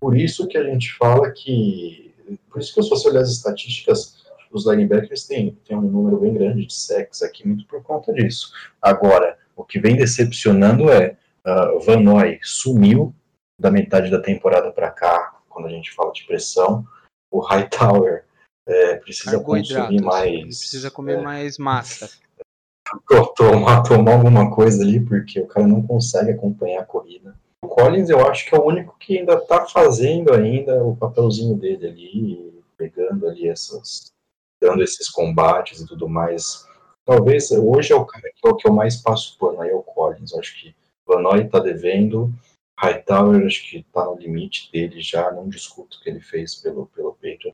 Por 0.00 0.16
isso 0.16 0.48
que 0.48 0.56
a 0.56 0.64
gente 0.64 0.96
fala 0.96 1.30
que, 1.30 2.14
por 2.50 2.60
isso 2.60 2.74
que 2.74 2.82
se 2.82 2.88
você 2.88 3.08
olhar 3.08 3.20
as 3.20 3.30
estatísticas, 3.30 4.17
os 4.50 4.66
linebackers 4.66 5.26
têm, 5.26 5.58
têm 5.66 5.76
um 5.76 5.82
número 5.82 6.18
bem 6.18 6.34
grande 6.34 6.66
de 6.66 6.74
sacks 6.74 7.22
aqui, 7.22 7.46
muito 7.46 7.66
por 7.66 7.82
conta 7.82 8.12
disso. 8.12 8.52
Agora, 8.80 9.36
o 9.56 9.64
que 9.64 9.78
vem 9.78 9.96
decepcionando 9.96 10.90
é 10.90 11.16
uh, 11.46 11.80
Van 11.80 12.00
Noy 12.00 12.38
sumiu 12.42 13.14
da 13.58 13.70
metade 13.70 14.10
da 14.10 14.20
temporada 14.20 14.70
para 14.70 14.90
cá, 14.90 15.38
quando 15.48 15.66
a 15.66 15.70
gente 15.70 15.92
fala 15.92 16.12
de 16.12 16.24
pressão. 16.24 16.86
O 17.30 17.40
Hightower 17.40 18.24
é, 18.66 18.96
precisa 18.96 19.40
consumir 19.40 20.00
mais. 20.00 20.58
Precisa 20.58 20.90
comer 20.90 21.18
é, 21.18 21.22
mais 21.22 21.58
massa. 21.58 22.10
Tomar, 23.36 23.82
tomar 23.82 24.12
alguma 24.12 24.50
coisa 24.50 24.82
ali, 24.82 25.00
porque 25.00 25.40
o 25.40 25.46
cara 25.46 25.66
não 25.66 25.82
consegue 25.82 26.30
acompanhar 26.30 26.82
a 26.82 26.86
corrida. 26.86 27.34
O 27.62 27.68
Collins, 27.68 28.08
eu 28.08 28.26
acho 28.26 28.48
que 28.48 28.54
é 28.54 28.58
o 28.58 28.64
único 28.64 28.96
que 28.98 29.18
ainda 29.18 29.34
está 29.34 29.66
fazendo 29.66 30.32
ainda 30.32 30.82
o 30.84 30.96
papelzinho 30.96 31.56
dele 31.56 31.86
ali, 31.86 32.62
pegando 32.76 33.26
ali 33.26 33.48
essas, 33.48 34.12
dando 34.68 34.82
esses 34.82 35.08
combates 35.08 35.80
e 35.80 35.86
tudo 35.86 36.08
mais. 36.08 36.66
Talvez 37.04 37.50
hoje 37.50 37.92
é 37.92 37.96
o 37.96 38.04
cara 38.04 38.30
que, 38.34 38.46
é 38.46 38.50
o 38.50 38.56
que 38.56 38.68
eu 38.68 38.72
mais 38.72 38.96
passo 38.96 39.38
pano 39.38 39.62
aí 39.62 39.70
é 39.70 39.74
o 39.74 39.82
Collins. 39.82 40.32
Eu 40.32 40.40
acho 40.40 40.60
que 40.60 40.74
Vanoy 41.06 41.44
está 41.44 41.58
devendo, 41.58 42.30
Hightower 42.78 43.46
acho 43.46 43.68
que 43.68 43.78
está 43.78 44.04
no 44.04 44.16
limite 44.16 44.70
dele 44.70 45.00
já, 45.00 45.32
não 45.32 45.48
discuto 45.48 45.96
o 45.96 46.00
que 46.02 46.10
ele 46.10 46.20
fez 46.20 46.56
pelo, 46.56 46.86
pelo 46.86 47.14
Patriot. 47.14 47.52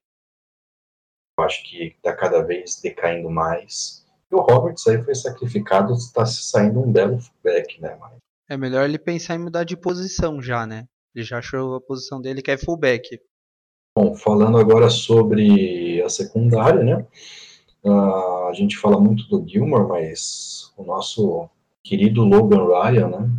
Eu 1.39 1.45
acho 1.45 1.63
que 1.65 1.95
está 1.97 2.15
cada 2.15 2.43
vez 2.43 2.81
decaindo 2.81 3.31
mais. 3.31 4.05
E 4.31 4.35
o 4.35 4.41
Roberts 4.41 4.87
aí 4.87 5.03
foi 5.03 5.15
sacrificado, 5.15 5.95
está 5.95 6.27
saindo 6.27 6.81
um 6.81 6.91
belo 6.91 7.21
fullback, 7.21 7.81
né? 7.81 7.97
Mas... 8.01 8.19
É 8.49 8.57
melhor 8.57 8.85
ele 8.85 8.99
pensar 8.99 9.37
em 9.37 9.39
mudar 9.39 9.65
de 9.65 9.77
posição 9.77 10.43
já, 10.43 10.67
né? 10.67 10.87
Ele 11.15 11.25
já 11.25 11.39
achou 11.39 11.77
a 11.77 11.81
posição 11.81 12.21
dele 12.21 12.43
que 12.43 12.51
é 12.51 12.59
fullback. 12.59 13.21
Bom, 13.97 14.17
falando 14.17 14.59
agora 14.59 14.91
sobre 14.91 16.03
a 16.03 16.09
secundária, 16.09 16.83
né? 16.83 17.07
Uh, 17.85 18.49
a 18.49 18.53
gente 18.53 18.77
fala 18.77 18.99
muito 18.99 19.29
do 19.29 19.47
Gilmore, 19.47 19.87
mas 19.87 20.73
o 20.77 20.83
nosso 20.83 21.49
querido 21.83 22.25
Logan 22.25 22.67
Ryan, 22.67 23.09
né? 23.09 23.31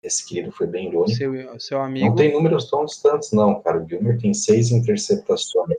Esse 0.00 0.24
querido 0.24 0.52
foi 0.52 0.68
bem 0.68 0.88
irônico. 0.88 1.16
Seu, 1.16 1.60
seu 1.60 1.80
amigo. 1.80 2.06
Não 2.06 2.14
tem 2.14 2.32
números 2.32 2.70
tão 2.70 2.84
distantes, 2.84 3.32
não, 3.32 3.60
cara. 3.60 3.82
O 3.82 3.88
Gilmore 3.88 4.18
tem 4.18 4.32
seis 4.32 4.70
interceptações. 4.70 5.78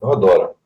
Eu 0.00 0.12
adoro. 0.12 0.56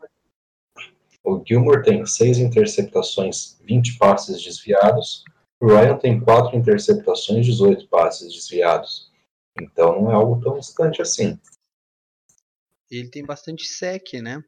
O 1.23 1.43
Gilmore 1.45 1.83
tem 1.83 2.07
seis 2.07 2.39
interceptações, 2.39 3.59
20 3.63 3.99
passes 3.99 4.43
desviados. 4.43 5.25
O 5.61 5.67
Ryan 5.67 5.99
tem 5.99 6.19
quatro 6.19 6.57
interceptações, 6.57 7.45
18 7.45 7.89
passes 7.89 8.33
desviados. 8.33 9.11
Então 9.61 10.01
não 10.01 10.11
é 10.11 10.15
algo 10.15 10.41
tão 10.41 10.59
distante 10.59 11.03
assim. 11.03 11.39
Ele 12.91 13.09
tem 13.09 13.25
bastante 13.25 13.67
sec, 13.67 14.15
né? 14.15 14.43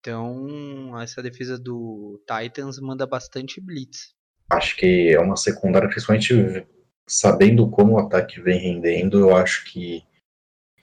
Então, 0.00 0.98
essa 1.00 1.22
defesa 1.22 1.58
do 1.58 2.22
Titans 2.26 2.78
manda 2.78 3.06
bastante 3.06 3.60
blitz. 3.60 4.14
Acho 4.48 4.76
que 4.76 5.12
é 5.12 5.20
uma 5.20 5.36
secundária, 5.36 5.88
principalmente 5.88 6.66
sabendo 7.06 7.68
como 7.68 7.94
o 7.94 7.98
ataque 7.98 8.40
vem 8.40 8.58
rendendo, 8.58 9.18
eu 9.18 9.36
acho 9.36 9.64
que 9.64 10.04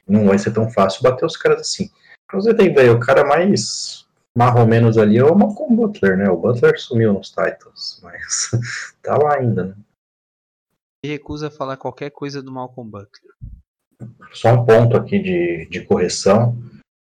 não 0.08 0.26
vai 0.26 0.38
ser 0.38 0.54
tão 0.54 0.70
fácil 0.70 1.04
bater 1.04 1.26
os 1.26 1.38
caras 1.38 1.62
assim. 1.62 1.90
Você 2.34 2.54
tem, 2.54 2.74
velho, 2.74 2.96
o 2.96 3.00
cara 3.00 3.24
mais 3.24 4.06
marrom 4.36 4.66
menos 4.66 4.98
ali 4.98 5.18
é 5.18 5.24
o 5.24 5.36
Malcolm 5.36 5.76
Butler, 5.76 6.18
né? 6.18 6.30
O 6.30 6.38
Butler 6.38 6.80
sumiu 6.80 7.14
nos 7.14 7.30
Titans, 7.30 8.00
mas 8.04 8.52
tá 9.02 9.18
lá 9.18 9.38
ainda, 9.38 9.66
né? 9.66 9.76
E 11.04 11.08
recusa 11.08 11.52
falar 11.52 11.78
qualquer 11.78 12.10
coisa 12.10 12.42
do 12.42 12.52
Malcolm 12.52 12.90
Butler. 12.90 13.34
Só 14.34 14.54
um 14.54 14.66
ponto 14.66 14.98
aqui 14.98 15.20
de, 15.20 15.68
de 15.70 15.82
correção. 15.82 16.58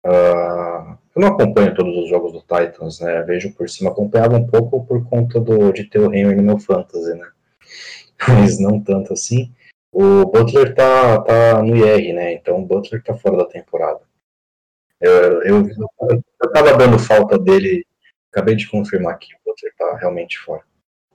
Uh, 0.05 0.97
eu 1.15 1.21
não 1.21 1.27
acompanho 1.29 1.75
todos 1.75 1.95
os 1.95 2.09
jogos 2.09 2.33
do 2.33 2.41
Titans, 2.41 2.99
né? 2.99 3.21
Vejo 3.23 3.53
por 3.53 3.69
cima, 3.69 3.91
acompanhava 3.91 4.37
um 4.37 4.47
pouco 4.47 4.85
por 4.85 5.07
conta 5.07 5.39
do, 5.39 5.71
de 5.71 5.83
ter 5.83 5.99
o 5.99 6.13
Henry 6.13 6.35
no 6.35 6.43
meu 6.43 6.59
fantasy, 6.59 7.13
né? 7.13 7.27
Mas 8.27 8.59
não 8.59 8.79
tanto 8.79 9.13
assim. 9.13 9.51
O 9.91 10.25
Butler 10.25 10.73
tá, 10.73 11.21
tá 11.21 11.61
no 11.61 11.75
IR, 11.75 12.13
né? 12.13 12.33
Então 12.33 12.59
o 12.59 12.65
Butler 12.65 13.03
tá 13.03 13.13
fora 13.15 13.37
da 13.37 13.45
temporada. 13.45 14.01
Eu, 14.99 15.43
eu, 15.43 15.69
eu 16.41 16.51
tava 16.51 16.75
dando 16.77 16.97
falta 16.97 17.37
dele, 17.37 17.85
acabei 18.31 18.55
de 18.55 18.69
confirmar 18.69 19.19
que 19.19 19.35
o 19.35 19.37
Butler 19.45 19.73
tá 19.77 19.97
realmente 19.97 20.39
fora. 20.39 20.63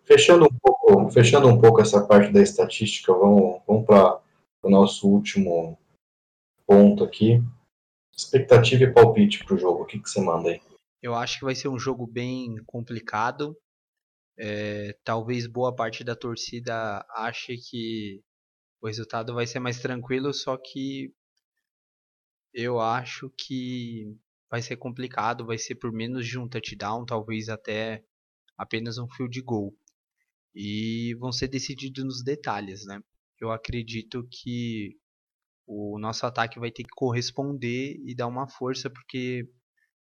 Fechando 0.04 0.44
um 0.44 0.58
pouco, 0.62 1.10
fechando 1.10 1.48
um 1.48 1.60
pouco 1.60 1.80
essa 1.80 2.06
parte 2.06 2.32
da 2.32 2.40
estatística, 2.40 3.12
vamos, 3.12 3.60
vamos 3.66 3.84
para 3.84 4.20
o 4.62 4.70
nosso 4.70 5.08
último 5.08 5.78
ponto 6.66 7.04
aqui, 7.04 7.42
Expectativa 8.18 8.82
e 8.82 8.92
palpite 8.92 9.44
para 9.44 9.54
o 9.54 9.58
jogo, 9.58 9.84
o 9.84 9.86
que, 9.86 10.00
que 10.00 10.10
você 10.10 10.20
manda 10.20 10.50
aí? 10.50 10.60
Eu 11.00 11.14
acho 11.14 11.38
que 11.38 11.44
vai 11.44 11.54
ser 11.54 11.68
um 11.68 11.78
jogo 11.78 12.04
bem 12.04 12.56
complicado. 12.66 13.56
É, 14.36 14.92
talvez 15.04 15.46
boa 15.46 15.72
parte 15.72 16.02
da 16.02 16.16
torcida 16.16 17.06
ache 17.10 17.56
que 17.56 18.20
o 18.80 18.88
resultado 18.88 19.32
vai 19.34 19.46
ser 19.46 19.60
mais 19.60 19.80
tranquilo, 19.80 20.34
só 20.34 20.56
que 20.56 21.14
eu 22.52 22.80
acho 22.80 23.30
que 23.38 24.16
vai 24.50 24.62
ser 24.62 24.76
complicado, 24.78 25.46
vai 25.46 25.56
ser 25.56 25.76
por 25.76 25.92
menos 25.92 26.26
de 26.26 26.40
um 26.40 26.48
touchdown, 26.48 27.06
talvez 27.06 27.48
até 27.48 28.04
apenas 28.56 28.98
um 28.98 29.08
field 29.08 29.40
goal. 29.42 29.72
E 30.52 31.14
vão 31.20 31.30
ser 31.30 31.46
decididos 31.46 32.04
nos 32.04 32.24
detalhes, 32.24 32.84
né? 32.84 33.00
Eu 33.40 33.50
acredito 33.50 34.26
que 34.30 34.96
o 35.66 35.98
nosso 35.98 36.24
ataque 36.26 36.58
vai 36.58 36.70
ter 36.70 36.82
que 36.82 36.94
corresponder 36.94 38.00
e 38.04 38.14
dar 38.14 38.26
uma 38.26 38.48
força, 38.48 38.88
porque 38.88 39.48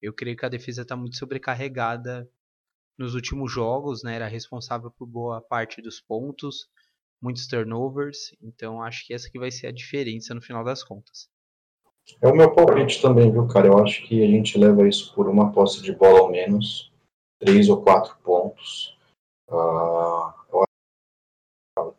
eu 0.01 0.13
creio 0.13 0.37
que 0.37 0.47
a 0.47 0.49
defesa 0.49 0.83
está 0.83 0.97
muito 0.97 1.17
sobrecarregada 1.17 2.29
nos 2.99 3.15
últimos 3.15 3.53
jogos, 3.53 4.03
né? 4.03 4.17
Era 4.17 4.27
responsável 4.27 4.91
por 4.91 5.07
boa 5.07 5.41
parte 5.41 5.83
dos 5.83 6.01
pontos, 6.01 6.69
muitos 7.21 7.47
turnovers, 7.47 8.35
então 8.41 8.83
acho 8.83 9.07
que 9.07 9.13
essa 9.13 9.31
que 9.31 9.39
vai 9.39 9.51
ser 9.51 9.67
a 9.67 9.73
diferença 9.73 10.35
no 10.35 10.41
final 10.41 10.65
das 10.65 10.83
contas. 10.83 11.29
É 12.21 12.29
o 12.29 12.35
meu 12.35 12.53
palpite 12.53 13.01
também, 13.01 13.31
viu, 13.31 13.47
cara? 13.47 13.67
Eu 13.69 13.79
acho 13.79 14.03
que 14.07 14.25
a 14.25 14.27
gente 14.27 14.59
leva 14.59 14.89
isso 14.89 15.15
por 15.15 15.29
uma 15.29 15.53
posse 15.53 15.83
de 15.83 15.93
bola 15.93 16.21
ao 16.21 16.31
menos, 16.31 16.91
três 17.39 17.69
ou 17.69 17.83
quatro 17.83 18.17
pontos. 18.25 18.99
Que 19.47 19.55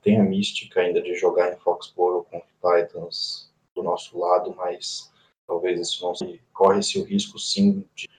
tem 0.02 0.20
a 0.20 0.24
mística 0.24 0.82
ainda 0.82 1.02
de 1.02 1.14
jogar 1.16 1.54
em 1.54 1.58
Foxborough 1.58 2.26
com 2.26 2.42
Titans 2.62 3.52
do 3.76 3.84
nosso 3.84 4.18
lado, 4.20 4.54
mas 4.56 5.12
talvez 5.48 5.80
isso 5.80 6.04
não 6.06 6.16
se 6.16 6.42
corre-se 6.54 7.00
o 7.00 7.04
risco 7.04 7.40
sim. 7.40 7.86
De, 7.96 8.10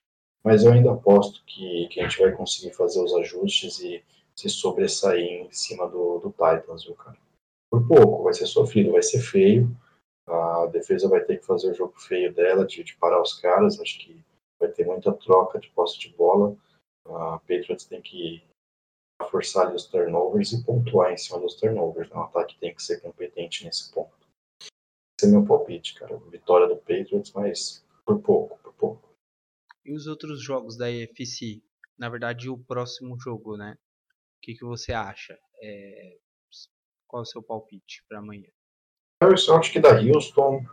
mas 0.43 0.63
eu 0.63 0.71
ainda 0.71 0.91
aposto 0.91 1.43
que, 1.45 1.87
que 1.89 1.99
a 1.99 2.03
gente 2.07 2.19
vai 2.19 2.31
conseguir 2.31 2.73
fazer 2.73 3.01
os 3.03 3.13
ajustes 3.15 3.79
e 3.79 4.03
se 4.35 4.49
sobressair 4.49 5.45
em 5.45 5.51
cima 5.51 5.87
do, 5.87 6.19
do 6.19 6.29
Titans, 6.31 6.85
viu, 6.85 6.95
cara? 6.95 7.17
Por 7.69 7.87
pouco, 7.87 8.23
vai 8.23 8.33
ser 8.33 8.45
sofrido, 8.45 8.91
vai 8.91 9.01
ser 9.01 9.19
feio. 9.19 9.75
A 10.27 10.67
defesa 10.67 11.09
vai 11.09 11.21
ter 11.21 11.39
que 11.39 11.45
fazer 11.45 11.71
o 11.71 11.73
jogo 11.73 11.93
feio 11.99 12.33
dela, 12.33 12.65
de, 12.65 12.83
de 12.83 12.95
parar 12.95 13.21
os 13.21 13.33
caras. 13.33 13.79
Acho 13.79 13.99
que 13.99 14.23
vai 14.59 14.69
ter 14.69 14.85
muita 14.85 15.11
troca 15.13 15.59
de 15.59 15.69
posse 15.69 15.99
de 15.99 16.09
bola. 16.09 16.55
A 17.05 17.39
Patriots 17.39 17.85
tem 17.85 18.01
que 18.01 18.43
forçar 19.23 19.67
ali 19.67 19.75
os 19.75 19.85
turnovers 19.85 20.51
e 20.51 20.63
pontuar 20.63 21.11
em 21.11 21.17
cima 21.17 21.39
dos 21.39 21.55
turnovers. 21.55 22.09
O 22.11 22.19
ataque 22.19 22.57
tem 22.59 22.73
que 22.73 22.83
ser 22.83 23.01
competente 23.01 23.65
nesse 23.65 23.91
ponto 23.91 24.23
ser 25.23 25.27
meu 25.27 25.45
palpite, 25.45 25.95
cara. 25.95 26.17
Vitória 26.29 26.67
do 26.67 26.77
Patriots, 26.77 27.31
mas 27.33 27.85
por 28.05 28.21
pouco, 28.21 28.59
por 28.59 28.73
pouco. 28.73 29.09
E 29.85 29.93
os 29.93 30.07
outros 30.07 30.41
jogos 30.41 30.77
da 30.77 30.91
EFC? 30.91 31.61
Na 31.97 32.09
verdade, 32.09 32.49
o 32.49 32.57
próximo 32.57 33.17
jogo, 33.19 33.55
né? 33.55 33.77
O 34.37 34.41
que, 34.41 34.55
que 34.55 34.65
você 34.65 34.93
acha? 34.93 35.39
É... 35.61 36.17
Qual 37.07 37.21
é 37.21 37.23
o 37.23 37.25
seu 37.25 37.41
palpite 37.41 38.03
para 38.07 38.19
amanhã? 38.19 38.49
Eu 39.21 39.55
acho 39.57 39.71
que 39.71 39.79
da 39.79 39.99
Houston. 40.01 40.65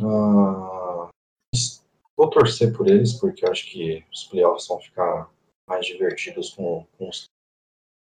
Uh... 0.00 1.08
Vou 2.16 2.30
torcer 2.30 2.76
por 2.76 2.88
eles, 2.88 3.14
porque 3.14 3.44
eu 3.44 3.50
acho 3.50 3.70
que 3.70 4.04
os 4.12 4.24
playoffs 4.24 4.66
vão 4.66 4.80
ficar 4.80 5.32
mais 5.68 5.86
divertidos 5.86 6.50
com, 6.50 6.86
com 6.96 7.08
os 7.08 7.28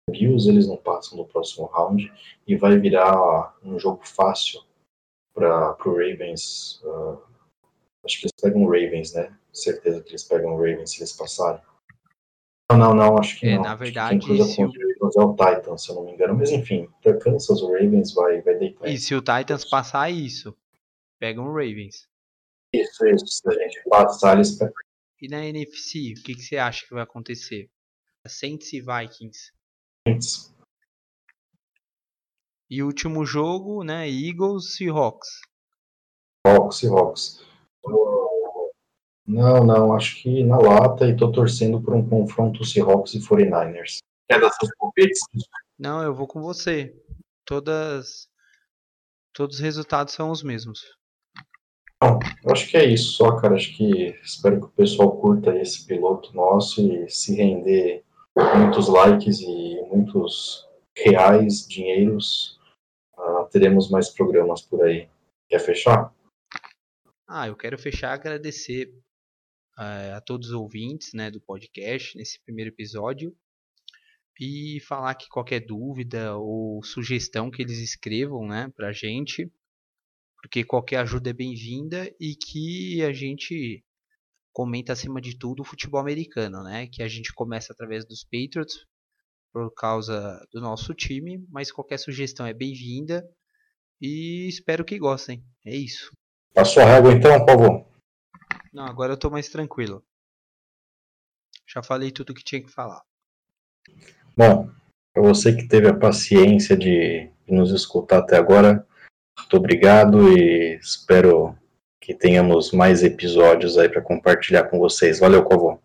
Bills. 0.10 0.50
Eles 0.50 0.68
não 0.68 0.78
passam 0.78 1.18
no 1.18 1.26
próximo 1.26 1.68
round. 1.68 2.12
E 2.48 2.56
vai 2.56 2.78
virar 2.78 3.56
um 3.64 3.80
jogo 3.80 4.02
fácil 4.04 4.62
para 5.34 5.76
o 5.86 5.92
Ravens. 5.92 6.82
Uh, 6.84 7.18
acho 8.06 8.20
que 8.20 8.26
eles 8.26 8.34
pegam 8.42 8.64
o 8.64 8.66
Ravens, 8.66 9.14
né? 9.14 9.36
Certeza 9.54 10.02
que 10.02 10.12
eles 10.12 10.24
pegam 10.24 10.54
o 10.54 10.58
Ravens 10.58 10.92
se 10.92 11.00
eles 11.00 11.14
passarem. 11.14 11.62
Não, 12.72 12.78
não, 12.78 12.94
não, 12.94 13.18
acho 13.18 13.40
que 13.40 13.48
é, 13.48 13.56
não. 13.56 13.64
Na 13.64 13.76
verdade, 13.76 14.20
quem 14.20 14.20
cruza 14.20 14.62
o 14.62 14.68
Ravens 14.68 15.16
é 15.18 15.22
o 15.22 15.34
Titans, 15.34 15.84
se 15.84 15.90
eu 15.90 15.96
não 15.96 16.06
me 16.06 16.12
engano. 16.12 16.36
Mas 16.36 16.52
enfim, 16.52 16.88
para 17.02 17.18
Kansas, 17.18 17.62
o 17.62 17.72
Ravens 17.72 18.14
vai, 18.14 18.42
vai 18.42 18.56
deitar. 18.56 18.88
E 18.88 18.98
se 18.98 19.16
o 19.16 19.22
Titans 19.22 19.66
passar 19.66 20.12
isso, 20.12 20.56
pegam 21.20 21.46
o 21.46 21.54
Ravens. 21.54 22.08
Isso, 22.74 23.08
isso. 23.08 23.26
Se 23.26 23.50
a 23.50 23.54
gente 23.54 23.82
passar, 23.90 24.36
eles 24.36 24.52
pegam. 24.52 24.74
E 25.22 25.28
na 25.28 25.44
NFC, 25.46 26.14
o 26.18 26.24
que, 26.24 26.36
que 26.36 26.42
você 26.42 26.58
acha 26.58 26.86
que 26.86 26.94
vai 26.94 27.04
acontecer? 27.04 27.70
Saints 28.28 28.72
e 28.74 28.82
Vikings. 28.82 29.52
E 32.70 32.84
último 32.84 33.26
jogo, 33.26 33.84
né? 33.84 34.10
Eagles 34.10 34.80
e 34.80 34.90
Hawks. 34.90 35.28
Hawks 36.46 36.84
e 36.84 36.88
Hawks. 36.88 37.50
Não, 39.30 39.64
não, 39.64 39.94
acho 39.94 40.24
que 40.24 40.44
na 40.44 40.58
lata 40.58 41.08
e 41.08 41.16
tô 41.16 41.32
torcendo 41.32 41.80
por 41.80 41.94
um 41.94 42.10
confronto 42.10 42.66
Seahawks 42.66 43.14
e 43.14 43.20
49ers. 43.20 44.00
Quer 44.28 44.42
dar 44.42 44.50
seus 44.50 44.72
palpites? 44.76 45.20
Não, 45.78 46.02
eu 46.02 46.16
vou 46.16 46.26
com 46.26 46.42
você. 46.42 46.96
Todas. 47.46 48.28
Todos 49.32 49.58
os 49.58 49.62
resultados 49.62 50.16
são 50.16 50.32
os 50.32 50.42
mesmos. 50.42 50.80
Bom, 52.02 52.18
eu 52.44 52.52
acho 52.52 52.70
que 52.70 52.78
é 52.78 52.86
isso 52.86 53.12
só, 53.12 53.36
cara. 53.36 53.54
Acho 53.54 53.78
que 53.78 54.20
espero 54.24 54.62
que 54.62 54.66
o 54.66 54.72
pessoal 54.72 55.16
curta 55.22 55.56
esse 55.58 55.86
piloto 55.86 56.34
nosso 56.34 56.82
e 56.82 57.08
se 57.08 57.36
render 57.36 58.04
muitos 58.36 58.88
likes 58.88 59.40
e 59.42 59.82
muitos 59.92 60.68
reais, 60.96 61.68
dinheiros. 61.68 62.60
Uh, 63.18 63.48
teremos 63.52 63.90
mais 63.90 64.10
programas 64.10 64.62
por 64.62 64.84
aí. 64.84 65.10
Quer 65.48 65.60
fechar? 65.60 66.14
Ah, 67.28 67.48
eu 67.48 67.56
quero 67.56 67.78
fechar 67.78 68.14
agradecer 68.14 68.94
uh, 69.78 70.16
a 70.16 70.22
todos 70.22 70.50
os 70.50 70.54
ouvintes 70.54 71.14
né, 71.14 71.30
do 71.30 71.42
podcast 71.42 72.18
nesse 72.18 72.42
primeiro 72.44 72.72
episódio 72.72 73.36
e 74.40 74.80
falar 74.88 75.16
que 75.16 75.28
qualquer 75.28 75.60
dúvida 75.66 76.36
ou 76.38 76.82
sugestão 76.84 77.52
que 77.52 77.62
eles 77.62 77.80
escrevam 77.80 78.48
né, 78.48 78.72
para 78.76 78.90
a 78.90 78.94
gente 78.94 79.52
porque 80.42 80.64
qualquer 80.64 80.98
ajuda 80.98 81.30
é 81.30 81.34
bem-vinda 81.34 82.14
e 82.20 82.36
que 82.36 83.04
a 83.04 83.12
gente 83.12 83.84
comenta 84.52 84.94
acima 84.94 85.22
de 85.22 85.38
tudo 85.38 85.62
o 85.62 85.66
futebol 85.66 86.00
americano, 86.00 86.64
né? 86.64 86.88
Que 86.88 87.04
a 87.04 87.08
gente 87.08 87.34
começa 87.34 87.74
através 87.74 88.06
dos 88.06 88.24
Patriots 88.24 88.86
por 89.52 89.74
causa 89.74 90.46
do 90.52 90.62
nosso 90.62 90.94
time, 90.94 91.46
mas 91.50 91.72
qualquer 91.72 91.98
sugestão 91.98 92.46
é 92.46 92.54
bem-vinda 92.54 93.28
e 94.02 94.48
espero 94.48 94.86
que 94.86 95.00
gostem. 95.00 95.44
É 95.66 95.76
isso. 95.76 96.12
Passou 96.54 96.84
a 96.84 96.86
régua 96.86 97.14
então, 97.14 97.46
Paulo? 97.46 97.86
Não, 98.74 98.86
agora 98.86 99.14
eu 99.14 99.18
tô 99.18 99.30
mais 99.30 99.50
tranquilo. 99.50 100.04
Já 101.68 101.84
falei 101.84 102.12
tudo 102.12 102.34
que 102.34 102.44
tinha 102.44 102.62
que 102.62 102.72
falar. 102.72 103.02
Bom, 104.36 104.70
para 105.14 105.24
você 105.24 105.56
que 105.56 105.68
teve 105.68 105.88
a 105.88 105.98
paciência 105.98 106.78
de 106.78 107.32
nos 107.48 107.72
escutar 107.72 108.20
até 108.20 108.38
agora, 108.38 108.88
muito 109.38 109.58
obrigado 109.58 110.38
e 110.38 110.78
espero 110.78 111.58
que 112.10 112.16
tenhamos 112.16 112.72
mais 112.72 113.04
episódios 113.04 113.78
aí 113.78 113.88
para 113.88 114.02
compartilhar 114.02 114.64
com 114.64 114.80
vocês. 114.80 115.20
Valeu, 115.20 115.44
Covô. 115.44 115.80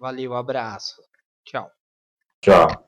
Valeu, 0.00 0.34
abraço. 0.34 1.00
Tchau. 1.44 1.70
Tchau. 2.40 2.66